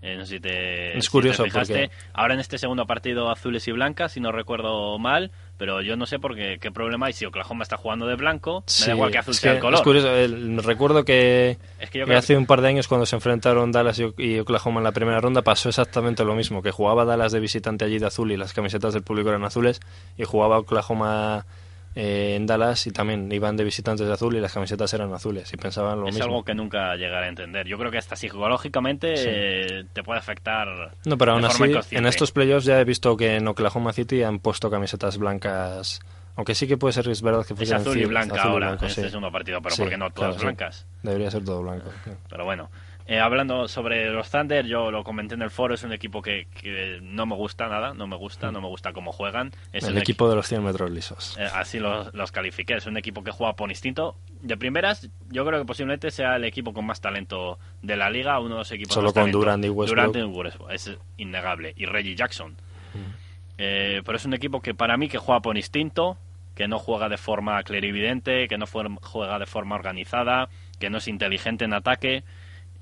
Eh, 0.05 0.17
no 0.17 0.25
sé 0.25 0.35
si 0.35 0.39
te, 0.41 0.97
Es 0.97 1.05
si 1.05 1.11
curioso 1.11 1.43
te 1.43 1.49
fijaste. 1.49 1.73
porque- 1.87 1.95
Ahora 2.13 2.33
en 2.33 2.41
este 2.41 2.57
segundo 2.57 2.85
partido 2.85 3.31
azules 3.31 3.65
y 3.69 3.71
blancas, 3.71 4.11
si 4.11 4.19
no 4.19 4.33
recuerdo 4.33 4.99
mal, 4.99 5.31
pero 5.57 5.81
yo 5.81 5.95
no 5.95 6.05
sé 6.05 6.19
por 6.19 6.35
qué, 6.35 6.57
qué 6.59 6.71
problema 6.71 7.05
hay. 7.05 7.13
Si 7.13 7.23
Oklahoma 7.25 7.63
está 7.63 7.77
jugando 7.77 8.05
de 8.05 8.15
blanco, 8.15 8.65
me 8.81 8.85
da 8.87 8.93
igual 8.95 9.11
que 9.11 9.17
azul 9.19 9.33
sea 9.33 9.51
que 9.51 9.55
el 9.57 9.61
color. 9.61 9.75
es 9.79 9.81
curioso. 9.81 10.13
el- 10.13 10.61
recuerdo 10.61 11.05
que, 11.05 11.57
Es 11.79 11.89
que 11.89 11.99
yo 11.99 12.05
que 12.05 12.15
hace 12.15 12.35
un 12.35 12.45
par 12.45 12.59
de 12.59 12.67
años 12.67 12.89
cuando 12.89 13.05
se 13.05 13.15
enfrentaron 13.15 13.71
Dallas 13.71 13.97
y, 13.99 14.13
y 14.17 14.39
Oklahoma 14.39 14.81
en 14.81 14.83
la 14.83 14.91
primera 14.91 15.21
ronda 15.21 15.41
pasó 15.41 15.69
exactamente 15.69 16.25
lo 16.25 16.35
mismo, 16.35 16.61
que 16.61 16.71
jugaba 16.71 17.05
Dallas 17.05 17.31
de 17.31 17.39
visitante 17.39 17.85
allí 17.85 17.97
de 17.97 18.07
azul 18.07 18.29
y 18.33 18.35
las 18.35 18.51
camisetas 18.51 18.93
del 18.93 19.03
público 19.03 19.29
eran 19.29 19.45
azules 19.45 19.79
y 20.17 20.25
jugaba 20.25 20.57
Oklahoma 20.59 21.45
eh, 21.95 22.35
en 22.35 22.45
Dallas 22.47 22.87
y 22.87 22.91
también 22.91 23.31
iban 23.31 23.55
de 23.57 23.63
visitantes 23.63 24.07
de 24.07 24.13
azul 24.13 24.35
y 24.35 24.39
las 24.39 24.53
camisetas 24.53 24.93
eran 24.93 25.13
azules 25.13 25.51
y 25.53 25.57
pensaban 25.57 25.99
lo 25.99 26.07
es 26.07 26.15
mismo. 26.15 26.25
algo 26.25 26.43
que 26.43 26.53
nunca 26.55 26.95
llegaré 26.95 27.27
a 27.27 27.29
entender. 27.29 27.67
Yo 27.67 27.77
creo 27.77 27.91
que 27.91 27.97
hasta 27.97 28.15
psicológicamente 28.15 29.15
Sí. 29.17 29.25
eh, 29.29 29.85
te 29.93 30.03
puede 30.03 30.19
afectar. 30.19 30.95
No, 31.05 31.17
pero 31.17 31.33
aún 31.33 31.45
así, 31.45 31.63
en 31.91 32.05
estos 32.05 32.31
playoffs 32.31 32.65
ya 32.65 32.79
he 32.79 32.83
visto 32.83 33.15
que 33.17 33.35
en 33.35 33.47
Oklahoma 33.47 33.93
City 33.93 34.23
han 34.23 34.39
puesto 34.39 34.69
camisetas 34.71 35.17
blancas, 35.17 35.99
aunque 36.35 36.55
sí 36.55 36.67
que 36.67 36.77
puede 36.77 36.93
ser, 36.93 37.07
es 37.09 37.21
verdad 37.21 37.45
que 37.45 37.53
Es 37.53 37.57
fuesen 37.59 37.77
azul 37.77 37.97
y 37.99 38.05
blanca 38.05 38.35
azul 38.35 38.49
y 38.49 38.53
ahora, 38.53 38.67
blanco, 38.69 38.85
en 38.85 38.89
este 38.89 39.01
sí. 39.03 39.09
segundo 39.09 39.31
partido, 39.31 39.61
pero 39.61 39.75
Sí, 39.75 39.81
¿por 39.81 39.89
qué 39.91 39.97
no 39.97 40.09
todas 40.11 40.41
blancas? 40.41 40.85
Debería 41.03 41.29
ser 41.29 41.43
todo 41.45 41.61
blanco. 41.61 41.89
sí. 42.05 42.11
Pero 42.29 42.43
bueno, 42.45 42.69
eh, 43.05 43.19
hablando 43.19 43.67
sobre 43.67 44.09
los 44.11 44.29
Thunder, 44.29 44.65
yo 44.65 44.91
lo 44.91 45.03
comenté 45.03 45.35
en 45.35 45.41
el 45.41 45.49
foro, 45.49 45.73
es 45.73 45.83
un 45.83 45.91
equipo 45.93 46.21
que, 46.21 46.47
que 46.61 46.99
no 47.01 47.25
me 47.25 47.35
gusta 47.35 47.67
nada, 47.67 47.93
no 47.93 48.07
me 48.07 48.15
gusta, 48.15 48.51
no 48.51 48.61
me 48.61 48.67
gusta 48.67 48.93
cómo 48.93 49.11
juegan. 49.11 49.51
Es 49.71 49.83
Mm. 49.83 49.87
El 49.89 49.97
equipo 49.97 50.29
de 50.29 50.35
los 50.35 50.47
100 50.47 50.63
metros 50.63 50.89
lisos. 50.91 51.37
eh, 51.37 51.47
así 51.53 51.79
los, 51.79 52.13
los 52.13 52.31
califiqué, 52.31 52.75
es 52.75 52.85
un 52.85 52.97
equipo 52.97 53.23
que 53.23 53.31
juega 53.31 53.53
por 53.53 53.69
instinto. 53.69 54.15
De 54.41 54.57
primeras, 54.57 55.09
yo 55.29 55.45
creo 55.45 55.59
que 55.59 55.65
posiblemente 55.65 56.11
sea 56.11 56.35
el 56.37 56.43
equipo 56.45 56.73
con 56.73 56.85
más 56.85 57.01
talento 57.01 57.59
de 57.81 57.95
la 57.97 58.09
liga, 58.09 58.39
uno 58.39 58.55
de 58.55 58.59
los 58.59 58.71
equipos 58.71 58.93
Solo 58.93 59.07
más 59.07 59.13
con 59.13 59.21
talento. 59.23 59.39
Durant 59.39 59.65
y 59.65 59.69
Westbrook. 59.69 60.05
Durant 60.13 60.15
y 60.33 60.37
Westbrook, 60.37 60.71
es 60.71 60.97
innegable. 61.17 61.73
Y 61.77 61.85
Reggie 61.85 62.15
Jackson. 62.15 62.51
Mm. 62.93 63.23
Eh, 63.57 64.01
pero 64.05 64.17
es 64.17 64.25
un 64.25 64.33
equipo 64.33 64.61
que 64.61 64.73
para 64.73 64.97
mí 64.97 65.09
que 65.09 65.17
juega 65.17 65.41
por 65.41 65.57
instinto, 65.57 66.17
que 66.55 66.67
no 66.67 66.79
juega 66.79 67.09
de 67.09 67.17
forma 67.17 67.61
clarividente, 67.63 68.47
que 68.47 68.57
no 68.57 68.65
juega 68.67 69.39
de 69.39 69.45
forma 69.45 69.75
organizada, 69.75 70.49
que 70.79 70.89
no 70.89 70.97
es 70.97 71.07
inteligente 71.07 71.65
en 71.65 71.73
ataque. 71.73 72.23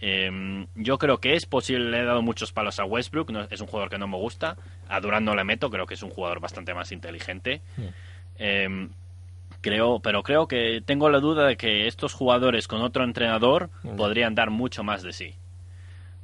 Eh, 0.01 0.65
yo 0.75 0.97
creo 0.97 1.19
que 1.19 1.35
es 1.35 1.45
posible, 1.45 1.91
le 1.91 1.99
he 1.99 2.03
dado 2.05 2.21
muchos 2.23 2.51
palos 2.51 2.79
a 2.79 2.85
Westbrook, 2.85 3.29
no- 3.31 3.47
es 3.49 3.61
un 3.61 3.67
jugador 3.67 3.89
que 3.89 3.99
no 3.99 4.07
me 4.07 4.17
gusta. 4.17 4.57
A 4.89 4.99
Durant 4.99 5.23
no 5.25 5.35
le 5.35 5.43
meto, 5.43 5.69
creo 5.69 5.85
que 5.85 5.93
es 5.93 6.01
un 6.03 6.09
jugador 6.09 6.39
bastante 6.39 6.73
más 6.73 6.91
inteligente. 6.91 7.61
Eh, 8.39 8.87
creo, 9.61 9.99
pero 9.99 10.23
creo 10.23 10.47
que 10.47 10.81
tengo 10.83 11.09
la 11.09 11.19
duda 11.19 11.45
de 11.45 11.55
que 11.57 11.85
estos 11.87 12.13
jugadores 12.13 12.67
con 12.67 12.81
otro 12.81 13.03
entrenador 13.03 13.69
podrían 13.95 14.33
dar 14.33 14.49
mucho 14.49 14.83
más 14.83 15.03
de 15.03 15.13
sí. 15.13 15.35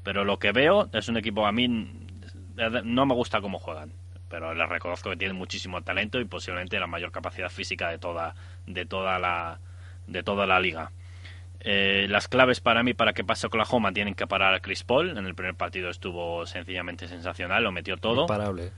Pero 0.03 0.23
lo 0.25 0.39
que 0.39 0.51
veo 0.51 0.89
es 0.93 1.07
un 1.09 1.17
equipo 1.17 1.45
a 1.45 1.51
mí 1.51 1.67
no 2.83 3.05
me 3.05 3.13
gusta 3.13 3.41
cómo 3.41 3.59
juegan, 3.59 3.91
pero 4.29 4.53
les 4.55 4.67
reconozco 4.67 5.09
que 5.11 5.17
tienen 5.17 5.37
muchísimo 5.37 5.81
talento 5.83 6.19
y 6.19 6.25
posiblemente 6.25 6.79
la 6.79 6.87
mayor 6.87 7.11
capacidad 7.11 7.49
física 7.49 7.89
de 7.89 7.99
toda 7.99 8.33
de 8.65 8.85
toda 8.85 9.19
la 9.19 9.59
de 10.07 10.23
toda 10.23 10.47
la 10.47 10.59
liga. 10.59 10.91
Eh, 11.59 12.05
las 12.09 12.27
claves 12.27 12.59
para 12.61 12.83
mí 12.83 12.93
para 12.93 13.13
que 13.13 13.23
pase 13.23 13.47
Oklahoma 13.47 13.91
tienen 13.91 14.13
que 14.13 14.27
parar 14.27 14.53
a 14.53 14.59
Chris 14.59 14.83
Paul. 14.83 15.17
En 15.17 15.25
el 15.25 15.35
primer 15.35 15.55
partido 15.55 15.89
estuvo 15.89 16.45
sencillamente 16.45 17.07
sensacional, 17.07 17.63
lo 17.63 17.71
metió 17.71 17.97
todo. 17.97 18.21
Imparable. 18.21 18.71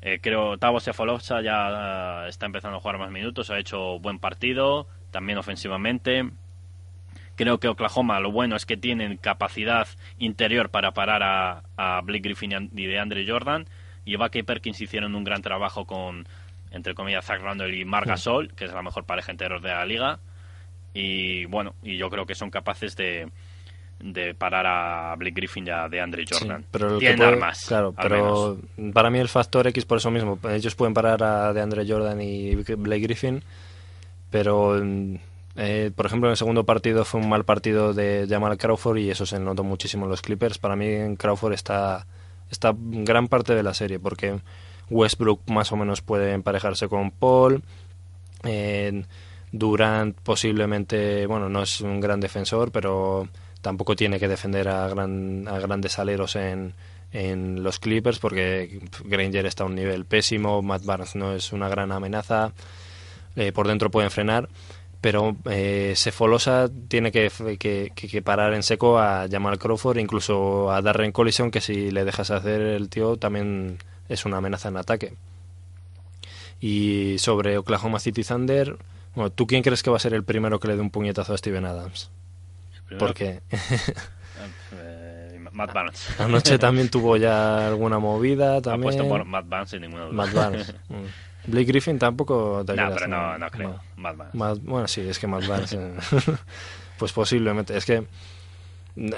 Eh, 0.00 0.18
creo 0.20 0.58
Tavo 0.58 0.80
Sefolosha 0.80 1.40
ya 1.42 2.24
eh, 2.24 2.28
está 2.28 2.46
empezando 2.46 2.78
a 2.78 2.80
jugar 2.80 2.98
más 2.98 3.10
minutos, 3.10 3.50
ha 3.50 3.58
hecho 3.58 4.00
buen 4.00 4.18
partido, 4.18 4.88
también 5.10 5.38
ofensivamente. 5.38 6.28
Creo 7.36 7.58
que 7.58 7.68
Oklahoma 7.68 8.20
lo 8.20 8.32
bueno 8.32 8.56
es 8.56 8.66
que 8.66 8.76
tienen 8.76 9.16
capacidad 9.16 9.86
interior 10.18 10.70
para 10.70 10.92
parar 10.92 11.22
a, 11.22 11.62
a 11.76 12.00
Blake 12.02 12.22
Griffin 12.22 12.70
y 12.74 12.86
de 12.86 12.98
Andre 12.98 13.24
Jordan. 13.26 13.66
Y 14.04 14.14
Ibaka 14.14 14.38
y 14.38 14.42
Perkins 14.42 14.80
hicieron 14.80 15.14
un 15.14 15.24
gran 15.24 15.42
trabajo 15.42 15.86
con, 15.86 16.26
entre 16.72 16.94
comillas, 16.94 17.24
Zach 17.24 17.40
Randall 17.40 17.74
y 17.74 17.84
Marc 17.84 18.06
Gasol, 18.06 18.52
que 18.54 18.64
es 18.64 18.72
la 18.72 18.82
mejor 18.82 19.04
pareja 19.04 19.32
interior 19.32 19.60
de 19.60 19.70
la 19.70 19.86
liga. 19.86 20.18
Y 20.94 21.44
bueno, 21.46 21.74
y 21.82 21.96
yo 21.96 22.10
creo 22.10 22.26
que 22.26 22.34
son 22.34 22.50
capaces 22.50 22.94
de, 22.96 23.28
de 24.00 24.34
parar 24.34 24.66
a 24.66 25.14
Blake 25.16 25.34
Griffin 25.36 25.66
y 25.66 25.70
a 25.70 25.88
de 25.88 26.00
Andre 26.00 26.24
Jordan. 26.28 26.62
Sí, 26.62 26.68
pero 26.70 26.86
el 26.88 26.92
que 26.94 26.98
Tienen 27.00 27.16
puede- 27.18 27.30
armas. 27.32 27.64
Claro, 27.66 27.94
pero 28.00 28.58
menos. 28.76 28.92
para 28.94 29.10
mí 29.10 29.18
el 29.18 29.28
factor 29.28 29.66
X 29.68 29.84
por 29.84 29.98
eso 29.98 30.10
mismo. 30.10 30.38
Ellos 30.50 30.74
pueden 30.74 30.92
parar 30.94 31.22
a 31.22 31.52
DeAndre 31.52 31.86
Jordan 31.88 32.20
y 32.20 32.54
Blake 32.56 33.02
Griffin, 33.02 33.42
pero 34.30 34.80
eh, 35.56 35.90
por 35.94 36.06
ejemplo 36.06 36.28
en 36.28 36.32
el 36.32 36.36
segundo 36.36 36.64
partido 36.64 37.04
fue 37.04 37.20
un 37.20 37.28
mal 37.28 37.44
partido 37.44 37.92
de 37.94 38.26
Jamal 38.28 38.56
Crawford 38.58 38.98
y 38.98 39.10
eso 39.10 39.26
se 39.26 39.38
notó 39.38 39.64
muchísimo 39.64 40.04
en 40.04 40.10
los 40.10 40.22
Clippers. 40.22 40.58
Para 40.58 40.76
mí 40.76 40.86
en 40.86 41.16
Crawford 41.16 41.52
está, 41.54 42.06
está 42.50 42.74
gran 42.76 43.28
parte 43.28 43.54
de 43.54 43.62
la 43.62 43.72
serie 43.74 43.98
porque 43.98 44.40
Westbrook 44.90 45.40
más 45.50 45.72
o 45.72 45.76
menos 45.76 46.02
puede 46.02 46.32
emparejarse 46.32 46.88
con 46.88 47.10
Paul. 47.12 47.62
eh, 48.44 49.04
Durant 49.52 50.16
posiblemente, 50.22 51.26
bueno, 51.26 51.48
no 51.48 51.62
es 51.62 51.80
un 51.82 52.00
gran 52.00 52.20
defensor, 52.20 52.72
pero 52.72 53.28
tampoco 53.60 53.94
tiene 53.94 54.18
que 54.18 54.26
defender 54.28 54.68
a, 54.68 54.88
gran, 54.88 55.46
a 55.46 55.58
grandes 55.58 55.98
aleros 55.98 56.36
en, 56.36 56.72
en 57.12 57.62
los 57.62 57.78
Clippers 57.78 58.18
porque 58.18 58.80
Granger 59.04 59.46
está 59.46 59.64
a 59.64 59.66
un 59.66 59.74
nivel 59.74 60.04
pésimo, 60.06 60.62
Matt 60.62 60.84
Barnes 60.84 61.14
no 61.16 61.32
es 61.34 61.52
una 61.52 61.68
gran 61.68 61.92
amenaza, 61.92 62.52
eh, 63.36 63.52
por 63.52 63.68
dentro 63.68 63.90
pueden 63.90 64.10
frenar, 64.10 64.48
pero 65.02 65.36
eh, 65.50 65.92
Sefolosa 65.96 66.70
tiene 66.88 67.12
que, 67.12 67.30
que, 67.58 67.92
que- 67.94 68.08
que 68.08 68.22
parar 68.22 68.54
en 68.54 68.62
seco 68.62 68.98
a 68.98 69.26
Jamal 69.30 69.58
Crawford, 69.58 69.98
incluso 69.98 70.70
a 70.72 70.80
Darren 70.80 71.12
Collison, 71.12 71.50
que 71.50 71.60
si 71.60 71.90
le 71.90 72.04
dejas 72.04 72.30
hacer 72.30 72.60
el 72.62 72.88
tío 72.88 73.16
también 73.18 73.78
es 74.08 74.24
una 74.24 74.38
amenaza 74.38 74.68
en 74.68 74.76
ataque. 74.78 75.14
Y 76.60 77.16
sobre 77.18 77.58
Oklahoma 77.58 77.98
City 77.98 78.22
Thunder, 78.22 78.76
bueno, 79.14 79.30
¿tú 79.30 79.46
quién 79.46 79.62
crees 79.62 79.82
que 79.82 79.90
va 79.90 79.96
a 79.96 80.00
ser 80.00 80.14
el 80.14 80.24
primero 80.24 80.58
que 80.60 80.68
le 80.68 80.76
dé 80.76 80.80
un 80.82 80.90
puñetazo 80.90 81.34
a 81.34 81.38
Steven 81.38 81.64
Adams? 81.66 82.10
Porque 82.98 83.40
Eh, 84.74 85.38
Matt 85.52 85.72
Barnes. 85.72 86.08
anoche 86.20 86.58
también 86.58 86.88
tuvo 86.88 87.16
ya 87.16 87.66
alguna 87.68 87.98
movida 87.98 88.56
Ha 88.56 88.62
también. 88.62 88.82
puesto 88.94 89.08
por 89.08 89.24
Matt 89.24 89.48
Barnes 89.48 89.70
sin 89.70 89.80
ninguna 89.82 90.04
duda. 90.04 90.14
Matt 90.14 90.32
Barnes. 90.34 90.74
Mm. 90.88 91.50
Blake 91.50 91.64
Griffin 91.66 91.98
tampoco 91.98 92.62
te 92.64 92.74
no, 92.76 92.88
pero 92.94 93.08
no, 93.08 93.36
no 93.36 93.50
creo. 93.50 93.80
Matt 93.96 94.16
Barnes. 94.16 94.34
Matt- 94.36 94.60
bueno, 94.62 94.86
sí, 94.86 95.00
es 95.00 95.18
que 95.18 95.26
Matt 95.26 95.46
Barnes. 95.48 95.72
eh, 95.72 95.96
pues 96.98 97.12
posiblemente. 97.12 97.76
Es 97.76 97.84
que 97.84 98.06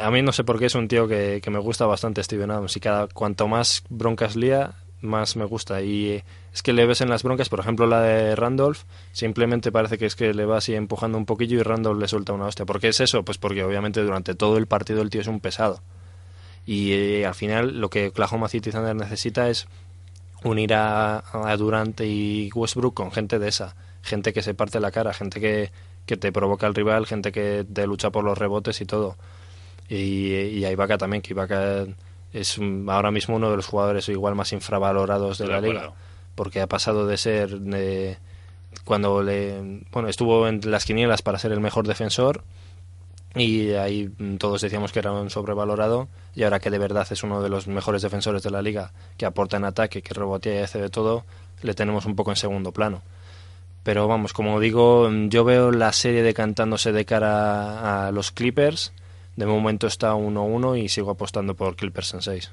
a 0.00 0.10
mí 0.10 0.22
no 0.22 0.32
sé 0.32 0.42
por 0.44 0.58
qué 0.58 0.66
es 0.66 0.74
un 0.74 0.88
tío 0.88 1.06
que, 1.06 1.40
que 1.42 1.50
me 1.50 1.58
gusta 1.58 1.84
bastante 1.84 2.22
Steven 2.24 2.50
Adams 2.50 2.74
y 2.76 2.80
cada 2.80 3.08
cuanto 3.08 3.46
más 3.46 3.82
broncas 3.90 4.36
lía, 4.36 4.72
más 5.04 5.36
me 5.36 5.44
gusta. 5.44 5.82
Y 5.82 6.08
eh, 6.08 6.24
es 6.52 6.62
que 6.62 6.72
le 6.72 6.86
ves 6.86 7.00
en 7.00 7.08
las 7.08 7.22
broncas, 7.22 7.48
por 7.48 7.60
ejemplo, 7.60 7.86
la 7.86 8.00
de 8.02 8.34
Randolph, 8.36 8.82
simplemente 9.12 9.70
parece 9.70 9.98
que 9.98 10.06
es 10.06 10.16
que 10.16 10.34
le 10.34 10.44
va 10.46 10.58
así 10.58 10.74
empujando 10.74 11.18
un 11.18 11.26
poquillo 11.26 11.58
y 11.58 11.62
Randolph 11.62 12.00
le 12.00 12.08
suelta 12.08 12.32
una 12.32 12.46
hostia. 12.46 12.66
¿Por 12.66 12.80
qué 12.80 12.88
es 12.88 13.00
eso? 13.00 13.24
Pues 13.24 13.38
porque 13.38 13.62
obviamente 13.62 14.02
durante 14.02 14.34
todo 14.34 14.56
el 14.56 14.66
partido 14.66 15.02
el 15.02 15.10
tío 15.10 15.20
es 15.20 15.26
un 15.26 15.40
pesado. 15.40 15.80
Y 16.66 16.92
eh, 16.92 17.26
al 17.26 17.34
final 17.34 17.80
lo 17.80 17.90
que 17.90 18.08
Oklahoma 18.08 18.48
City 18.48 18.70
Thunder 18.70 18.96
necesita 18.96 19.50
es 19.50 19.66
unir 20.42 20.74
a, 20.74 21.24
a 21.32 21.56
Durant 21.56 22.00
y 22.00 22.50
Westbrook 22.54 22.94
con 22.94 23.12
gente 23.12 23.38
de 23.38 23.48
esa. 23.48 23.76
Gente 24.02 24.32
que 24.32 24.42
se 24.42 24.54
parte 24.54 24.80
la 24.80 24.90
cara, 24.90 25.14
gente 25.14 25.40
que, 25.40 25.70
que 26.06 26.16
te 26.16 26.32
provoca 26.32 26.66
al 26.66 26.74
rival, 26.74 27.06
gente 27.06 27.32
que 27.32 27.66
te 27.70 27.86
lucha 27.86 28.10
por 28.10 28.24
los 28.24 28.36
rebotes 28.36 28.80
y 28.80 28.84
todo. 28.84 29.16
Y, 29.88 30.32
y 30.34 30.64
a 30.64 30.72
Ibaka 30.72 30.98
también, 30.98 31.22
que 31.22 31.32
Ibaka 31.32 31.86
es 32.34 32.58
ahora 32.88 33.12
mismo 33.12 33.36
uno 33.36 33.48
de 33.50 33.56
los 33.56 33.66
jugadores 33.66 34.08
igual 34.08 34.34
más 34.34 34.52
infravalorados 34.52 35.38
de 35.38 35.46
la 35.46 35.60
liga. 35.60 35.92
Porque 36.34 36.60
ha 36.60 36.66
pasado 36.66 37.06
de 37.06 37.16
ser 37.16 37.60
de, 37.60 38.18
cuando 38.84 39.22
le 39.22 39.82
bueno 39.92 40.08
estuvo 40.08 40.48
en 40.48 40.60
las 40.64 40.84
quinielas 40.84 41.22
para 41.22 41.38
ser 41.38 41.52
el 41.52 41.60
mejor 41.60 41.86
defensor 41.86 42.42
y 43.36 43.72
ahí 43.72 44.10
mm, 44.18 44.36
todos 44.36 44.60
decíamos 44.60 44.92
que 44.92 44.98
era 44.98 45.12
un 45.12 45.30
sobrevalorado 45.30 46.08
y 46.34 46.42
ahora 46.42 46.58
que 46.58 46.70
de 46.70 46.78
verdad 46.78 47.06
es 47.08 47.22
uno 47.22 47.40
de 47.40 47.48
los 47.48 47.68
mejores 47.68 48.02
defensores 48.02 48.42
de 48.42 48.50
la 48.50 48.62
liga 48.62 48.92
que 49.16 49.26
aporta 49.26 49.56
en 49.56 49.64
ataque 49.64 50.02
que 50.02 50.14
rebotea 50.14 50.60
y 50.60 50.62
hace 50.62 50.80
de 50.80 50.90
todo 50.90 51.24
le 51.62 51.74
tenemos 51.74 52.04
un 52.04 52.16
poco 52.16 52.30
en 52.30 52.36
segundo 52.36 52.72
plano 52.72 53.02
pero 53.84 54.08
vamos 54.08 54.32
como 54.32 54.58
digo 54.60 55.08
yo 55.28 55.44
veo 55.44 55.70
la 55.70 55.92
serie 55.92 56.22
decantándose 56.22 56.92
de 56.92 57.04
cara 57.04 58.06
a 58.06 58.12
los 58.12 58.30
Clippers 58.30 58.92
de 59.36 59.46
momento 59.46 59.86
está 59.86 60.14
1-1 60.14 60.78
y 60.82 60.88
sigo 60.88 61.10
apostando 61.10 61.54
por 61.54 61.76
Clippers 61.76 62.14
en 62.14 62.22
6 62.22 62.52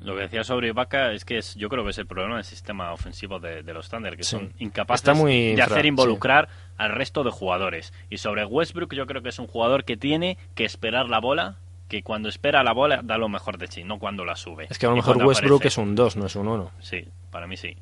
Lo 0.00 0.14
que 0.14 0.22
decía 0.22 0.44
sobre 0.44 0.68
Ibaka 0.68 1.12
es 1.12 1.24
que 1.24 1.38
es, 1.38 1.54
yo 1.56 1.68
creo 1.68 1.82
que 1.84 1.90
es 1.90 1.98
el 1.98 2.06
problema 2.06 2.36
del 2.36 2.44
sistema 2.44 2.92
ofensivo 2.92 3.40
de, 3.40 3.62
de 3.64 3.74
los 3.74 3.88
Thunder, 3.88 4.16
que 4.16 4.22
Sí. 4.22 4.30
son 4.36 4.52
incapaces 4.58 5.04
de 5.04 5.60
hacer 5.62 5.82
sí. 5.82 5.88
involucrar 5.88 6.48
al 6.76 6.92
resto 6.92 7.24
de 7.24 7.30
jugadores. 7.30 7.92
Y 8.10 8.18
sobre 8.18 8.44
Westbrook 8.44 8.94
yo 8.94 9.06
creo 9.06 9.22
que 9.22 9.30
es 9.30 9.38
un 9.40 9.48
jugador 9.48 9.84
que 9.84 9.96
tiene 9.96 10.38
que 10.54 10.64
esperar 10.64 11.08
la 11.08 11.18
bola, 11.18 11.56
que 11.88 12.02
cuando 12.04 12.28
espera 12.28 12.62
la 12.62 12.72
bola 12.72 13.00
da 13.02 13.18
lo 13.18 13.28
mejor 13.28 13.58
de 13.58 13.66
sí, 13.66 13.82
no 13.82 13.98
cuando 13.98 14.24
la 14.24 14.36
sube. 14.36 14.66
es 14.70 14.78
que 14.78 14.86
a 14.86 14.90
lo 14.90 14.96
mejor 14.96 15.16
Westbrook 15.16 15.62
aparece. 15.62 15.68
es 15.68 15.78
un 15.78 15.94
2 15.96 16.16
no 16.16 16.26
es 16.26 16.36
un 16.36 16.46
1 16.46 16.70
Sí, 16.80 17.04
para 17.32 17.46
mí 17.48 17.56
sí. 17.56 17.76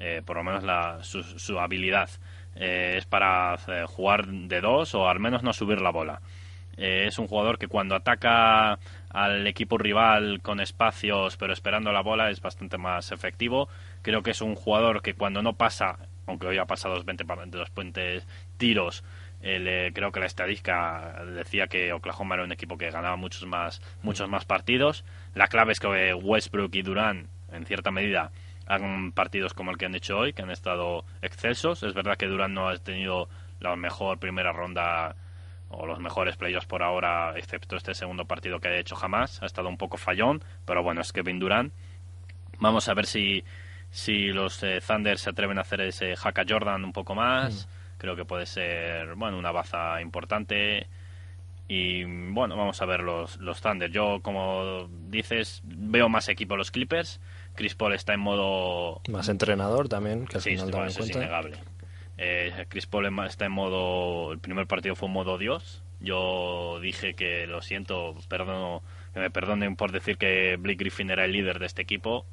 Eh, 0.00 0.20
por 0.24 0.36
lo 0.36 0.42
menos 0.42 0.64
la, 0.64 0.98
su, 1.04 1.22
su 1.22 1.60
habilidad 1.60 2.10
eh, 2.56 2.94
es 2.98 3.04
para 3.06 3.56
eh, 3.68 3.84
jugar 3.86 4.26
de 4.26 4.60
dos 4.60 4.96
o 4.96 5.06
al 5.08 5.20
menos 5.20 5.44
no 5.44 5.52
subir 5.52 5.80
la 5.80 5.90
bola. 5.90 6.20
Eh, 6.76 7.04
es 7.06 7.18
un 7.18 7.26
jugador 7.28 7.58
que 7.58 7.68
cuando 7.68 7.94
ataca 7.94 8.78
al 9.10 9.46
equipo 9.46 9.76
rival 9.76 10.40
con 10.42 10.58
espacios 10.60 11.36
pero 11.36 11.52
esperando 11.52 11.92
la 11.92 12.00
bola 12.00 12.30
es 12.30 12.40
bastante 12.40 12.78
más 12.78 13.12
efectivo. 13.12 13.68
Creo 14.02 14.22
que 14.22 14.30
es 14.30 14.40
un 14.40 14.54
jugador 14.54 15.02
que 15.02 15.14
cuando 15.14 15.42
no 15.42 15.52
pasa, 15.54 15.98
aunque 16.26 16.46
hoy 16.46 16.58
ha 16.58 16.64
pasado 16.66 16.94
los 16.94 17.04
20, 17.04 17.24
pa- 17.24 17.44
de 17.46 17.58
los 17.58 17.70
puentes 17.70 18.26
tiros, 18.56 19.04
eh, 19.42 19.58
le- 19.58 19.92
creo 19.92 20.12
que 20.12 20.20
la 20.20 20.26
estadística 20.26 21.24
decía 21.34 21.66
que 21.66 21.92
Oklahoma 21.92 22.36
era 22.36 22.44
un 22.44 22.52
equipo 22.52 22.78
que 22.78 22.90
ganaba 22.90 23.16
muchos 23.16 23.44
más, 23.46 23.82
muchos 24.02 24.28
más 24.28 24.44
partidos. 24.44 25.04
La 25.34 25.48
clave 25.48 25.72
es 25.72 25.80
que 25.80 26.14
Westbrook 26.14 26.74
y 26.74 26.82
Durán, 26.82 27.28
en 27.52 27.66
cierta 27.66 27.90
medida, 27.90 28.30
hagan 28.66 29.12
partidos 29.12 29.52
como 29.54 29.70
el 29.72 29.78
que 29.78 29.86
han 29.86 29.94
hecho 29.94 30.18
hoy, 30.18 30.32
que 30.32 30.42
han 30.42 30.50
estado 30.50 31.04
excelsos. 31.20 31.82
Es 31.82 31.92
verdad 31.94 32.16
que 32.16 32.26
Durán 32.26 32.54
no 32.54 32.68
ha 32.68 32.76
tenido 32.78 33.28
la 33.60 33.74
mejor 33.76 34.18
primera 34.18 34.52
ronda 34.52 35.16
o 35.72 35.86
los 35.86 35.98
mejores 35.98 36.36
playoffs 36.36 36.66
por 36.66 36.82
ahora, 36.82 37.34
excepto 37.36 37.76
este 37.76 37.94
segundo 37.94 38.24
partido 38.26 38.60
que 38.60 38.68
ha 38.68 38.76
hecho 38.78 38.94
jamás. 38.96 39.42
Ha 39.42 39.46
estado 39.46 39.68
un 39.68 39.76
poco 39.76 39.96
fallón, 39.96 40.42
pero 40.64 40.82
bueno, 40.82 41.00
es 41.00 41.12
Kevin 41.12 41.38
Durant. 41.38 41.72
Vamos 42.58 42.88
a 42.88 42.94
ver 42.94 43.06
si, 43.06 43.42
si 43.90 44.28
los 44.28 44.62
eh, 44.62 44.80
Thunder 44.86 45.18
se 45.18 45.30
atreven 45.30 45.58
a 45.58 45.62
hacer 45.62 45.80
ese 45.80 46.14
Haka 46.22 46.44
Jordan 46.48 46.84
un 46.84 46.92
poco 46.92 47.14
más. 47.14 47.68
Creo 47.98 48.16
que 48.16 48.24
puede 48.24 48.46
ser 48.46 49.14
bueno 49.14 49.38
una 49.38 49.52
baza 49.52 50.00
importante. 50.00 50.86
Y 51.68 52.04
bueno, 52.04 52.56
vamos 52.56 52.82
a 52.82 52.84
ver 52.84 53.00
los, 53.00 53.36
los 53.38 53.60
Thunder. 53.62 53.90
Yo, 53.90 54.20
como 54.20 54.88
dices, 55.08 55.62
veo 55.64 56.08
más 56.08 56.28
equipo 56.28 56.56
los 56.56 56.70
Clippers. 56.70 57.20
Chris 57.54 57.74
Paul 57.74 57.94
está 57.94 58.14
en 58.14 58.20
modo 58.20 59.00
más 59.08 59.28
entrenador 59.28 59.88
también 59.88 60.26
que 60.26 60.36
al 60.36 60.42
Sí, 60.42 60.56
final 60.56 60.88
es 60.88 60.98
innegable. 61.08 61.58
Eh, 62.24 62.66
Chris 62.68 62.86
Paul 62.86 63.06
está 63.26 63.46
en 63.46 63.52
modo. 63.52 64.32
El 64.32 64.38
primer 64.38 64.68
partido 64.68 64.94
fue 64.94 65.08
en 65.08 65.12
modo 65.14 65.38
Dios. 65.38 65.82
Yo 65.98 66.78
dije 66.80 67.14
que 67.14 67.48
lo 67.48 67.62
siento, 67.62 68.16
perdono, 68.28 68.82
que 69.12 69.18
me 69.20 69.30
perdonen 69.30 69.74
por 69.74 69.90
decir 69.90 70.16
que 70.18 70.56
Blake 70.56 70.78
Griffin 70.78 71.10
era 71.10 71.24
el 71.24 71.32
líder 71.32 71.58
de 71.58 71.66
este 71.66 71.82
equipo. 71.82 72.24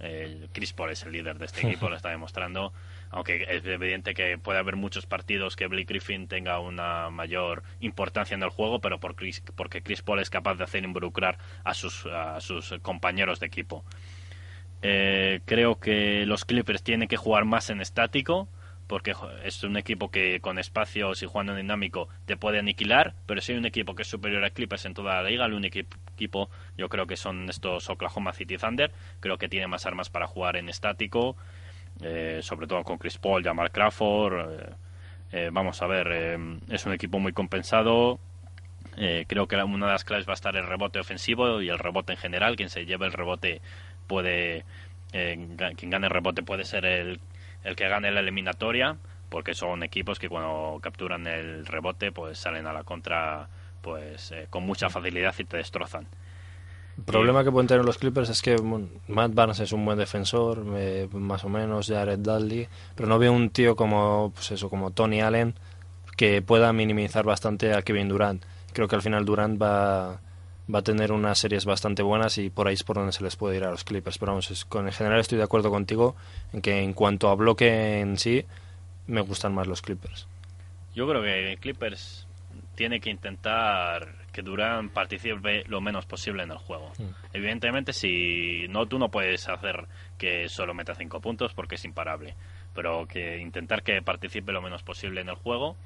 Eh, 0.00 0.48
Chris 0.52 0.74
Paul 0.74 0.90
es 0.90 1.02
el 1.04 1.12
líder 1.12 1.38
de 1.38 1.46
este 1.46 1.66
equipo, 1.66 1.88
lo 1.88 1.96
está 1.96 2.10
demostrando. 2.10 2.74
Aunque 3.10 3.46
es 3.48 3.64
evidente 3.64 4.12
que 4.12 4.36
puede 4.36 4.58
haber 4.58 4.76
muchos 4.76 5.06
partidos 5.06 5.56
que 5.56 5.66
Blake 5.66 5.86
Griffin 5.86 6.28
tenga 6.28 6.58
una 6.60 7.08
mayor 7.08 7.62
importancia 7.80 8.34
en 8.34 8.42
el 8.42 8.50
juego, 8.50 8.80
pero 8.80 9.00
por 9.00 9.14
Chris- 9.16 9.42
porque 9.54 9.80
Chris 9.82 10.02
Paul 10.02 10.20
es 10.20 10.28
capaz 10.28 10.56
de 10.56 10.64
hacer 10.64 10.84
involucrar 10.84 11.38
a 11.64 11.72
sus, 11.72 12.04
a 12.04 12.38
sus 12.42 12.74
compañeros 12.82 13.40
de 13.40 13.46
equipo. 13.46 13.82
Eh, 14.82 15.40
creo 15.46 15.78
que 15.78 16.26
los 16.26 16.44
Clippers 16.44 16.82
tienen 16.82 17.08
que 17.08 17.16
jugar 17.16 17.44
más 17.44 17.70
en 17.70 17.80
estático, 17.80 18.48
porque 18.92 19.14
es 19.42 19.64
un 19.64 19.78
equipo 19.78 20.10
que 20.10 20.40
con 20.40 20.58
espacios 20.58 21.22
y 21.22 21.26
jugando 21.26 21.52
en 21.52 21.62
dinámico 21.62 22.10
te 22.26 22.36
puede 22.36 22.58
aniquilar, 22.58 23.14
pero 23.24 23.40
si 23.40 23.52
hay 23.52 23.58
un 23.58 23.64
equipo 23.64 23.94
que 23.94 24.02
es 24.02 24.08
superior 24.08 24.44
a 24.44 24.50
Clippers 24.50 24.84
en 24.84 24.92
toda 24.92 25.14
la 25.22 25.30
liga, 25.30 25.46
el 25.46 25.54
único 25.54 25.78
equi- 25.78 25.86
equipo 26.12 26.50
yo 26.76 26.90
creo 26.90 27.06
que 27.06 27.16
son 27.16 27.48
estos 27.48 27.88
Oklahoma 27.88 28.34
City 28.34 28.58
Thunder, 28.58 28.92
creo 29.20 29.38
que 29.38 29.48
tiene 29.48 29.66
más 29.66 29.86
armas 29.86 30.10
para 30.10 30.26
jugar 30.26 30.56
en 30.56 30.68
estático, 30.68 31.38
eh, 32.02 32.40
sobre 32.42 32.66
todo 32.66 32.84
con 32.84 32.98
Chris 32.98 33.16
Paul, 33.16 33.42
Jamal 33.42 33.70
Crawford, 33.70 34.60
eh, 34.60 34.74
eh, 35.32 35.50
vamos 35.50 35.80
a 35.80 35.86
ver, 35.86 36.38
es 36.68 36.84
un 36.84 36.92
equipo 36.92 37.18
muy 37.18 37.32
compensado, 37.32 38.20
creo 39.26 39.48
que 39.48 39.56
una 39.56 39.86
de 39.86 39.92
las 39.92 40.04
claves 40.04 40.28
va 40.28 40.32
a 40.32 40.34
estar 40.34 40.54
el 40.54 40.66
rebote 40.66 40.98
ofensivo 40.98 41.62
y 41.62 41.70
el 41.70 41.78
rebote 41.78 42.12
en 42.12 42.18
general. 42.18 42.56
Quien 42.56 42.68
se 42.68 42.84
lleve 42.84 43.06
el 43.06 43.12
rebote 43.14 43.62
puede. 44.06 44.66
quien 45.10 45.88
gane 45.90 46.08
el 46.08 46.12
rebote 46.12 46.42
puede 46.42 46.64
ser 46.64 46.84
el, 46.84 47.20
el 47.64 47.76
que 47.76 47.88
gane 47.88 48.10
la 48.10 48.20
eliminatoria, 48.20 48.96
porque 49.28 49.54
son 49.54 49.82
equipos 49.82 50.18
que 50.18 50.28
cuando 50.28 50.78
capturan 50.82 51.26
el 51.26 51.66
rebote 51.66 52.12
pues 52.12 52.38
salen 52.38 52.66
a 52.66 52.72
la 52.72 52.84
contra 52.84 53.48
pues 53.80 54.30
eh, 54.32 54.46
con 54.50 54.64
mucha 54.64 54.90
facilidad 54.90 55.34
y 55.38 55.44
te 55.44 55.56
destrozan. 55.56 56.06
El 56.98 57.04
problema 57.04 57.42
que 57.42 57.50
pueden 57.50 57.66
tener 57.66 57.84
los 57.84 57.96
Clippers 57.96 58.28
es 58.28 58.42
que 58.42 58.56
Matt 59.08 59.34
Barnes 59.34 59.60
es 59.60 59.72
un 59.72 59.84
buen 59.84 59.98
defensor, 59.98 60.62
eh, 60.76 61.08
más 61.12 61.42
o 61.44 61.48
menos, 61.48 61.88
Jared 61.88 62.18
Dudley, 62.18 62.68
pero 62.94 63.08
no 63.08 63.18
veo 63.18 63.32
un 63.32 63.48
tío 63.48 63.74
como, 63.76 64.30
pues 64.34 64.52
eso, 64.52 64.68
como 64.68 64.90
Tony 64.90 65.22
Allen 65.22 65.54
que 66.16 66.42
pueda 66.42 66.72
minimizar 66.72 67.24
bastante 67.24 67.72
a 67.72 67.82
Kevin 67.82 68.08
Durant. 68.08 68.44
Creo 68.72 68.88
que 68.88 68.96
al 68.96 69.02
final 69.02 69.24
Durant 69.24 69.60
va, 69.60 70.20
va 70.72 70.80
a 70.80 70.82
tener 70.82 71.12
unas 71.12 71.38
series 71.38 71.64
bastante 71.64 72.02
buenas 72.02 72.38
y 72.38 72.50
por 72.50 72.68
ahí 72.68 72.74
es 72.74 72.82
por 72.84 72.96
donde 72.96 73.12
se 73.12 73.22
les 73.24 73.36
puede 73.36 73.56
ir 73.56 73.64
a 73.64 73.70
los 73.70 73.84
Clippers. 73.84 74.18
Pero 74.18 74.32
vamos, 74.32 74.50
es- 74.50 74.64
con, 74.64 74.86
en 74.86 74.92
general 74.92 75.20
estoy 75.20 75.38
de 75.38 75.44
acuerdo 75.44 75.70
contigo 75.70 76.14
en 76.52 76.60
que 76.62 76.80
en 76.82 76.92
cuanto 76.94 77.28
a 77.28 77.34
bloque 77.34 78.00
en 78.00 78.16
sí, 78.18 78.44
me 79.06 79.20
gustan 79.20 79.54
más 79.54 79.66
los 79.66 79.82
Clippers. 79.82 80.26
Yo 80.94 81.08
creo 81.08 81.22
que 81.22 81.56
Clippers 81.60 82.26
tiene 82.74 83.00
que 83.00 83.10
intentar 83.10 84.14
que 84.32 84.42
Durant 84.42 84.90
participe 84.92 85.64
lo 85.66 85.80
menos 85.80 86.06
posible 86.06 86.42
en 86.42 86.50
el 86.50 86.58
juego. 86.58 86.92
Evidentemente, 87.32 87.92
si 87.92 88.66
no, 88.68 88.86
tú 88.86 88.98
no 88.98 89.10
puedes 89.10 89.48
hacer 89.48 89.86
que 90.18 90.48
solo 90.48 90.72
meta 90.74 90.94
cinco 90.94 91.20
puntos 91.20 91.52
porque 91.54 91.74
es 91.74 91.84
imparable. 91.84 92.34
Pero 92.74 93.06
que 93.06 93.38
intentar 93.38 93.82
que 93.82 94.00
participe 94.00 94.52
lo 94.52 94.62
menos 94.62 94.82
posible 94.82 95.20
en 95.20 95.28
el 95.28 95.34
juego. 95.34 95.76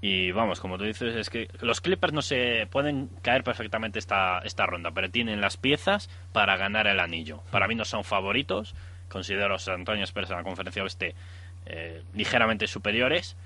Y 0.00 0.30
vamos, 0.30 0.60
como 0.60 0.76
tú 0.78 0.84
dices, 0.84 1.16
es 1.16 1.30
que 1.30 1.48
los 1.60 1.80
Clippers 1.80 2.12
no 2.12 2.22
se 2.22 2.68
pueden 2.70 3.08
caer 3.22 3.42
perfectamente 3.42 3.98
esta, 3.98 4.40
esta 4.40 4.66
ronda, 4.66 4.90
pero 4.90 5.10
tienen 5.10 5.40
las 5.40 5.56
piezas 5.56 6.10
para 6.32 6.56
ganar 6.56 6.86
el 6.86 7.00
anillo. 7.00 7.42
Para 7.50 7.66
mí 7.66 7.74
no 7.74 7.84
son 7.84 8.04
favoritos. 8.04 8.74
Considero 9.08 9.46
a 9.46 9.48
los 9.48 9.62
San 9.62 9.76
Antonio 9.76 10.04
Spurs 10.04 10.30
en 10.30 10.36
la 10.36 10.42
conferencia 10.42 10.82
oeste 10.82 11.14
eh, 11.66 12.02
ligeramente 12.14 12.66
superiores 12.66 13.36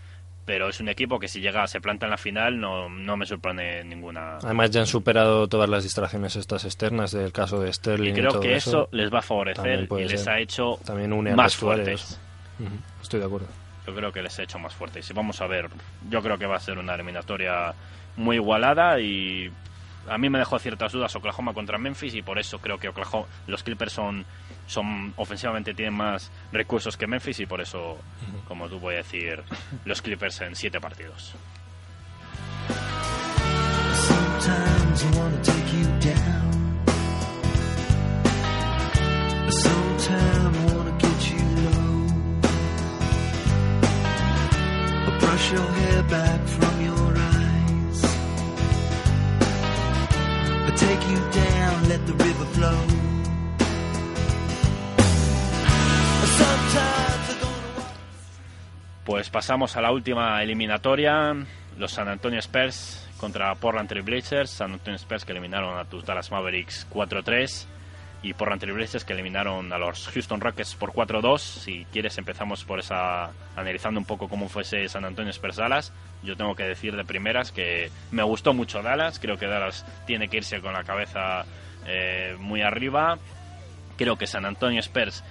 pero 0.50 0.68
es 0.68 0.80
un 0.80 0.88
equipo 0.88 1.20
que 1.20 1.28
si 1.28 1.40
llega, 1.40 1.64
se 1.68 1.80
planta 1.80 2.06
en 2.06 2.10
la 2.10 2.16
final, 2.16 2.58
no, 2.58 2.88
no 2.88 3.16
me 3.16 3.24
sorprende 3.24 3.84
ninguna. 3.84 4.38
Además 4.38 4.70
ya 4.72 4.80
han 4.80 4.86
superado 4.88 5.46
todas 5.46 5.68
las 5.68 5.84
distracciones 5.84 6.34
estas 6.34 6.64
externas 6.64 7.12
del 7.12 7.32
caso 7.32 7.60
de 7.60 7.72
Sterling. 7.72 8.10
Y 8.10 8.14
creo 8.14 8.32
todo 8.32 8.40
que 8.40 8.56
eso. 8.56 8.70
eso 8.70 8.88
les 8.90 9.14
va 9.14 9.20
a 9.20 9.22
favorecer 9.22 9.86
y 9.88 10.04
les 10.06 10.22
ser. 10.22 10.32
ha 10.32 10.40
hecho 10.40 10.80
También 10.84 11.36
más 11.36 11.54
fuertes. 11.54 12.18
Estoy 13.00 13.20
de 13.20 13.26
acuerdo. 13.26 13.46
Yo 13.86 13.94
creo 13.94 14.12
que 14.12 14.22
les 14.22 14.38
ha 14.38 14.42
hecho 14.42 14.58
más 14.58 14.74
fuertes. 14.74 15.08
Y 15.10 15.12
vamos 15.12 15.40
a 15.40 15.46
ver, 15.46 15.68
yo 16.08 16.22
creo 16.22 16.38
que 16.38 16.46
va 16.46 16.56
a 16.56 16.60
ser 16.60 16.78
una 16.78 16.94
eliminatoria 16.94 17.74
muy 18.16 18.36
igualada 18.36 19.00
y 19.00 19.50
a 20.08 20.18
mí 20.18 20.28
me 20.28 20.38
dejó 20.38 20.58
ciertas 20.58 20.92
dudas 20.92 21.14
Oklahoma 21.14 21.52
contra 21.52 21.78
Memphis 21.78 22.14
y 22.14 22.22
por 22.22 22.38
eso 22.38 22.58
creo 22.58 22.78
que 22.78 22.88
Oklahoma, 22.88 23.26
los 23.46 23.62
Clippers 23.62 23.92
son, 23.92 24.24
son 24.66 25.12
ofensivamente 25.16 25.74
tienen 25.74 25.94
más 25.94 26.30
recursos 26.52 26.96
que 26.96 27.06
Memphis 27.06 27.40
y 27.40 27.46
por 27.46 27.60
eso, 27.60 27.98
como 28.46 28.68
tú 28.68 28.78
voy 28.78 28.94
a 28.94 28.98
decir, 28.98 29.42
los 29.84 30.02
Clippers 30.02 30.40
en 30.42 30.54
siete 30.54 30.80
partidos. 30.80 31.34
Sometimes 39.50 40.39
Pues 59.04 59.30
pasamos 59.30 59.76
a 59.76 59.80
la 59.80 59.92
última 59.92 60.42
eliminatoria. 60.42 61.34
Los 61.78 61.92
San 61.92 62.08
Antonio 62.08 62.40
Spurs 62.40 63.08
contra 63.16 63.54
Portland 63.54 63.88
Trail 63.88 64.04
Blazers. 64.04 64.50
San 64.50 64.72
Antonio 64.72 64.98
Spurs 64.98 65.24
que 65.24 65.32
eliminaron 65.32 65.78
a 65.78 65.84
tus 65.84 66.04
Dallas 66.04 66.30
Mavericks 66.32 66.88
4-3. 66.90 67.66
Y 68.22 68.34
Trail 68.34 68.72
Blazers 68.72 69.04
que 69.04 69.14
eliminaron 69.14 69.72
a 69.72 69.78
los 69.78 70.08
Houston 70.08 70.40
Rockets 70.40 70.74
por 70.74 70.92
4-2. 70.92 71.38
Si 71.38 71.86
quieres 71.86 72.18
empezamos 72.18 72.64
por 72.64 72.78
esa... 72.78 73.30
Analizando 73.56 73.98
un 73.98 74.04
poco 74.04 74.28
cómo 74.28 74.48
fuese 74.48 74.88
San 74.88 75.04
Antonio 75.04 75.30
Spurs 75.30 75.56
Dallas. 75.56 75.92
Yo 76.22 76.36
tengo 76.36 76.54
que 76.54 76.64
decir 76.64 76.96
de 76.96 77.04
primeras 77.04 77.50
que 77.50 77.90
me 78.10 78.22
gustó 78.22 78.52
mucho 78.52 78.82
Dallas. 78.82 79.18
Creo 79.18 79.38
que 79.38 79.46
Dallas 79.46 79.86
tiene 80.06 80.28
que 80.28 80.38
irse 80.38 80.60
con 80.60 80.74
la 80.74 80.84
cabeza 80.84 81.46
eh, 81.86 82.36
muy 82.38 82.60
arriba. 82.60 83.18
Creo 83.96 84.16
que 84.16 84.26
San 84.26 84.44
Antonio 84.44 84.80
Spurs 84.80 85.24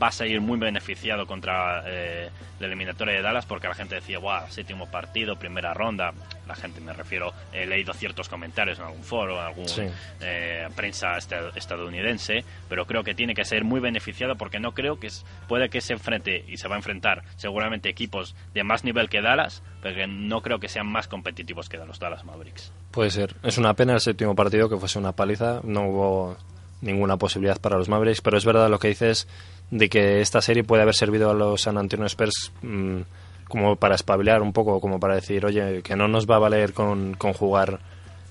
va 0.00 0.08
a 0.08 0.12
seguir 0.12 0.40
muy 0.40 0.58
beneficiado 0.58 1.26
contra 1.26 1.82
eh, 1.86 2.30
la 2.58 2.66
eliminatoria 2.66 3.14
de 3.14 3.22
Dallas 3.22 3.46
porque 3.46 3.68
la 3.68 3.74
gente 3.74 3.94
decía, 3.96 4.18
guau, 4.18 4.50
séptimo 4.50 4.90
partido, 4.90 5.36
primera 5.36 5.74
ronda. 5.74 6.12
La 6.46 6.54
gente, 6.56 6.80
me 6.80 6.92
refiero, 6.92 7.32
he 7.52 7.64
leído 7.64 7.92
ciertos 7.94 8.28
comentarios 8.28 8.78
en 8.80 8.84
algún 8.86 9.04
foro, 9.04 9.34
en 9.38 9.46
algún 9.46 9.68
Sí. 9.68 9.82
eh, 10.20 10.68
prensa 10.74 11.16
esta- 11.16 11.50
estadounidense, 11.54 12.44
pero 12.68 12.86
creo 12.86 13.04
que 13.04 13.14
tiene 13.14 13.34
que 13.34 13.44
ser 13.44 13.64
muy 13.64 13.80
beneficiado 13.80 14.36
porque 14.36 14.58
no 14.60 14.72
creo 14.72 14.98
que 14.98 15.06
es- 15.08 15.24
puede 15.48 15.68
que 15.70 15.80
se 15.80 15.92
enfrente 15.92 16.44
y 16.48 16.56
se 16.56 16.68
va 16.68 16.74
a 16.74 16.78
enfrentar 16.78 17.22
seguramente 17.36 17.88
equipos 17.88 18.34
de 18.52 18.64
más 18.64 18.84
nivel 18.84 19.08
que 19.08 19.22
Dallas, 19.22 19.62
pero 19.82 19.94
que 19.94 20.06
no 20.06 20.42
creo 20.42 20.58
que 20.60 20.68
sean 20.68 20.86
más 20.86 21.08
competitivos 21.08 21.68
que 21.68 21.76
los 21.78 21.98
Dallas 21.98 22.24
Mavericks. 22.24 22.72
Puede 22.90 23.10
ser. 23.10 23.34
Es 23.42 23.56
una 23.58 23.74
pena 23.74 23.94
el 23.94 24.00
séptimo 24.00 24.34
partido 24.34 24.68
que 24.68 24.76
fuese 24.76 24.98
una 24.98 25.12
paliza. 25.12 25.60
No 25.62 25.82
hubo 25.88 26.36
ninguna 26.80 27.16
posibilidad 27.16 27.60
para 27.60 27.76
los 27.76 27.88
Mavericks, 27.88 28.20
pero 28.22 28.36
es 28.38 28.44
verdad 28.44 28.68
lo 28.68 28.78
que 28.78 28.88
dices 28.88 29.28
de 29.70 29.88
que 29.88 30.20
esta 30.20 30.40
serie 30.40 30.64
puede 30.64 30.82
haber 30.82 30.94
servido 30.94 31.30
a 31.30 31.34
los 31.34 31.62
San 31.62 31.78
Antonio 31.78 32.06
Spurs 32.06 32.52
mm, 32.62 33.00
como 33.48 33.76
para 33.76 33.94
espabilar 33.94 34.42
un 34.42 34.52
poco, 34.52 34.80
como 34.80 35.00
para 35.00 35.16
decir, 35.16 35.44
oye, 35.44 35.82
que 35.82 35.96
no 35.96 36.08
nos 36.08 36.26
va 36.28 36.36
a 36.36 36.40
valer 36.40 36.72
con, 36.72 37.14
jugar 37.14 37.80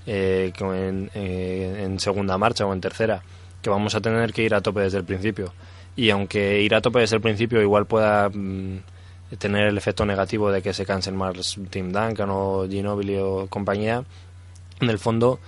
eh, 0.06 0.52
eh, 1.14 1.82
en 1.84 2.00
segunda 2.00 2.38
marcha 2.38 2.64
o 2.66 2.72
en 2.72 2.80
tercera, 2.80 3.22
que 3.60 3.70
vamos 3.70 3.94
a 3.94 4.00
tener 4.00 4.32
que 4.32 4.42
ir 4.42 4.54
a 4.54 4.62
tope 4.62 4.80
desde 4.80 4.98
el 4.98 5.04
principio. 5.04 5.52
Y 5.94 6.10
aunque 6.10 6.62
ir 6.62 6.74
a 6.74 6.80
tope 6.80 7.00
desde 7.00 7.16
el 7.16 7.22
principio 7.22 7.60
igual 7.60 7.86
pueda 7.86 8.30
mm, 8.30 8.78
tener 9.38 9.66
el 9.66 9.76
efecto 9.76 10.06
negativo 10.06 10.50
de 10.50 10.62
que 10.62 10.72
se 10.72 10.86
cansen 10.86 11.16
más 11.16 11.58
Tim 11.68 11.92
Duncan 11.92 12.30
o 12.30 12.66
Ginobili 12.68 13.18
o 13.18 13.46
compañía, 13.48 14.04
en 14.80 14.88
el 14.88 14.98
fondo, 14.98 15.38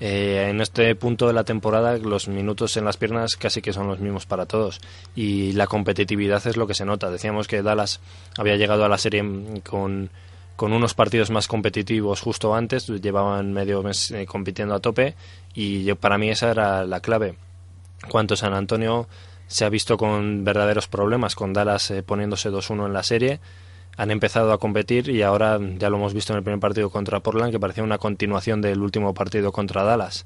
eh, 0.00 0.48
en 0.50 0.60
este 0.60 0.94
punto 0.94 1.26
de 1.26 1.32
la 1.34 1.44
temporada, 1.44 1.96
los 1.98 2.26
minutos 2.28 2.76
en 2.76 2.84
las 2.84 2.96
piernas 2.96 3.36
casi 3.36 3.60
que 3.62 3.72
son 3.72 3.86
los 3.86 4.00
mismos 4.00 4.26
para 4.26 4.46
todos. 4.46 4.80
Y 5.14 5.52
la 5.52 5.66
competitividad 5.66 6.46
es 6.46 6.56
lo 6.56 6.66
que 6.66 6.74
se 6.74 6.84
nota. 6.86 7.10
Decíamos 7.10 7.46
que 7.48 7.62
Dallas 7.62 8.00
había 8.38 8.56
llegado 8.56 8.84
a 8.84 8.88
la 8.88 8.98
serie 8.98 9.22
con, 9.68 10.10
con 10.56 10.72
unos 10.72 10.94
partidos 10.94 11.30
más 11.30 11.46
competitivos 11.48 12.20
justo 12.20 12.54
antes, 12.54 12.86
llevaban 12.86 13.52
medio 13.52 13.82
mes 13.82 14.10
eh, 14.10 14.26
compitiendo 14.26 14.74
a 14.74 14.80
tope, 14.80 15.14
y 15.54 15.84
yo- 15.84 15.96
para 15.96 16.18
mí 16.18 16.30
esa 16.30 16.50
era 16.50 16.84
la 16.84 17.00
clave. 17.00 17.34
Cuanto 18.08 18.36
San 18.36 18.54
Antonio 18.54 19.06
se 19.46 19.64
ha 19.64 19.68
visto 19.68 19.96
con 19.98 20.44
verdaderos 20.44 20.86
problemas, 20.88 21.34
con 21.34 21.52
Dallas 21.52 21.90
eh, 21.90 22.02
poniéndose 22.02 22.50
2-1 22.50 22.86
en 22.86 22.92
la 22.92 23.02
serie, 23.02 23.40
han 24.00 24.10
empezado 24.10 24.50
a 24.54 24.58
competir 24.58 25.10
y 25.10 25.20
ahora 25.20 25.60
ya 25.76 25.90
lo 25.90 25.98
hemos 25.98 26.14
visto 26.14 26.32
en 26.32 26.38
el 26.38 26.42
primer 26.42 26.58
partido 26.58 26.88
contra 26.88 27.20
Portland, 27.20 27.52
que 27.52 27.60
parecía 27.60 27.84
una 27.84 27.98
continuación 27.98 28.62
del 28.62 28.80
último 28.80 29.12
partido 29.12 29.52
contra 29.52 29.84
Dallas. 29.84 30.24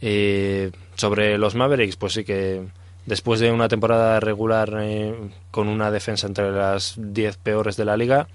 Eh, 0.00 0.72
sobre 0.96 1.38
los 1.38 1.54
Mavericks, 1.54 1.94
pues 1.94 2.14
sí 2.14 2.24
que 2.24 2.66
después 3.06 3.38
de 3.38 3.52
una 3.52 3.68
temporada 3.68 4.18
regular 4.18 4.76
eh, 4.80 5.14
con 5.52 5.68
una 5.68 5.92
defensa 5.92 6.26
entre 6.26 6.50
las 6.50 6.96
10 6.98 7.36
peores 7.36 7.76
de 7.76 7.84
la 7.84 7.96
liga, 7.96 8.26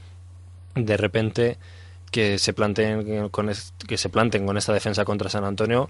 de 0.75 0.95
repente 0.95 1.57
que 2.09 2.39
se 2.39 2.53
planteen 2.53 3.27
con 3.27 3.51
que 3.85 3.97
se 3.97 4.07
planten 4.07 4.45
con 4.45 4.57
esta 4.57 4.71
defensa 4.71 5.03
contra 5.03 5.29
San 5.29 5.43
Antonio, 5.43 5.89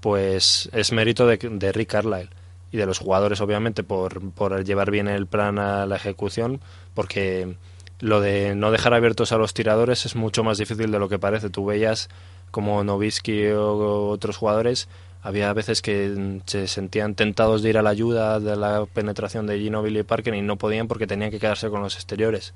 pues 0.00 0.70
es 0.72 0.92
mérito 0.92 1.26
de, 1.26 1.36
de 1.36 1.72
Rick 1.72 1.90
Carlisle 1.90 2.30
y 2.72 2.78
de 2.78 2.86
los 2.86 3.00
jugadores 3.00 3.42
obviamente 3.42 3.82
por, 3.82 4.32
por 4.32 4.64
llevar 4.64 4.90
bien 4.90 5.08
el 5.08 5.26
plan 5.26 5.58
a 5.58 5.84
la 5.84 5.96
ejecución, 5.96 6.62
porque 6.94 7.56
lo 8.00 8.20
de 8.20 8.54
no 8.54 8.70
dejar 8.70 8.94
abiertos 8.94 9.32
a 9.32 9.38
los 9.38 9.54
tiradores 9.54 10.06
es 10.06 10.16
mucho 10.16 10.44
más 10.44 10.58
difícil 10.58 10.90
de 10.90 10.98
lo 10.98 11.08
que 11.08 11.18
parece. 11.18 11.50
Tú 11.50 11.64
veías 11.64 12.08
como 12.50 12.84
Novisky 12.84 13.46
o 13.48 14.08
otros 14.08 14.36
jugadores, 14.36 14.88
había 15.24 15.52
veces 15.54 15.80
que 15.80 16.08
mm, 16.08 16.40
se 16.44 16.68
sentían 16.68 17.14
tentados 17.14 17.62
de 17.62 17.70
ir 17.70 17.78
a 17.78 17.82
la 17.82 17.90
ayuda 17.90 18.38
de 18.40 18.56
la 18.56 18.84
penetración 18.84 19.46
de 19.46 19.58
Ginobili 19.58 20.00
y 20.00 20.02
Parker 20.02 20.34
y 20.34 20.42
no 20.42 20.56
podían 20.56 20.86
porque 20.86 21.06
tenían 21.06 21.30
que 21.30 21.40
quedarse 21.40 21.70
con 21.70 21.80
los 21.82 21.94
exteriores. 21.94 22.52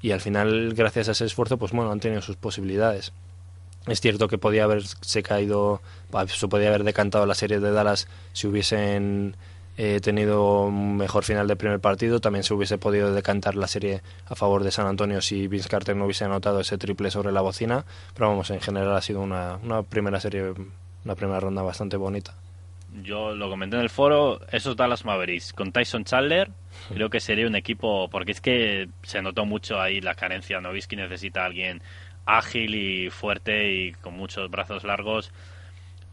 Y 0.00 0.12
al 0.12 0.20
final, 0.20 0.74
gracias 0.74 1.08
a 1.08 1.12
ese 1.12 1.24
esfuerzo, 1.24 1.58
pues 1.58 1.72
bueno, 1.72 1.90
han 1.90 1.98
tenido 1.98 2.22
sus 2.22 2.36
posibilidades. 2.36 3.12
Es 3.88 4.00
cierto 4.00 4.28
que 4.28 4.38
podía 4.38 4.64
haberse 4.64 5.22
caído, 5.24 5.82
se 6.28 6.48
podía 6.48 6.68
haber 6.68 6.84
decantado 6.84 7.26
la 7.26 7.34
serie 7.34 7.58
de 7.58 7.72
Dallas 7.72 8.06
si 8.32 8.46
hubiesen 8.46 9.36
eh, 9.76 10.00
tenido 10.00 10.62
un 10.64 10.96
mejor 10.96 11.24
final 11.24 11.48
de 11.48 11.56
primer 11.56 11.80
partido. 11.80 12.20
También 12.20 12.44
se 12.44 12.54
hubiese 12.54 12.78
podido 12.78 13.12
decantar 13.12 13.54
la 13.56 13.66
serie 13.66 14.02
a 14.26 14.34
favor 14.34 14.62
de 14.62 14.70
San 14.70 14.86
Antonio 14.86 15.20
si 15.20 15.48
Vince 15.48 15.68
Carter 15.68 15.96
no 15.96 16.04
hubiese 16.04 16.24
anotado 16.24 16.60
ese 16.60 16.78
triple 16.78 17.10
sobre 17.10 17.32
la 17.32 17.40
bocina. 17.40 17.84
Pero 18.14 18.28
vamos, 18.28 18.50
en 18.50 18.60
general 18.60 18.96
ha 18.96 19.02
sido 19.02 19.20
una, 19.20 19.58
una 19.62 19.82
primera 19.82 20.20
serie, 20.20 20.54
una 21.04 21.14
primera 21.14 21.40
ronda 21.40 21.62
bastante 21.62 21.96
bonita. 21.96 22.34
Yo 23.02 23.34
lo 23.34 23.50
comenté 23.50 23.74
en 23.76 23.82
el 23.82 23.90
foro, 23.90 24.40
esos 24.52 24.76
Dallas 24.76 25.04
Mavericks 25.04 25.52
con 25.52 25.72
Tyson 25.72 26.04
Chandler, 26.04 26.48
creo 26.92 27.10
que 27.10 27.18
sería 27.18 27.48
un 27.48 27.56
equipo, 27.56 28.08
porque 28.08 28.30
es 28.30 28.40
que 28.40 28.88
se 29.02 29.20
notó 29.20 29.44
mucho 29.44 29.80
ahí 29.80 30.00
la 30.00 30.14
carencia. 30.14 30.60
Novisky 30.60 30.94
necesita 30.94 31.42
a 31.42 31.46
alguien 31.46 31.82
ágil 32.24 32.74
y 32.76 33.10
fuerte 33.10 33.72
y 33.72 33.92
con 33.94 34.14
muchos 34.14 34.48
brazos 34.48 34.84
largos 34.84 35.32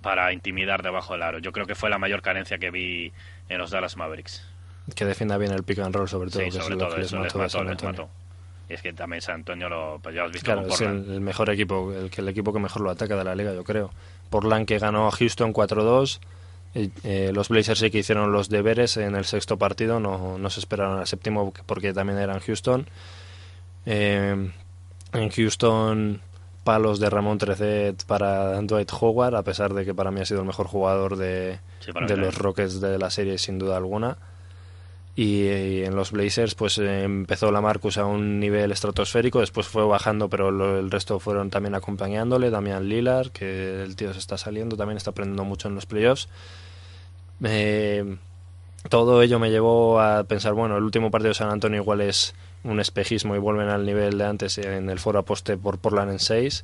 para 0.02 0.34
intimidar 0.34 0.82
debajo 0.82 1.13
del 1.13 1.21
aro. 1.21 1.39
Yo 1.39 1.52
creo 1.52 1.67
que 1.67 1.76
fue 1.76 1.89
la 1.89 2.00
mayor 2.00 2.24
carencia 2.24 2.58
que 2.58 2.71
vi 2.71 3.13
en 3.52 3.58
los 3.60 3.72
Dallas 3.72 3.98
Mavericks. 3.98 4.44
Que 4.96 5.06
defienda 5.06 5.38
bien 5.38 5.52
el 5.52 5.64
pick 5.64 5.80
and 5.80 5.94
roll, 5.96 6.08
sobre 6.10 6.30
todo. 6.32 6.40
Sí, 6.42 6.46
que 6.46 6.52
sobre 6.54 6.64
es 6.64 6.70
lo 6.72 6.78
todo 6.88 6.96
que 6.96 7.02
eso, 7.02 7.22
les 7.22 7.36
mató, 7.36 7.86
mató. 7.86 8.10
Y 8.70 8.74
es 8.74 8.82
que 8.82 8.94
también 8.94 9.22
San 9.22 9.36
Antonio 9.36 9.68
lo, 9.70 10.00
pues 10.02 10.16
ya 10.16 10.24
has 10.24 10.32
visto 10.32 10.46
Claro, 10.46 10.64
con 10.64 10.72
es 10.72 10.82
el, 10.82 11.12
el 11.12 11.22
mejor 11.22 11.50
equipo, 11.50 11.92
el, 11.92 12.10
el 12.16 12.28
equipo 12.30 12.54
que 12.54 12.60
mejor 12.60 12.82
lo 12.82 12.90
ataca 12.90 13.16
de 13.18 13.24
la 13.24 13.36
liga, 13.36 13.54
yo 13.54 13.64
creo. 13.64 13.92
Portland 14.30 14.66
que 14.66 14.80
ganó 14.80 15.08
a 15.08 15.12
Houston 15.12 15.54
4-2. 15.54 16.20
eh, 16.76 16.90
eh, 17.04 17.32
los 17.34 17.50
Blazers 17.50 17.80
sí 17.80 17.92
que 17.92 17.98
hicieron 18.00 18.32
los 18.32 18.48
deberes 18.50 18.96
en 18.98 19.16
el 19.16 19.26
sexto 19.26 19.58
partido, 19.58 20.00
no, 20.00 20.38
no 20.38 20.50
se 20.50 20.62
esperaron 20.62 21.00
al 21.00 21.08
séptimo 21.08 21.54
porque 21.66 21.94
también 21.94 22.18
eran 22.18 22.40
Houston. 22.40 22.88
Eh, 23.86 24.52
en 25.14 25.30
Houston, 25.30 26.22
palos 26.63 27.00
de 27.00 27.10
Ramón 27.10 27.38
Trecet 27.38 28.04
para 28.06 28.60
Dwight 28.62 28.91
Howard, 29.00 29.36
a 29.36 29.43
pesar 29.43 29.74
de 29.74 29.84
que 29.86 29.93
para 29.93 30.12
mí 30.12 30.21
ha 30.21 30.26
sido 30.26 30.41
el 30.41 30.45
mejor 30.47 30.67
jugador 30.67 31.17
de, 31.17 31.60
Sí, 31.80 31.91
los. 32.28 32.38
Rockets 32.38 32.80
de 32.82 32.97
la 33.00 33.10
serie, 33.10 33.38
sin 33.38 33.58
duda 33.60 33.78
alguna. 33.78 34.17
Y, 35.13 35.47
en 35.84 35.95
los 35.95 36.12
Blazers 36.12 36.56
pues 36.56 36.78
eh, 36.78 37.04
empezó 37.04 37.52
la 37.52 37.60
Marcus 37.60 37.97
a 37.97 38.06
un 38.06 38.39
nivel 38.39 38.71
estratosférico, 38.71 39.41
después 39.41 39.67
fue 39.67 39.84
bajando, 39.86 40.30
pero 40.30 40.52
lo- 40.52 40.80
el 40.80 40.89
resto 40.89 41.19
fueron 41.19 41.50
también 41.50 41.76
acompañándole, 41.76 42.50
Damian 42.50 42.88
Lillard, 42.88 43.30
que 43.32 43.84
el 43.84 43.95
tío 43.97 44.13
se 44.13 44.19
está 44.19 44.38
saliendo, 44.38 44.78
también 44.78 44.95
está 44.97 45.12
aprendiendo 45.12 45.43
mucho 45.43 45.67
en 45.67 45.76
los 45.76 45.86
playoffs. 45.86 46.30
Eh, 47.43 48.17
todo 48.89 49.21
ello 49.21 49.38
me 49.39 49.50
llevó 49.52 50.00
a 50.00 50.24
pensar, 50.24 50.54
bueno, 50.54 50.78
el 50.78 50.84
último 50.84 51.12
partido 51.12 51.30
de 51.30 51.36
San 51.36 51.50
Antonio 51.50 51.82
igual 51.82 52.02
es 52.02 52.34
un 52.63 52.80
espejismo 52.80 53.36
y 53.36 53.39
vuelven 53.39 53.69
al 53.69 53.86
nivel 53.86 54.17
de 54.17 54.26
antes 54.26 54.58
en 54.58 54.89
el 54.89 55.00
foro 55.00 55.19
aposte 55.19 55.58
por 55.58 55.80
Portland 55.80 56.12
en 56.12 56.19
6. 56.19 56.63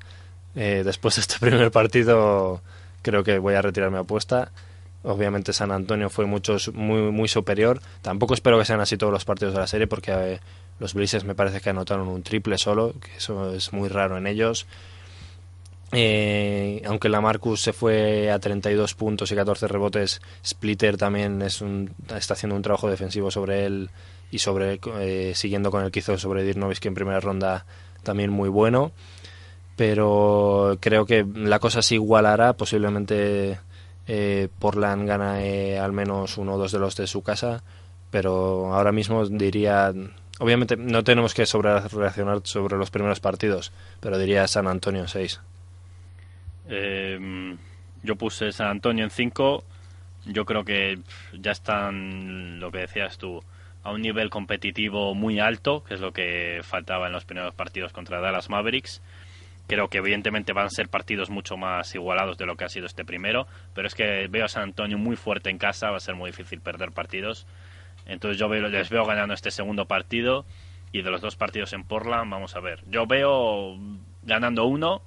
después 0.55 1.15
de 1.15 1.21
este 1.21 1.35
primer 1.39 1.71
partido 1.71 2.61
creo 3.01 3.23
que 3.23 3.39
voy 3.39 3.55
a 3.55 3.61
retirar 3.61 3.91
mi 3.91 3.97
apuesta. 3.97 4.51
Obviamente 5.03 5.53
San 5.53 5.71
Antonio 5.71 6.09
fue 6.09 6.25
muchos, 6.25 6.73
muy, 6.73 7.11
muy 7.11 7.27
superior. 7.27 7.79
Tampoco 8.01 8.33
espero 8.33 8.59
que 8.59 8.65
sean 8.65 8.81
así 8.81 8.97
todos 8.97 9.13
los 9.13 9.25
partidos 9.25 9.53
de 9.53 9.59
la 9.61 9.67
serie 9.67 9.87
porque 9.87 10.11
eh, 10.11 10.39
los 10.79 10.93
Blazers 10.93 11.23
me 11.23 11.35
parece 11.35 11.61
que 11.61 11.69
anotaron 11.69 12.07
un 12.07 12.23
triple 12.23 12.57
solo, 12.57 12.93
que 12.99 13.15
eso 13.17 13.53
es 13.53 13.71
muy 13.71 13.87
raro 13.89 14.17
en 14.17 14.27
ellos. 14.27 14.65
Eh, 15.93 16.81
aunque 16.85 17.07
la 17.07 17.21
Marcus 17.21 17.61
se 17.61 17.71
fue 17.71 18.29
a 18.29 18.39
32 18.39 18.93
puntos 18.95 19.31
y 19.31 19.35
14 19.35 19.69
rebotes, 19.69 20.21
Splitter 20.45 20.97
también 20.97 21.41
es 21.41 21.61
un, 21.61 21.93
está 22.13 22.33
haciendo 22.33 22.57
un 22.57 22.61
trabajo 22.61 22.89
defensivo 22.89 23.31
sobre 23.31 23.65
él 23.65 23.89
y 24.31 24.39
sobre 24.39 24.79
eh, 24.99 25.33
siguiendo 25.35 25.71
con 25.71 25.83
el 25.83 25.91
que 25.91 25.99
hizo 25.99 26.17
sobre 26.17 26.43
Dirk 26.43 26.57
Nowitzki 26.57 26.87
en 26.87 26.93
primera 26.93 27.19
ronda 27.19 27.65
también 28.03 28.31
muy 28.31 28.49
bueno. 28.49 28.91
Pero 29.75 30.77
creo 30.79 31.05
que 31.05 31.25
la 31.35 31.59
cosa 31.59 31.81
se 31.81 31.95
igualará, 31.95 32.53
posiblemente 32.53 33.59
eh, 34.07 34.47
Portland 34.59 35.07
gana 35.07 35.43
eh, 35.43 35.77
al 35.77 35.93
menos 35.93 36.37
uno 36.37 36.55
o 36.55 36.57
dos 36.57 36.71
de 36.71 36.79
los 36.79 36.95
de 36.95 37.07
su 37.07 37.21
casa 37.21 37.63
pero 38.11 38.73
ahora 38.73 38.91
mismo 38.91 39.25
diría, 39.25 39.93
obviamente 40.39 40.77
no 40.77 41.03
tenemos 41.03 41.33
que 41.33 41.45
sobre 41.45 41.79
reaccionar 41.79 42.41
sobre 42.43 42.77
los 42.77 42.89
primeros 42.89 43.19
partidos, 43.19 43.71
pero 43.99 44.17
diría 44.17 44.47
San 44.47 44.67
Antonio 44.67 45.07
6. 45.07 45.41
Eh, 46.69 47.57
yo 48.03 48.15
puse 48.15 48.51
San 48.51 48.67
Antonio 48.67 49.03
en 49.03 49.09
5. 49.09 49.63
Yo 50.25 50.45
creo 50.45 50.63
que 50.63 50.99
ya 51.33 51.51
están, 51.51 52.59
lo 52.59 52.71
que 52.71 52.79
decías 52.79 53.17
tú, 53.17 53.43
a 53.83 53.91
un 53.91 54.01
nivel 54.01 54.29
competitivo 54.29 55.13
muy 55.15 55.39
alto, 55.39 55.83
que 55.83 55.93
es 55.93 56.01
lo 56.01 56.11
que 56.11 56.59
faltaba 56.63 57.07
en 57.07 57.13
los 57.13 57.25
primeros 57.25 57.53
partidos 57.53 57.93
contra 57.93 58.19
Dallas 58.19 58.49
Mavericks. 58.49 59.01
Creo 59.67 59.89
que 59.89 59.97
evidentemente 59.97 60.53
van 60.53 60.65
a 60.65 60.69
ser 60.69 60.87
partidos 60.87 61.29
mucho 61.29 61.57
más 61.57 61.93
igualados 61.93 62.37
de 62.37 62.45
lo 62.45 62.55
que 62.55 62.65
ha 62.65 62.69
sido 62.69 62.85
este 62.85 63.03
primero, 63.03 63.47
pero 63.73 63.87
es 63.87 63.95
que 63.95 64.27
veo 64.29 64.45
a 64.45 64.47
San 64.47 64.63
Antonio 64.63 64.97
muy 64.97 65.15
fuerte 65.15 65.49
en 65.49 65.57
casa, 65.57 65.91
va 65.91 65.97
a 65.97 66.01
ser 66.01 66.15
muy 66.15 66.31
difícil 66.31 66.61
perder 66.61 66.91
partidos. 66.91 67.45
Entonces 68.05 68.39
yo 68.39 68.47
les 68.47 68.89
veo 68.89 69.05
ganando 69.05 69.33
este 69.33 69.51
segundo 69.51 69.85
partido 69.85 70.45
y 70.93 71.01
de 71.01 71.11
los 71.11 71.21
dos 71.21 71.35
partidos 71.35 71.73
en 71.73 71.83
Portland, 71.83 72.31
vamos 72.31 72.55
a 72.55 72.61
ver. 72.61 72.81
Yo 72.87 73.05
veo 73.05 73.77
ganando 74.23 74.65
uno 74.65 75.01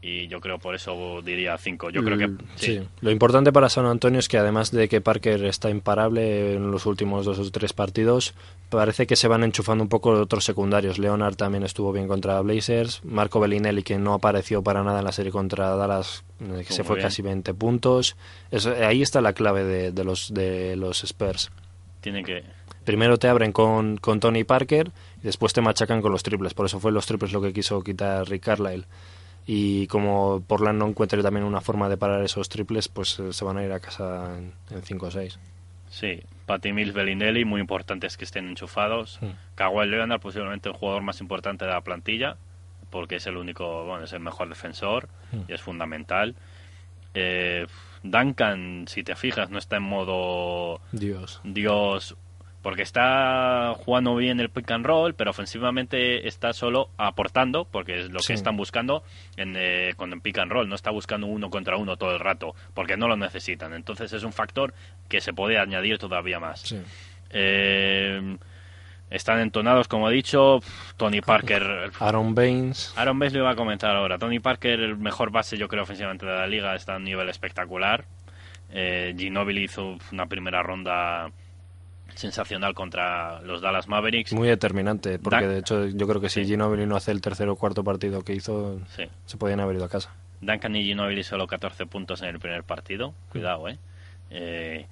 y 0.00 0.28
yo 0.28 0.40
creo 0.40 0.58
por 0.58 0.74
eso 0.76 1.20
diría 1.22 1.58
cinco. 1.58 1.90
Yo 1.90 2.04
creo 2.04 2.16
que 2.16 2.28
Mm, 2.28 2.38
sí. 2.56 2.78
sí. 2.78 2.88
Lo 3.00 3.10
importante 3.10 3.52
para 3.52 3.68
San 3.68 3.84
Antonio 3.86 4.20
es 4.20 4.28
que 4.28 4.38
además 4.38 4.70
de 4.70 4.88
que 4.88 5.00
Parker 5.00 5.44
está 5.44 5.70
imparable 5.70 6.54
en 6.54 6.70
los 6.70 6.86
últimos 6.86 7.24
dos 7.24 7.38
o 7.40 7.50
tres 7.50 7.72
partidos, 7.72 8.34
parece 8.70 9.06
que 9.08 9.16
se 9.16 9.26
van 9.26 9.42
enchufando 9.42 9.82
un 9.82 9.88
poco 9.88 10.10
otros 10.10 10.44
secundarios. 10.44 10.98
Leonard 10.98 11.34
también 11.34 11.64
estuvo 11.64 11.92
bien 11.92 12.06
contra 12.06 12.40
Blazers, 12.40 13.00
Marco 13.04 13.40
Bellinelli 13.40 13.82
que 13.82 13.98
no 13.98 14.14
apareció 14.14 14.62
para 14.62 14.84
nada 14.84 15.00
en 15.00 15.04
la 15.04 15.12
serie 15.12 15.32
contra 15.32 15.74
Dallas, 15.74 16.22
que 16.38 16.72
se 16.72 16.84
fue 16.84 16.96
bien. 16.96 17.06
casi 17.08 17.22
20 17.22 17.52
puntos. 17.54 18.16
Eso- 18.52 18.72
ahí 18.80 19.02
está 19.02 19.20
la 19.20 19.32
clave 19.32 19.64
de, 19.64 19.90
de 19.92 20.04
los 20.04 20.32
de 20.32 20.76
los 20.76 21.02
Spurs. 21.02 21.50
Tiene 22.00 22.22
que 22.22 22.44
Primero 22.84 23.18
te 23.18 23.28
abren 23.28 23.52
con, 23.52 23.98
con 23.98 24.18
Tony 24.20 24.44
Parker 24.44 24.92
y 25.20 25.24
después 25.26 25.52
te 25.52 25.60
machacan 25.60 26.00
con 26.00 26.10
los 26.12 26.22
triples. 26.22 26.54
Por 26.54 26.64
eso 26.64 26.80
fue 26.80 26.90
los 26.92 27.04
triples 27.04 27.32
lo 27.32 27.42
que 27.42 27.52
quiso 27.52 27.82
quitar 27.82 28.26
Rick 28.28 28.44
Carlisle. 28.44 28.84
Y 29.50 29.86
como 29.86 30.42
Portland 30.46 30.78
no 30.78 30.86
encuentre 30.86 31.22
también 31.22 31.46
una 31.46 31.62
forma 31.62 31.88
de 31.88 31.96
parar 31.96 32.22
esos 32.22 32.50
triples, 32.50 32.88
pues 32.88 33.18
eh, 33.18 33.32
se 33.32 33.44
van 33.46 33.56
a 33.56 33.64
ir 33.64 33.72
a 33.72 33.80
casa 33.80 34.36
en, 34.36 34.52
en 34.70 34.82
5 34.82 35.06
o 35.06 35.10
6. 35.10 35.38
Sí, 35.88 36.20
Patty 36.44 36.74
Mills, 36.74 36.92
Bellinelli, 36.92 37.46
muy 37.46 37.62
importantes 37.62 38.18
que 38.18 38.26
estén 38.26 38.46
enchufados. 38.46 39.18
Mm. 39.22 39.28
Kawhi 39.54 39.86
Leonard, 39.86 40.20
posiblemente 40.20 40.68
el 40.68 40.74
jugador 40.74 41.00
más 41.00 41.22
importante 41.22 41.64
de 41.64 41.70
la 41.70 41.80
plantilla, 41.80 42.36
porque 42.90 43.16
es 43.16 43.26
el 43.26 43.38
único, 43.38 43.86
bueno, 43.86 44.04
es 44.04 44.12
el 44.12 44.20
mejor 44.20 44.50
defensor 44.50 45.08
y 45.48 45.52
es 45.54 45.62
fundamental. 45.62 46.34
Eh, 47.14 47.66
Duncan, 48.02 48.84
si 48.86 49.02
te 49.02 49.16
fijas, 49.16 49.48
no 49.48 49.58
está 49.58 49.76
en 49.76 49.82
modo 49.82 50.82
Dios. 50.92 51.40
Dios, 51.42 52.16
porque 52.62 52.82
está 52.82 53.74
jugando 53.84 54.16
bien 54.16 54.40
el 54.40 54.50
pick 54.50 54.70
and 54.72 54.84
roll, 54.84 55.14
pero 55.14 55.30
ofensivamente 55.30 56.26
está 56.26 56.52
solo 56.52 56.90
aportando, 56.98 57.64
porque 57.64 58.00
es 58.00 58.10
lo 58.10 58.18
Sí. 58.20 58.28
que 58.28 58.32
están 58.34 58.56
buscando 58.56 59.04
en, 59.36 59.54
eh, 59.56 59.94
con 59.96 60.12
el 60.12 60.20
pick 60.20 60.38
and 60.38 60.50
roll. 60.50 60.68
No 60.68 60.74
está 60.74 60.90
buscando 60.90 61.26
uno 61.28 61.50
contra 61.50 61.76
uno 61.76 61.96
todo 61.96 62.12
el 62.12 62.20
rato, 62.20 62.54
porque 62.74 62.96
no 62.96 63.06
lo 63.08 63.16
necesitan. 63.16 63.72
Entonces 63.74 64.12
es 64.12 64.22
un 64.24 64.32
factor 64.32 64.74
que 65.08 65.20
se 65.20 65.32
puede 65.32 65.58
añadir 65.58 65.98
todavía 65.98 66.40
más. 66.40 66.60
Sí. 66.62 66.80
Eh, 67.30 68.36
están 69.10 69.40
entonados, 69.40 69.88
como 69.88 70.10
he 70.10 70.12
dicho, 70.12 70.60
Tony 70.96 71.20
Parker. 71.20 71.90
Aaron 72.00 72.34
Baines. 72.34 72.92
Aaron 72.96 73.18
Baines 73.18 73.32
lo 73.34 73.40
iba 73.40 73.50
a 73.52 73.56
comentar 73.56 73.94
ahora. 73.96 74.18
Tony 74.18 74.38
Parker, 74.40 74.80
el 74.80 74.96
mejor 74.98 75.30
base, 75.30 75.56
yo 75.56 75.68
creo, 75.68 75.84
ofensivamente 75.84 76.26
de 76.26 76.32
la 76.32 76.46
liga, 76.46 76.74
está 76.74 76.94
a 76.94 76.96
un 76.98 77.04
nivel 77.04 77.28
espectacular. 77.28 78.04
Eh, 78.70 79.14
Ginobili 79.16 79.64
hizo 79.64 79.96
una 80.12 80.26
primera 80.26 80.62
ronda 80.62 81.30
sensacional 82.14 82.74
contra 82.74 83.40
los 83.42 83.60
Dallas 83.60 83.88
Mavericks. 83.88 84.32
Muy 84.32 84.48
determinante, 84.48 85.18
porque 85.18 85.44
Dan- 85.44 85.48
de 85.54 85.58
hecho 85.60 85.86
yo 85.86 86.06
creo 86.08 86.20
que 86.20 86.28
si 86.28 86.42
Sí. 86.44 86.50
Ginobili 86.52 86.86
no 86.86 86.96
hace 86.96 87.12
el 87.12 87.20
tercer 87.20 87.48
o 87.48 87.56
cuarto 87.56 87.84
partido 87.84 88.22
que 88.22 88.34
hizo, 88.34 88.80
Sí. 88.88 89.04
se 89.26 89.36
podían 89.36 89.60
haber 89.60 89.76
ido 89.76 89.84
a 89.84 89.88
casa. 89.88 90.14
Duncan 90.40 90.74
y 90.76 90.84
Ginobili 90.84 91.22
solo 91.24 91.46
14 91.46 91.86
puntos 91.86 92.22
en 92.22 92.28
el 92.28 92.38
primer 92.38 92.64
partido. 92.64 93.14
Cuidado, 93.30 93.68
¿eh? 93.68 93.78
Eh, 94.30 94.86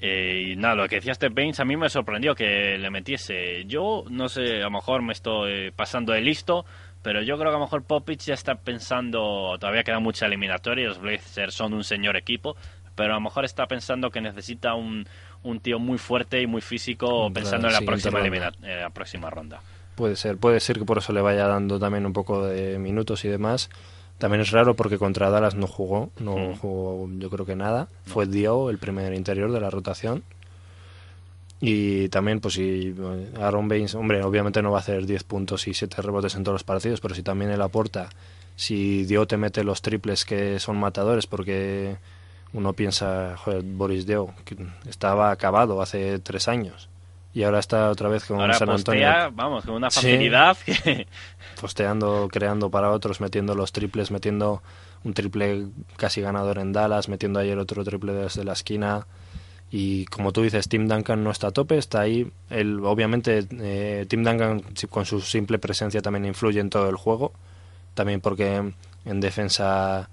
eh, 0.00 0.48
y 0.52 0.56
nada, 0.56 0.74
lo 0.74 0.88
que 0.88 0.96
decía 0.96 1.12
este 1.12 1.28
Baines 1.30 1.58
a 1.60 1.64
mí 1.64 1.76
me 1.76 1.88
sorprendió 1.88 2.34
que 2.34 2.76
le 2.78 2.90
metiese. 2.90 3.64
Yo, 3.64 4.04
no 4.10 4.28
sé, 4.28 4.56
a 4.60 4.64
lo 4.64 4.70
mejor 4.70 5.02
me 5.02 5.12
estoy 5.12 5.70
pasando 5.70 6.12
de 6.12 6.20
listo, 6.20 6.66
pero 7.02 7.22
yo 7.22 7.36
creo 7.38 7.50
que 7.50 7.56
a 7.56 7.58
lo 7.58 7.64
mejor 7.64 7.84
Popic 7.84 8.20
ya 8.20 8.34
está 8.34 8.56
pensando, 8.56 9.56
todavía 9.58 9.84
queda 9.84 9.98
mucha 10.00 10.26
eliminatoria, 10.26 10.88
los 10.88 11.00
Blazers 11.00 11.54
son 11.54 11.72
un 11.72 11.82
señor 11.84 12.16
equipo, 12.16 12.56
pero 12.94 13.12
a 13.12 13.16
lo 13.16 13.20
mejor 13.22 13.44
está 13.44 13.66
pensando 13.66 14.10
que 14.10 14.20
necesita 14.20 14.74
un, 14.74 15.06
un 15.46 15.60
tío 15.60 15.78
muy 15.78 15.98
fuerte 15.98 16.40
y 16.42 16.46
muy 16.46 16.60
físico 16.60 17.30
pensando 17.32 17.66
en 17.68 17.72
la 17.72 17.80
próxima, 17.80 18.20
elimina- 18.20 18.52
eh, 18.62 18.80
la 18.82 18.90
próxima 18.90 19.30
ronda. 19.30 19.60
Puede 19.94 20.16
ser, 20.16 20.36
puede 20.36 20.60
ser 20.60 20.78
que 20.78 20.84
por 20.84 20.98
eso 20.98 21.12
le 21.12 21.20
vaya 21.22 21.46
dando 21.46 21.78
también 21.78 22.04
un 22.04 22.12
poco 22.12 22.44
de 22.46 22.78
minutos 22.78 23.24
y 23.24 23.28
demás. 23.28 23.70
También 24.18 24.40
es 24.40 24.50
raro 24.50 24.74
porque 24.74 24.98
contra 24.98 25.30
Dallas 25.30 25.54
no 25.54 25.66
jugó, 25.66 26.10
no 26.18 26.36
Mm. 26.36 26.56
jugó 26.56 27.08
yo 27.18 27.30
creo 27.30 27.46
que 27.46 27.56
nada. 27.56 27.88
Fue 28.06 28.26
Dio 28.26 28.70
el 28.70 28.78
primer 28.78 29.12
interior 29.14 29.50
de 29.52 29.60
la 29.60 29.70
rotación. 29.70 30.22
Y 31.60 32.08
también, 32.10 32.40
pues 32.40 32.54
si 32.54 32.94
Aaron 33.40 33.68
Baines, 33.68 33.94
hombre, 33.94 34.22
obviamente 34.22 34.60
no 34.62 34.70
va 34.72 34.78
a 34.78 34.80
hacer 34.80 35.06
10 35.06 35.24
puntos 35.24 35.66
y 35.68 35.72
7 35.74 36.02
rebotes 36.02 36.34
en 36.34 36.44
todos 36.44 36.54
los 36.56 36.64
partidos, 36.64 37.00
pero 37.00 37.14
si 37.14 37.22
también 37.22 37.50
él 37.50 37.62
aporta, 37.62 38.10
si 38.56 39.04
Dio 39.06 39.26
te 39.26 39.38
mete 39.38 39.64
los 39.64 39.80
triples 39.80 40.24
que 40.26 40.58
son 40.58 40.76
matadores, 40.76 41.26
porque 41.26 41.96
uno 42.52 42.72
piensa, 42.72 43.36
joder, 43.36 43.62
Boris 43.62 44.06
Dio, 44.06 44.28
que 44.44 44.56
estaba 44.88 45.30
acabado 45.30 45.82
hace 45.82 46.18
tres 46.20 46.48
años 46.48 46.88
y 47.34 47.42
ahora 47.42 47.58
está 47.58 47.90
otra 47.90 48.08
vez 48.08 48.24
con 48.24 48.40
Ahora 48.40 48.54
San 48.54 48.70
Antonio 48.70 49.06
postea, 49.06 49.28
vamos, 49.34 49.64
con 49.66 49.74
una 49.74 49.90
Sí. 49.90 50.00
facilidad 50.00 50.56
que... 50.64 51.06
posteando, 51.60 52.28
creando 52.32 52.70
para 52.70 52.90
otros, 52.90 53.20
metiendo 53.20 53.54
los 53.54 53.72
triples, 53.72 54.10
metiendo 54.10 54.62
un 55.04 55.12
triple 55.12 55.66
casi 55.96 56.20
ganador 56.22 56.58
en 56.58 56.72
Dallas, 56.72 57.08
metiendo 57.08 57.38
ayer 57.38 57.58
otro 57.58 57.84
triple 57.84 58.12
desde 58.14 58.42
la 58.44 58.54
esquina. 58.54 59.06
Y 59.70 60.06
como 60.06 60.32
tú 60.32 60.42
dices, 60.42 60.68
Tim 60.68 60.88
Duncan 60.88 61.22
no 61.24 61.30
está 61.30 61.48
a 61.48 61.50
tope, 61.50 61.76
está 61.76 62.00
ahí. 62.00 62.30
Él, 62.50 62.80
obviamente, 62.84 63.46
eh, 63.50 64.06
Tim 64.08 64.22
Duncan 64.24 64.62
sí, 64.74 64.86
con 64.86 65.04
su 65.04 65.20
simple 65.20 65.58
presencia 65.58 66.00
también 66.00 66.24
influye 66.24 66.60
en 66.60 66.70
todo 66.70 66.88
el 66.88 66.96
juego. 66.96 67.32
También 67.94 68.20
porque 68.20 68.72
en 69.04 69.20
defensa 69.20 70.08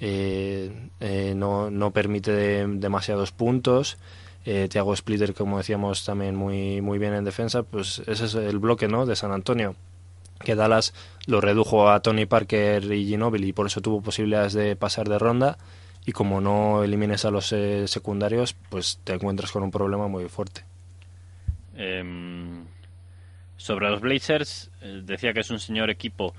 no, 0.00 1.70
no 1.70 1.90
permite 1.92 2.32
de- 2.32 2.66
demasiados 2.66 3.32
puntos. 3.32 3.96
Eh, 4.44 4.68
Thiago 4.70 4.94
Splitter, 4.94 5.34
como 5.34 5.58
decíamos, 5.58 6.04
también 6.04 6.36
muy, 6.36 6.80
muy 6.80 6.98
bien 6.98 7.14
en 7.14 7.24
defensa. 7.24 7.62
Pues 7.64 8.00
ese 8.06 8.26
es 8.26 8.34
el 8.34 8.58
bloque 8.58 8.86
¿no? 8.88 9.06
de 9.06 9.16
San 9.16 9.32
Antonio 9.32 9.74
que 10.44 10.54
Dallas 10.54 10.92
lo 11.26 11.40
redujo 11.40 11.88
a 11.88 12.00
Tony 12.00 12.26
Parker 12.26 12.84
y 12.92 13.06
Ginobili 13.06 13.48
y 13.48 13.52
por 13.54 13.66
eso 13.66 13.80
tuvo 13.80 14.02
posibilidades 14.02 14.52
de 14.52 14.76
pasar 14.76 15.08
de 15.08 15.18
ronda 15.18 15.56
y 16.04 16.12
como 16.12 16.42
no 16.42 16.84
elimines 16.84 17.24
a 17.24 17.30
los 17.30 17.52
eh, 17.54 17.88
secundarios 17.88 18.54
pues 18.68 19.00
te 19.02 19.14
encuentras 19.14 19.50
con 19.50 19.62
un 19.62 19.70
problema 19.70 20.08
muy 20.08 20.28
fuerte 20.28 20.62
Em, 21.74 22.66
sobre 23.56 23.88
los 23.90 24.00
Blazers, 24.00 24.70
eh, 24.82 25.00
decía 25.04 25.32
que 25.32 25.40
es 25.40 25.50
un 25.50 25.58
señor 25.58 25.90
equipo. 25.90 26.34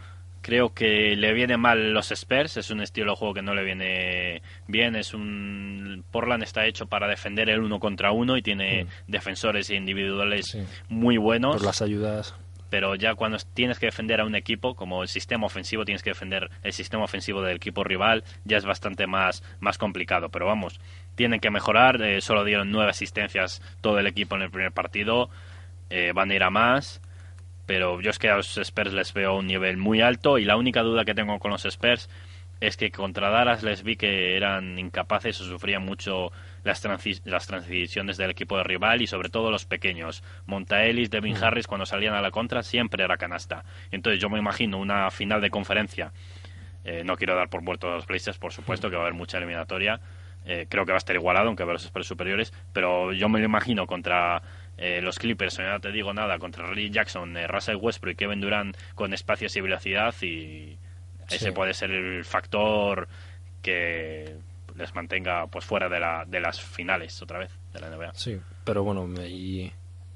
Creo 0.47 0.73
que 0.73 1.17
le 1.17 1.33
viene 1.33 1.57
mal 1.57 1.91
los 1.91 2.09
Spurs, 2.13 2.55
es 2.55 2.71
un 2.71 2.79
estilo 2.79 3.11
de 3.11 3.17
juego 3.17 3.33
que 3.33 3.41
no 3.41 3.53
le 3.53 3.65
viene 3.65 4.41
bien. 4.65 4.95
Es 4.95 5.13
un 5.13 6.05
Portland 6.09 6.41
está 6.41 6.65
hecho 6.65 6.85
para 6.85 7.05
defender 7.09 7.49
el 7.49 7.59
uno 7.59 7.79
contra 7.81 8.13
uno 8.13 8.37
y 8.37 8.41
tiene 8.41 8.85
Mm. 8.85 8.87
defensores 9.11 9.69
individuales 9.69 10.45
Sí. 10.45 10.63
muy 10.87 11.17
buenos. 11.17 11.57
por 11.57 11.65
las 11.65 11.81
ayudas 11.81 12.33
pero 12.69 12.95
ya 12.95 13.15
cuando 13.15 13.37
tienes 13.53 13.79
que 13.79 13.85
defender 13.87 14.19
a 14.21 14.25
un 14.25 14.35
equipo, 14.35 14.75
como 14.75 15.01
el 15.01 15.07
sistema 15.09 15.45
ofensivo, 15.45 15.83
tienes 15.85 16.03
que 16.03 16.09
defender 16.11 16.49
el 16.63 16.73
sistema 16.73 17.03
ofensivo 17.05 17.41
del 17.41 17.55
equipo 17.55 17.83
rival, 17.85 18.25
ya 18.43 18.57
es 18.57 18.65
bastante 18.65 19.07
más, 19.07 19.41
más 19.61 19.77
complicado. 19.77 20.27
Pero 20.29 20.45
vamos, 20.47 20.79
tienen 21.15 21.39
que 21.41 21.49
mejorar. 21.49 22.01
eh, 22.01 22.19
solo 22.21 22.43
dieron 22.45 22.69
nueve 22.71 22.89
asistencias 22.91 23.61
todo 23.81 23.99
el 23.99 24.07
equipo 24.07 24.35
en 24.35 24.41
el 24.43 24.49
primer 24.51 24.71
partido. 24.73 25.29
eh, 25.89 26.11
van 26.13 26.29
a 26.31 26.35
ir 26.35 26.43
a 26.43 26.49
más. 26.49 27.01
Pero 27.67 28.01
yo 28.01 28.09
es 28.09 28.17
que 28.17 28.29
a 28.29 28.37
los 28.37 28.57
Spurs 28.57 28.93
les 28.93 29.13
veo 29.13 29.35
un 29.35 29.45
nivel 29.45 29.77
muy 29.77 30.01
alto. 30.01 30.39
Y 30.39 30.45
la 30.45 30.57
única 30.57 30.81
duda 30.81 31.05
que 31.05 31.13
tengo 31.13 31.37
con 31.37 31.51
los 31.51 31.65
Spurs 31.65 32.09
es 32.59 32.75
que 32.75 32.89
contra 32.89 33.29
Dallas 33.29 33.61
les 33.61 33.83
vi 33.83 33.97
que 33.97 34.35
eran 34.35 34.79
incapaces 34.79 35.39
o 35.41 35.43
sufrían 35.43 35.85
mucho 35.85 36.31
las, 36.63 36.83
transi- 36.83 37.21
las 37.23 37.45
transiciones 37.45 38.17
del 38.17 38.31
equipo 38.31 38.57
de 38.57 38.63
rival 38.63 39.03
y 39.03 39.07
sobre 39.07 39.29
todo 39.29 39.51
los 39.51 39.65
pequeños. 39.65 40.23
Montaelis, 40.47 41.11
Devin 41.11 41.37
Harris, 41.37 41.67
cuando 41.67 41.85
salían 41.85 42.15
a 42.15 42.21
la 42.21 42.31
contra, 42.31 42.63
siempre 42.63 43.03
era 43.03 43.17
canasta. 43.17 43.63
Entonces 43.91 44.19
yo 44.19 44.29
me 44.29 44.39
imagino 44.39 44.79
una 44.79 45.11
final 45.11 45.39
de 45.39 45.51
conferencia. 45.51 46.13
Eh, 46.83 47.03
no 47.03 47.15
quiero 47.15 47.35
dar 47.35 47.49
por 47.49 47.61
muerto 47.61 47.91
a 47.91 47.95
los 47.95 48.07
Blazers, 48.07 48.39
por 48.39 48.53
supuesto, 48.53 48.89
que 48.89 48.95
va 48.95 49.03
a 49.03 49.05
haber 49.05 49.13
mucha 49.13 49.37
eliminatoria. 49.37 49.99
Eh, 50.45 50.65
creo 50.69 50.85
que 50.85 50.93
va 50.93 50.97
a 50.97 51.03
estar 51.03 51.15
igualado, 51.15 51.47
aunque 51.47 51.63
va 51.63 51.65
a 51.65 51.69
haber 51.71 51.75
los 51.75 51.85
Spurs 51.85 52.07
superiores. 52.07 52.53
Pero 52.73 53.11
yo 53.11 53.27
me 53.27 53.39
lo 53.39 53.45
imagino 53.45 53.85
contra 53.85 54.41
eh, 54.77 55.01
los 55.01 55.17
Clippers, 55.19 55.57
ya 55.57 55.71
no 55.71 55.79
te 55.79 55.91
digo 55.91 56.13
nada, 56.13 56.37
contra 56.39 56.65
Reggie 56.67 56.89
Jackson, 56.91 57.35
eh, 57.37 57.47
Russell 57.47 57.77
Westbrook 57.77 58.13
y 58.13 58.15
Kevin 58.15 58.41
Durant 58.41 58.77
con 58.95 59.13
espacios 59.13 59.55
y 59.55 59.61
velocidad 59.61 60.13
y 60.21 60.77
ese 61.29 61.45
Sí. 61.47 61.51
puede 61.51 61.73
ser 61.73 61.91
el 61.91 62.23
factor 62.23 63.07
que 63.61 64.35
les 64.75 64.93
mantenga 64.95 65.47
pues 65.47 65.65
fuera 65.65 65.89
de, 65.89 65.99
la, 65.99 66.23
de 66.25 66.39
las 66.39 66.61
finales 66.61 67.21
otra 67.21 67.39
vez. 67.39 67.51
de 67.73 67.79
la 67.81 67.89
NBA. 67.89 68.13
Sí, 68.13 68.39
pero 68.63 68.83
bueno, 68.83 69.07
y 69.25 69.71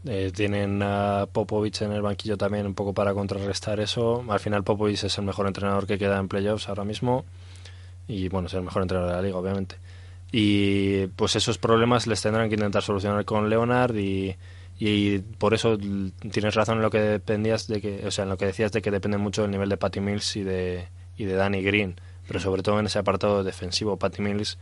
eh, 0.06 0.32
tienen 0.34 0.82
a 0.84 1.26
Popovich 1.32 1.82
en 1.82 1.92
el 1.92 2.02
banquillo 2.02 2.38
también 2.38 2.66
un 2.66 2.74
poco 2.76 2.94
para 2.94 3.14
contrarrestar 3.14 3.80
eso. 3.80 4.24
Al 4.30 4.40
final 4.40 4.64
Popovich 4.64 5.04
es 5.04 5.18
el 5.18 5.26
mejor 5.26 5.48
entrenador 5.48 5.86
que 5.88 5.98
queda 5.98 6.18
en 6.20 6.28
playoffs 6.28 6.70
ahora 6.70 6.84
mismo 6.84 7.26
y 8.08 8.30
bueno, 8.30 8.48
es 8.48 8.54
el 8.54 8.62
mejor 8.62 8.82
entrenador 8.84 9.12
de 9.12 9.18
la 9.18 9.22
liga, 9.24 9.38
obviamente. 9.38 9.76
Y 10.32 11.08
pues 11.08 11.36
esos 11.36 11.58
problemas 11.58 12.08
les 12.08 12.22
tendrán 12.22 12.48
que 12.50 12.56
intentar 12.56 12.84
solucionar 12.84 13.26
con 13.26 13.50
Leonard 13.50 13.96
y, 13.96 14.38
y 14.80 15.20
por 15.20 15.54
eso 15.54 15.78
tienes 15.78 16.56
razón 16.56 16.78
en 16.78 16.82
lo 16.82 16.90
que 16.90 17.00
dependías 17.00 17.68
de 17.68 17.82
que, 17.82 18.08
o 18.08 18.12
sea, 18.12 18.24
en 18.24 18.30
lo 18.30 18.38
que 18.38 18.46
decías 18.46 18.72
de 18.72 18.82
que 18.82 18.92
depende 18.92 19.18
mucho 19.18 19.42
del 19.42 19.52
nivel 19.52 19.70
de 19.70 19.78
Patty 19.78 20.00
Mills 20.00 20.36
y 20.38 20.44
de 20.44 20.88
y 21.18 21.26
de 21.26 21.34
Danny 21.34 21.62
Green, 21.62 22.00
pero 22.28 22.40
sobre 22.40 22.64
todo 22.64 22.80
en 22.80 22.86
ese 22.86 22.98
apartado 22.98 23.44
defensivo, 23.44 23.98
Patty 23.98 24.22
Mills 24.22 24.58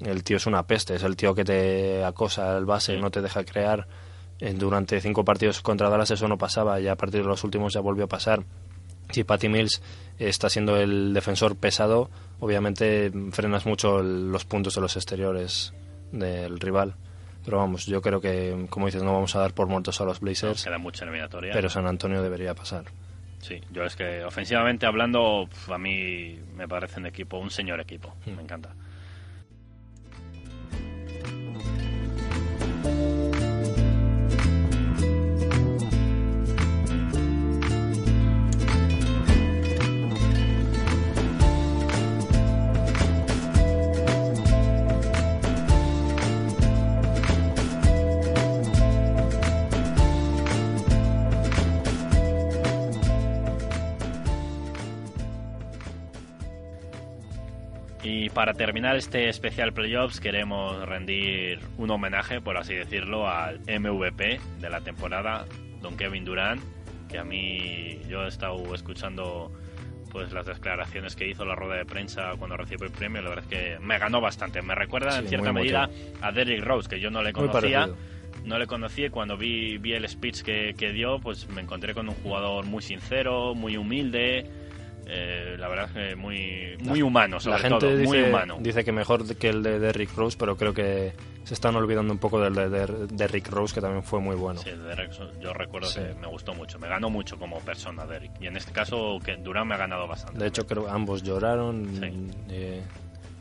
el 0.00 0.24
tío 0.24 0.36
es 0.36 0.46
una 0.46 0.66
peste, 0.66 0.96
es 0.96 1.02
el 1.02 1.16
tío 1.16 1.34
que 1.34 1.44
te 1.44 2.04
acosa 2.04 2.56
al 2.56 2.64
base, 2.64 2.96
no 2.96 3.10
te 3.10 3.22
deja 3.22 3.44
crear. 3.44 3.86
Durante 4.56 5.00
cinco 5.00 5.24
partidos 5.24 5.60
contra 5.60 5.88
Dallas 5.88 6.10
eso 6.10 6.26
no 6.26 6.36
pasaba 6.36 6.80
y 6.80 6.88
a 6.88 6.96
partir 6.96 7.22
de 7.22 7.28
los 7.28 7.44
últimos 7.44 7.74
ya 7.74 7.80
volvió 7.80 8.04
a 8.04 8.08
pasar. 8.08 8.42
Si 9.10 9.22
Patty 9.22 9.48
Mills 9.48 9.82
está 10.18 10.50
siendo 10.50 10.76
el 10.76 11.14
defensor 11.14 11.54
pesado, 11.54 12.10
obviamente 12.42 13.12
frenas 13.30 13.66
mucho 13.66 14.00
el- 14.00 14.32
los 14.32 14.44
puntos 14.44 14.74
de 14.74 14.80
los 14.80 14.96
exteriores 14.96 15.72
del 16.10 16.58
rival. 16.58 16.94
Pero 17.44 17.58
vamos, 17.58 17.86
yo 17.86 18.02
creo 18.02 18.20
que, 18.20 18.66
como 18.68 18.86
dices, 18.86 19.02
no 19.02 19.12
vamos 19.14 19.34
a 19.36 19.38
dar 19.40 19.52
por 19.54 19.68
muertos 19.68 20.00
a 20.00 20.04
los 20.04 20.18
Blazers, 20.20 20.64
Queda 20.64 20.78
mucha 20.78 21.04
eliminatoria. 21.04 21.52
pero 21.52 21.70
San 21.70 21.86
Antonio 21.86 22.20
debería 22.22 22.54
pasar. 22.54 22.84
Sí, 23.40 23.60
yo 23.72 23.84
es 23.84 23.96
que 23.96 24.24
ofensivamente 24.24 24.86
hablando, 24.86 25.48
a 25.68 25.78
mí 25.78 26.38
me 26.56 26.68
parece 26.68 26.98
un 27.00 27.06
equipo, 27.06 27.38
un 27.38 27.50
señor 27.50 27.80
equipo. 27.80 28.14
Me 28.26 28.42
encanta. 28.42 28.70
Para 58.34 58.54
terminar 58.54 58.96
este 58.96 59.28
especial 59.28 59.72
playoffs 59.72 60.20
queremos 60.20 60.86
rendir 60.88 61.60
un 61.76 61.90
homenaje, 61.90 62.40
por 62.40 62.56
así 62.56 62.74
decirlo, 62.74 63.28
al 63.28 63.60
MVP 63.60 64.40
de 64.60 64.70
la 64.70 64.80
temporada, 64.80 65.44
don 65.80 65.96
Kevin 65.96 66.24
Durant, 66.24 66.62
que 67.08 67.18
a 67.18 67.24
mí 67.24 68.00
yo 68.08 68.24
he 68.24 68.28
estado 68.28 68.74
escuchando 68.74 69.52
pues 70.10 70.32
las 70.32 70.46
declaraciones 70.46 71.16
que 71.16 71.26
hizo 71.26 71.44
la 71.44 71.54
rueda 71.54 71.76
de 71.76 71.86
prensa 71.86 72.32
cuando 72.38 72.56
recibió 72.56 72.86
el 72.86 72.92
premio, 72.92 73.22
la 73.22 73.30
verdad 73.30 73.44
es 73.50 73.58
que 73.58 73.78
me 73.80 73.98
ganó 73.98 74.20
bastante. 74.20 74.60
Me 74.60 74.74
recuerda 74.74 75.12
Sí, 75.12 75.18
en 75.20 75.28
cierta 75.28 75.52
medida 75.52 75.88
a 76.20 76.32
Derrick 76.32 76.62
Rose, 76.62 76.88
que 76.88 77.00
yo 77.00 77.10
no 77.10 77.22
le 77.22 77.32
conocía. 77.32 77.88
No 78.44 78.58
le 78.58 78.66
conocía 78.66 79.06
y 79.06 79.10
cuando 79.10 79.36
vi, 79.36 79.78
vi 79.78 79.92
el 79.92 80.08
speech 80.08 80.42
que, 80.42 80.74
que 80.76 80.90
dio, 80.90 81.20
pues 81.20 81.48
me 81.50 81.60
encontré 81.60 81.94
con 81.94 82.08
un 82.08 82.14
jugador 82.16 82.66
muy 82.66 82.82
sincero, 82.82 83.54
muy 83.54 83.76
humilde. 83.76 84.50
Eh, 85.14 85.56
la 85.58 85.68
verdad 85.68 85.86
es 85.86 85.92
que 86.10 86.16
muy, 86.16 86.76
muy 86.80 87.02
humano, 87.02 87.38
sobre 87.38 87.56
La 87.56 87.62
gente 87.62 87.78
todo, 87.80 87.96
dice, 87.96 88.08
muy 88.08 88.22
humano. 88.22 88.56
dice 88.60 88.82
que 88.84 88.92
mejor 88.92 89.36
que 89.36 89.48
el 89.50 89.62
de 89.62 89.78
Derrick 89.78 90.14
Rose, 90.16 90.36
pero 90.38 90.56
creo 90.56 90.72
que 90.72 91.12
se 91.44 91.54
están 91.54 91.76
olvidando 91.76 92.12
un 92.12 92.18
poco 92.18 92.40
del 92.40 92.54
de, 92.54 92.68
de 92.70 93.06
Derrick 93.08 93.48
Rose, 93.48 93.74
que 93.74 93.80
también 93.80 94.02
fue 94.02 94.20
muy 94.20 94.36
bueno. 94.36 94.60
Sí, 94.60 94.70
yo 95.40 95.52
recuerdo 95.52 95.88
Sí. 95.88 96.00
que 96.00 96.14
me 96.20 96.28
gustó 96.28 96.54
mucho, 96.54 96.78
me 96.78 96.88
ganó 96.88 97.10
mucho 97.10 97.38
como 97.38 97.58
persona 97.60 98.06
Derrick. 98.06 98.32
Y 98.40 98.46
en 98.46 98.56
este 98.56 98.72
caso 98.72 99.18
que 99.24 99.36
Durán 99.36 99.68
me 99.68 99.74
ha 99.74 99.78
ganado 99.78 100.06
bastante. 100.08 100.38
De 100.38 100.46
hecho, 100.46 100.66
creo 100.66 100.86
que 100.86 100.90
ambos 100.90 101.22
lloraron. 101.22 101.86
Sí. 102.00 102.30
eh, 102.50 102.82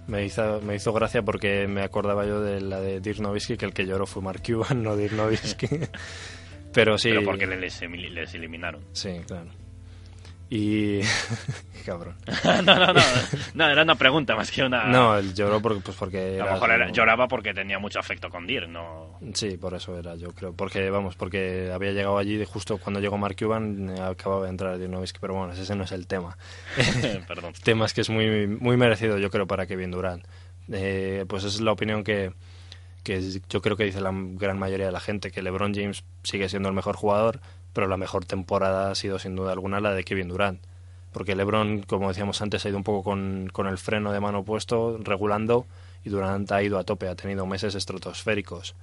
me, 0.08 0.26
hizo, 0.26 0.60
me 0.62 0.76
hizo 0.76 0.92
gracia 0.92 1.22
porque 1.22 1.68
me 1.68 1.84
acordaba 1.84 2.26
yo 2.26 2.42
de 2.42 2.60
la 2.60 2.82
de 2.82 3.00
Dirk 3.00 3.20
Nowitzki, 3.20 3.56
que 3.56 3.66
el 3.66 3.74
que 3.74 3.86
lloró 3.86 4.06
fue 4.06 4.22
Mark 4.22 4.42
Cuban, 4.46 4.84
no 4.84 4.98
Dirk 4.98 5.14
Nowitzki. 5.14 5.68
Pero 6.74 6.98
sí. 6.98 7.10
Pero 7.10 7.24
porque 7.24 7.46
les, 7.48 7.82
les 7.82 8.34
eliminaron. 8.34 8.82
Sí, 8.94 9.22
claro. 9.28 9.50
Y. 10.54 11.00
Cabrón. 11.86 12.16
no, 12.44 12.62
no, 12.62 12.94
no, 12.94 13.02
no, 13.56 13.70
era 13.70 13.82
una 13.84 13.96
pregunta 13.96 14.36
más 14.36 14.52
que 14.52 14.62
una... 14.64 14.84
No, 14.84 15.18
él 15.18 15.34
lloró 15.34 15.62
porque, 15.62 15.80
pues 15.80 15.96
porque 15.98 16.40
a 16.40 16.46
lo 16.46 16.52
mejor 16.52 16.72
era- 16.72 16.86
como- 16.86 16.96
lloraba 16.96 17.28
porque 17.30 17.54
tenía 17.54 17.80
mucho 17.80 18.00
afecto 18.00 18.30
con 18.30 18.46
Dirk, 18.46 18.68
no... 18.68 19.18
Sí, 19.34 19.58
por 19.58 19.74
eso 19.74 19.98
era, 19.98 20.16
yo 20.16 20.34
creo. 20.34 20.54
Porque, 20.54 20.90
vamos, 20.90 21.16
porque 21.16 21.72
había 21.74 21.92
llegado 21.94 22.18
allí 22.18 22.40
y 22.40 22.46
justo 22.46 22.78
cuando 22.78 23.00
llegó 23.00 23.18
Mark 23.18 23.36
Cuban 23.40 23.96
eh, 23.98 24.02
acababa 24.02 24.44
de 24.44 24.50
entrar 24.50 24.78
Dirk 24.78 24.92
Nowitzki, 24.92 25.20
pero 25.20 25.34
bueno, 25.36 25.54
ese 25.54 25.74
no 25.76 25.86
es 25.86 25.92
el 25.94 26.06
tema. 26.06 26.38
Perdón. 27.28 27.54
El 27.56 27.62
tema 27.62 27.86
es 27.86 27.94
que 27.94 28.02
es 28.02 28.10
muy, 28.10 28.46
muy 28.46 28.76
merecido, 28.78 29.18
yo 29.18 29.32
creo, 29.32 29.48
para 29.48 29.66
Kevin 29.66 29.90
Durant. 29.92 30.24
Eh, 30.72 31.26
pues 31.28 31.46
esa 31.46 31.56
es 31.56 31.62
la 31.62 31.72
opinión 31.72 32.04
que, 32.04 32.34
que 33.04 33.40
yo 33.50 33.62
creo 33.62 33.78
que 33.78 33.86
dice 33.86 34.02
la 34.02 34.12
gran 34.14 34.60
mayoría 34.60 34.86
de 34.88 34.92
la 34.92 35.00
gente, 35.00 35.32
que 35.32 35.42
LeBron 35.42 35.74
James 35.74 36.04
sigue 36.24 36.48
siendo 36.50 36.70
el 36.70 36.76
mejor 36.76 36.96
jugador, 36.98 37.40
pero 37.74 37.88
la 37.88 37.98
mejor 37.98 38.26
temporada 38.26 38.92
ha 38.92 38.96
sido 38.96 39.20
sin 39.20 39.36
duda 39.36 39.52
alguna 39.52 39.80
la 39.80 39.94
de 39.94 40.04
Kevin 40.04 40.28
Durant. 40.28 40.62
Porque 41.12 41.36
LeBron, 41.36 41.84
como 41.84 42.08
decíamos 42.08 42.42
antes, 42.42 42.66
ha 42.66 42.70
ido 42.70 42.78
un 42.78 42.84
poco 42.84 43.04
con, 43.04 43.50
con 43.52 43.68
el 43.68 43.78
freno 43.78 44.12
de 44.12 44.20
mano 44.20 44.44
puesto, 44.46 44.98
regulando, 45.02 45.66
y 46.06 46.10
Durant 46.10 46.52
ha 46.52 46.64
ido 46.64 46.80
a 46.80 46.84
tope, 46.84 47.08
ha 47.08 47.16
tenido 47.16 47.46
meses 47.46 47.76
estratosféricos. 47.76 48.76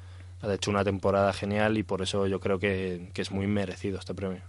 Ha 0.42 0.52
hecho 0.52 0.70
una 0.70 0.84
temporada 0.84 1.32
genial 1.32 1.78
y 1.78 1.82
por 1.82 2.02
eso 2.02 2.26
yo 2.26 2.38
creo 2.38 2.58
que, 2.58 3.10
que 3.14 3.22
es 3.22 3.30
muy 3.30 3.46
merecido 3.46 3.98
este 3.98 4.14
premio. 4.14 4.42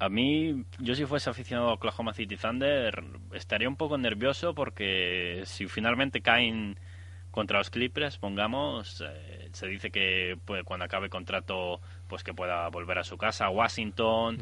A 0.00 0.08
mí, 0.08 0.64
yo 0.78 0.94
si 0.94 1.06
fuese 1.06 1.28
aficionado 1.28 1.70
a 1.70 1.72
Oklahoma 1.72 2.14
City 2.14 2.36
Thunder, 2.36 3.02
estaría 3.32 3.68
un 3.68 3.74
poco 3.74 3.98
nervioso 3.98 4.54
porque 4.54 5.42
si 5.44 5.66
finalmente 5.66 6.20
caen 6.20 6.78
contra 7.38 7.58
los 7.58 7.70
Clippers, 7.70 8.18
pongamos, 8.18 9.00
eh, 9.06 9.48
se 9.52 9.68
dice 9.68 9.90
que 9.92 10.36
pues, 10.44 10.64
cuando 10.64 10.84
acabe 10.86 11.08
contrato, 11.08 11.80
pues 12.08 12.24
que 12.24 12.34
pueda 12.34 12.66
volver 12.68 12.98
a 12.98 13.04
su 13.04 13.16
casa, 13.16 13.44
a 13.46 13.50
Washington. 13.50 14.38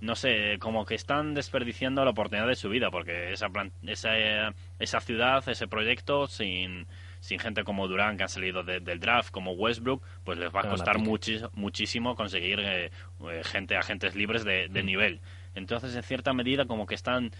No 0.00 0.14
sé, 0.14 0.58
como 0.58 0.84
que 0.84 0.94
están 0.94 1.32
desperdiciando 1.32 2.04
la 2.04 2.10
oportunidad 2.10 2.46
de 2.46 2.56
su 2.56 2.68
vida, 2.68 2.90
porque 2.90 3.32
esa, 3.32 3.48
plan- 3.48 3.72
esa, 3.86 4.52
esa 4.78 5.00
ciudad, 5.00 5.48
ese 5.48 5.66
proyecto, 5.66 6.26
sin, 6.26 6.86
sin 7.20 7.38
gente 7.38 7.64
como 7.64 7.88
Durán 7.88 8.18
que 8.18 8.24
han 8.24 8.28
salido 8.28 8.62
de- 8.62 8.80
del 8.80 9.00
draft, 9.00 9.30
como 9.30 9.52
Westbrook, 9.52 10.02
pues 10.24 10.36
les 10.36 10.48
va 10.54 10.60
a 10.60 10.62
costar 10.76 10.96
muchis- 11.10 11.48
muchísimo 11.54 12.14
conseguir 12.14 12.60
eh, 12.60 12.90
eh, 13.30 13.40
gente, 13.44 13.76
agentes 13.76 14.14
libres 14.14 14.44
de, 14.44 14.68
de 14.68 14.82
nivel. 14.82 15.20
Entonces, 15.54 15.94
en 15.96 16.02
cierta 16.02 16.34
medida, 16.34 16.66
como 16.66 16.84
que 16.84 16.96
están, 16.96 17.30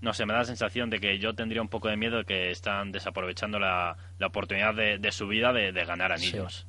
no 0.00 0.14
sé, 0.14 0.26
me 0.26 0.32
da 0.32 0.40
la 0.40 0.44
sensación 0.44 0.90
de 0.90 1.00
que 1.00 1.18
yo 1.18 1.34
tendría 1.34 1.62
un 1.62 1.68
poco 1.68 1.88
de 1.88 1.96
miedo 1.96 2.18
de 2.18 2.24
que 2.24 2.50
están 2.50 2.92
desaprovechando 2.92 3.58
la, 3.58 3.96
la 4.18 4.26
oportunidad 4.26 4.74
de, 4.74 4.98
de 4.98 5.12
su 5.12 5.26
vida 5.28 5.52
de, 5.52 5.72
de 5.72 5.84
ganar 5.84 6.12
anillos. 6.12 6.66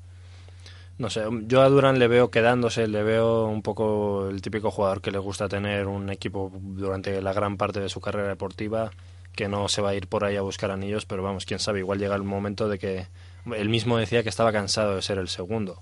No 0.97 1.09
sé, 1.09 1.23
yo 1.47 1.61
a 1.61 1.69
Durán 1.69 1.97
le 1.97 2.07
veo 2.07 2.29
quedándose, 2.29 2.87
le 2.87 3.01
veo 3.01 3.45
un 3.45 3.63
poco 3.63 4.29
el 4.29 4.41
típico 4.41 4.69
jugador 4.69 5.01
que 5.01 5.09
le 5.09 5.17
gusta 5.17 5.49
tener 5.49 5.87
un 5.87 6.09
equipo 6.09 6.51
durante 6.53 7.21
la 7.21 7.33
gran 7.33 7.57
parte 7.57 7.79
de 7.79 7.89
su 7.89 8.01
carrera 8.01 8.27
deportiva, 8.27 8.91
que 9.33 9.47
no 9.47 9.67
se 9.67 9.81
va 9.81 9.91
a 9.91 9.95
ir 9.95 10.07
por 10.07 10.25
ahí 10.25 10.35
a 10.35 10.41
buscar 10.41 10.69
anillos, 10.69 11.05
pero 11.05 11.23
vamos, 11.23 11.45
quién 11.45 11.59
sabe, 11.59 11.79
igual 11.79 11.97
llega 11.97 12.15
el 12.15 12.23
momento 12.23 12.67
de 12.67 12.77
que 12.77 13.07
él 13.55 13.69
mismo 13.69 13.97
decía 13.97 14.21
que 14.21 14.29
estaba 14.29 14.51
cansado 14.51 14.95
de 14.95 15.01
ser 15.01 15.17
el 15.17 15.29
segundo. 15.29 15.79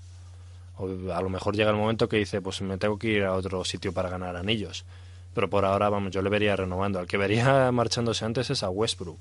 O 0.76 1.12
a 1.12 1.20
lo 1.20 1.28
mejor 1.28 1.54
llega 1.54 1.70
el 1.70 1.76
momento 1.76 2.08
que 2.08 2.16
dice, 2.16 2.40
pues 2.40 2.62
me 2.62 2.78
tengo 2.78 2.98
que 2.98 3.08
ir 3.08 3.24
a 3.24 3.34
otro 3.34 3.64
sitio 3.64 3.92
para 3.92 4.08
ganar 4.08 4.36
anillos. 4.36 4.86
Pero 5.34 5.48
por 5.48 5.64
ahora, 5.64 5.88
vamos, 5.88 6.12
yo 6.12 6.22
le 6.22 6.30
vería 6.30 6.56
renovando. 6.56 6.98
Al 6.98 7.06
que 7.06 7.16
vería 7.16 7.70
marchándose 7.72 8.24
antes 8.24 8.50
es 8.50 8.62
a 8.62 8.70
Westbrook. 8.70 9.18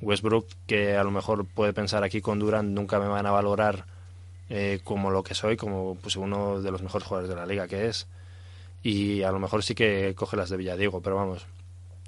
Westbrook, 0.00 0.46
que 0.66 0.96
a 0.96 1.04
lo 1.04 1.10
mejor 1.10 1.46
puede 1.46 1.72
pensar 1.72 2.02
aquí 2.04 2.20
con 2.20 2.38
Durant 2.38 2.68
nunca 2.70 2.98
me 2.98 3.06
van 3.06 3.24
a 3.26 3.30
valorar 3.30 3.86
eh, 4.50 4.80
como 4.84 5.10
lo 5.10 5.22
que 5.22 5.34
soy, 5.34 5.56
como 5.56 5.96
pues 5.96 6.16
uno 6.16 6.60
de 6.60 6.70
los 6.70 6.82
mejores 6.82 7.06
jugadores 7.06 7.28
de 7.30 7.36
la 7.36 7.46
liga 7.46 7.68
que 7.68 7.86
es. 7.86 8.08
Y 8.82 9.22
a 9.22 9.30
lo 9.30 9.38
mejor 9.38 9.62
sí 9.62 9.74
que 9.74 10.12
coge 10.16 10.36
las 10.36 10.50
de 10.50 10.56
Villadiego, 10.56 11.00
pero 11.00 11.16
vamos, 11.16 11.46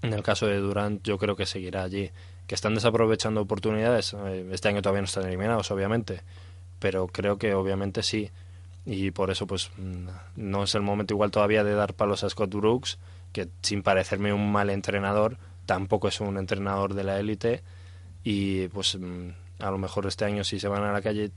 en 0.03 0.13
el 0.13 0.23
caso 0.23 0.47
de 0.47 0.59
Durant 0.59 1.03
yo 1.05 1.19
creo 1.19 1.37
que 1.37 1.47
seguirá 1.47 1.85
allí. 1.85 2.11
Que 2.47 2.55
están 2.55 2.75
desaprovechando 2.75 3.41
oportunidades, 3.41 4.13
eh, 4.13 4.47
este 4.53 4.69
año 4.69 4.83
todavía 4.83 5.01
no 5.01 5.07
están 5.07 5.25
eliminados, 5.25 5.71
obviamente, 5.71 6.21
pero 6.81 7.07
creo 7.07 7.39
que 7.39 7.55
obviamente 7.55 8.03
sí. 8.03 8.31
Y 8.85 9.13
por 9.13 9.31
eso 9.31 9.47
pues 9.47 9.71
mm, 9.79 10.09
no 10.37 10.65
es 10.65 10.75
el 10.75 10.83
momento 10.83 11.15
igual 11.15 11.31
todavía 11.31 11.65
de 11.65 11.75
dar 11.75 11.95
palos 11.95 12.25
a 12.25 12.29
Scott 12.29 12.53
Brooks, 12.53 12.99
que 13.35 13.49
sin 13.61 13.83
parecerme 13.83 14.33
un 14.33 14.51
mal 14.51 14.71
entrenador, 14.71 15.37
tampoco 15.67 16.09
es 16.09 16.21
un 16.23 16.39
entrenador 16.39 16.95
de 16.95 17.05
la 17.05 17.21
élite 17.21 17.63
y 18.23 18.69
pues 18.69 18.97
mm, 18.99 19.29
a 19.59 19.71
lo 19.71 19.77
mejor 19.79 20.07
este 20.07 20.25
año 20.25 20.45
si 20.45 20.59
se 20.59 20.69
van 20.69 20.83
a 20.85 20.93
la 20.93 21.03
calle 21.03 21.31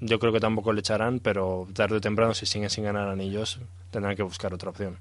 yo 0.00 0.18
creo 0.18 0.32
que 0.32 0.40
tampoco 0.40 0.72
le 0.74 0.80
echarán 0.80 1.20
pero 1.20 1.66
tarde 1.74 1.96
o 1.96 2.00
temprano 2.00 2.34
si 2.34 2.44
siguen 2.46 2.68
sin 2.70 2.84
ganar 2.84 3.08
anillos 3.08 3.60
tendrán 3.90 4.14
que 4.16 4.22
buscar 4.22 4.52
otra 4.52 4.70
opción 4.70 4.98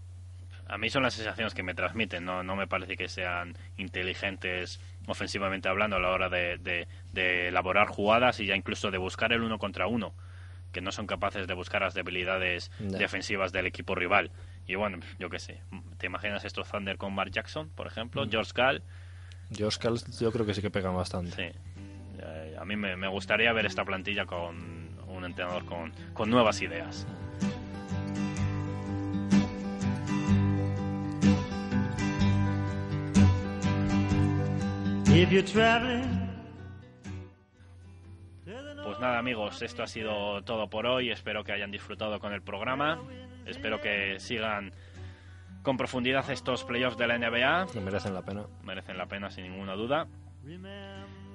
A 0.68 0.78
mí 0.78 0.90
son 0.90 1.04
las 1.04 1.14
sensaciones 1.14 1.54
que 1.54 1.62
me 1.64 1.76
transmiten, 1.76 2.24
no, 2.26 2.42
no 2.44 2.56
me 2.56 2.68
parece 2.68 2.96
que 2.98 3.08
sean 3.10 3.56
inteligentes 3.78 4.80
ofensivamente 5.08 5.70
hablando 5.70 5.98
a 5.98 6.00
la 6.00 6.10
hora 6.10 6.30
de, 6.30 6.58
de- 6.58 6.88
de 7.12 7.50
elaborar 7.50 7.88
jugadas 7.88 8.40
y 8.40 8.46
ya 8.48 8.56
incluso 8.56 8.90
de 8.92 8.98
buscar 8.98 9.34
el 9.34 9.44
uno 9.44 9.60
contra 9.60 9.88
uno. 9.88 10.14
que 10.72 10.82
no 10.82 10.92
son 10.92 11.06
capaces 11.06 11.46
de 11.46 11.54
buscar 11.54 11.84
las 11.84 11.94
debilidades 11.94 12.72
defensivas 12.98 13.52
del 13.52 13.68
equipo 13.68 13.94
rival. 13.94 14.32
Y 14.66 14.76
bueno, 14.76 15.00
yo 15.20 15.30
qué 15.30 15.40
sé, 15.40 15.62
¿te 15.98 16.06
imaginas 16.08 16.46
estos 16.46 16.70
Thunder 16.72 16.98
con 16.98 17.14
Mark 17.14 17.32
Jackson, 17.32 17.70
por 17.70 17.88
ejemplo? 17.88 18.26
George 18.30 18.52
Gall, 18.56 18.82
Josh 19.58 19.78
Cal 19.78 20.00
yo 20.20 20.32
creo 20.32 20.46
que 20.46 20.54
sí 20.54 20.62
que 20.62 20.72
pega 20.72 20.90
bastante. 20.90 21.32
sí. 21.32 21.60
Eh, 22.20 22.56
a 22.58 22.64
mí 22.64 22.76
me, 22.76 22.96
me 22.96 23.08
gustaría 23.10 23.52
ver 23.52 23.66
esta 23.66 23.84
plantilla 23.84 24.26
con 24.26 24.98
un 25.08 25.26
entrenador 25.26 25.66
con, 25.66 25.92
con 26.14 26.30
nuevas 26.30 26.62
ideas. 26.62 27.06
If 35.08 35.32
you're 35.32 35.44
traveling, 35.44 36.24
Pues 38.84 39.00
nada 39.00 39.20
amigos, 39.20 39.62
esto 39.62 39.84
ha 39.84 39.88
sido 39.88 40.44
todo 40.44 40.70
por 40.70 40.86
hoy. 40.86 41.10
Espero 41.12 41.44
que 41.44 41.52
hayan 41.52 41.72
disfrutado 41.72 42.20
con 42.20 42.34
el 42.34 42.42
programa. 42.42 43.00
Espero 43.46 43.82
que 43.82 44.20
sigan 44.20 44.74
con 45.64 45.78
profundidad 45.78 46.30
estos 46.30 46.64
playoffs 46.64 46.98
de 46.98 47.08
la 47.08 47.18
NBA. 47.18 47.68
Que 47.72 47.80
merecen 47.80 48.14
la 48.14 48.22
pena. 48.22 48.44
Merecen 48.64 48.98
la 48.98 49.08
pena 49.08 49.32
sin 49.32 49.44
ninguna 49.46 49.74
duda. 49.74 50.08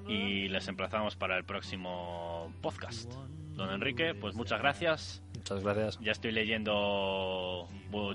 Y 0.07 0.47
les 0.47 0.67
emplazamos 0.67 1.15
para 1.15 1.37
el 1.37 1.43
próximo 1.43 2.51
podcast. 2.61 3.11
Don 3.53 3.71
Enrique, 3.71 4.13
pues 4.15 4.35
muchas 4.35 4.59
gracias. 4.59 5.21
Muchas 5.35 5.63
gracias. 5.63 5.99
Ya 5.99 6.11
estoy 6.11 6.31
leyendo 6.31 7.67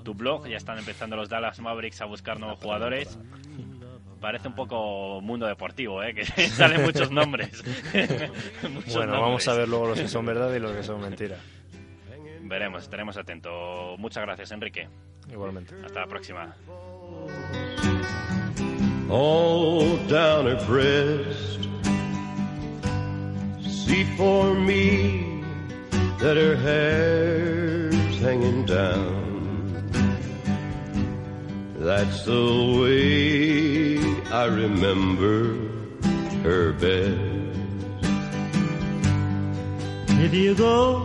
tu 0.03 0.13
blog. 0.13 0.47
Ya 0.47 0.57
están 0.57 0.77
empezando 0.77 1.15
los 1.15 1.29
Dallas 1.29 1.59
Mavericks 1.59 2.01
a 2.01 2.05
buscar 2.05 2.39
nuevos 2.39 2.59
jugadores. 2.59 3.19
Parece 4.19 4.47
un 4.47 4.55
poco 4.55 5.21
mundo 5.21 5.45
deportivo, 5.45 6.01
¿eh? 6.01 6.13
que 6.15 6.25
salen 6.25 6.81
muchos 6.81 7.11
nombres. 7.11 7.63
Muchos 8.71 8.95
Bueno, 8.95 9.21
vamos 9.21 9.47
a 9.47 9.53
ver 9.53 9.67
luego 9.67 9.89
los 9.89 9.99
que 9.99 10.07
son 10.07 10.25
verdad 10.25 10.53
y 10.55 10.59
los 10.59 10.71
que 10.71 10.83
son 10.83 11.01
mentira. 11.01 11.37
Veremos, 12.45 12.83
estaremos 12.83 13.17
atentos. 13.17 13.97
Muchas 13.97 14.23
gracias, 14.23 14.51
Enrique. 14.51 14.87
Igualmente. 15.31 15.75
Hasta 15.83 16.01
la 16.01 16.07
próxima. 16.07 16.55
all 19.09 19.97
down 20.07 20.45
her 20.45 20.63
breast. 20.65 21.67
See 23.61 24.03
for 24.15 24.53
me 24.53 25.43
that 26.19 26.37
her 26.37 26.55
hair's 26.55 28.17
hanging 28.19 28.65
down. 28.65 29.23
That's 31.79 32.25
the 32.25 32.79
way 32.81 33.97
I 34.31 34.45
remember 34.45 35.55
her 36.43 36.73
best. 36.73 37.35
if 40.17 40.33
you 40.33 40.55
go 40.55 41.04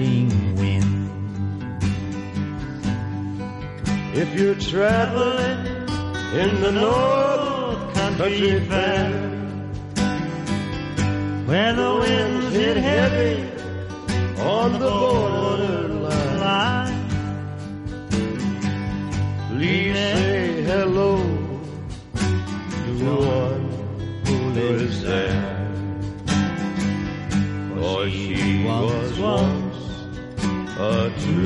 If 4.13 4.37
you're 4.37 4.55
traveling 4.55 5.65
in 6.33 6.59
the 6.59 6.71
North 6.73 7.93
Country 7.93 8.59
Fair, 8.67 9.09
where 11.45 11.73
the 11.73 11.95
winds 11.95 12.53
hit 12.53 12.75
heavy 12.75 13.41
on 14.41 14.73
the 14.73 14.79
borderline, 14.79 16.39
line, 16.41 17.07
please 19.47 19.95
say 19.95 20.61
hello 20.63 21.17
to 22.17 23.15
one 23.15 23.63
who 24.25 24.37
lives 24.59 25.03
there. 25.03 25.71
For 27.75 28.09
she 28.09 28.65
was 28.65 29.19
once 29.19 29.77
a 30.77 31.09
true 31.17 31.40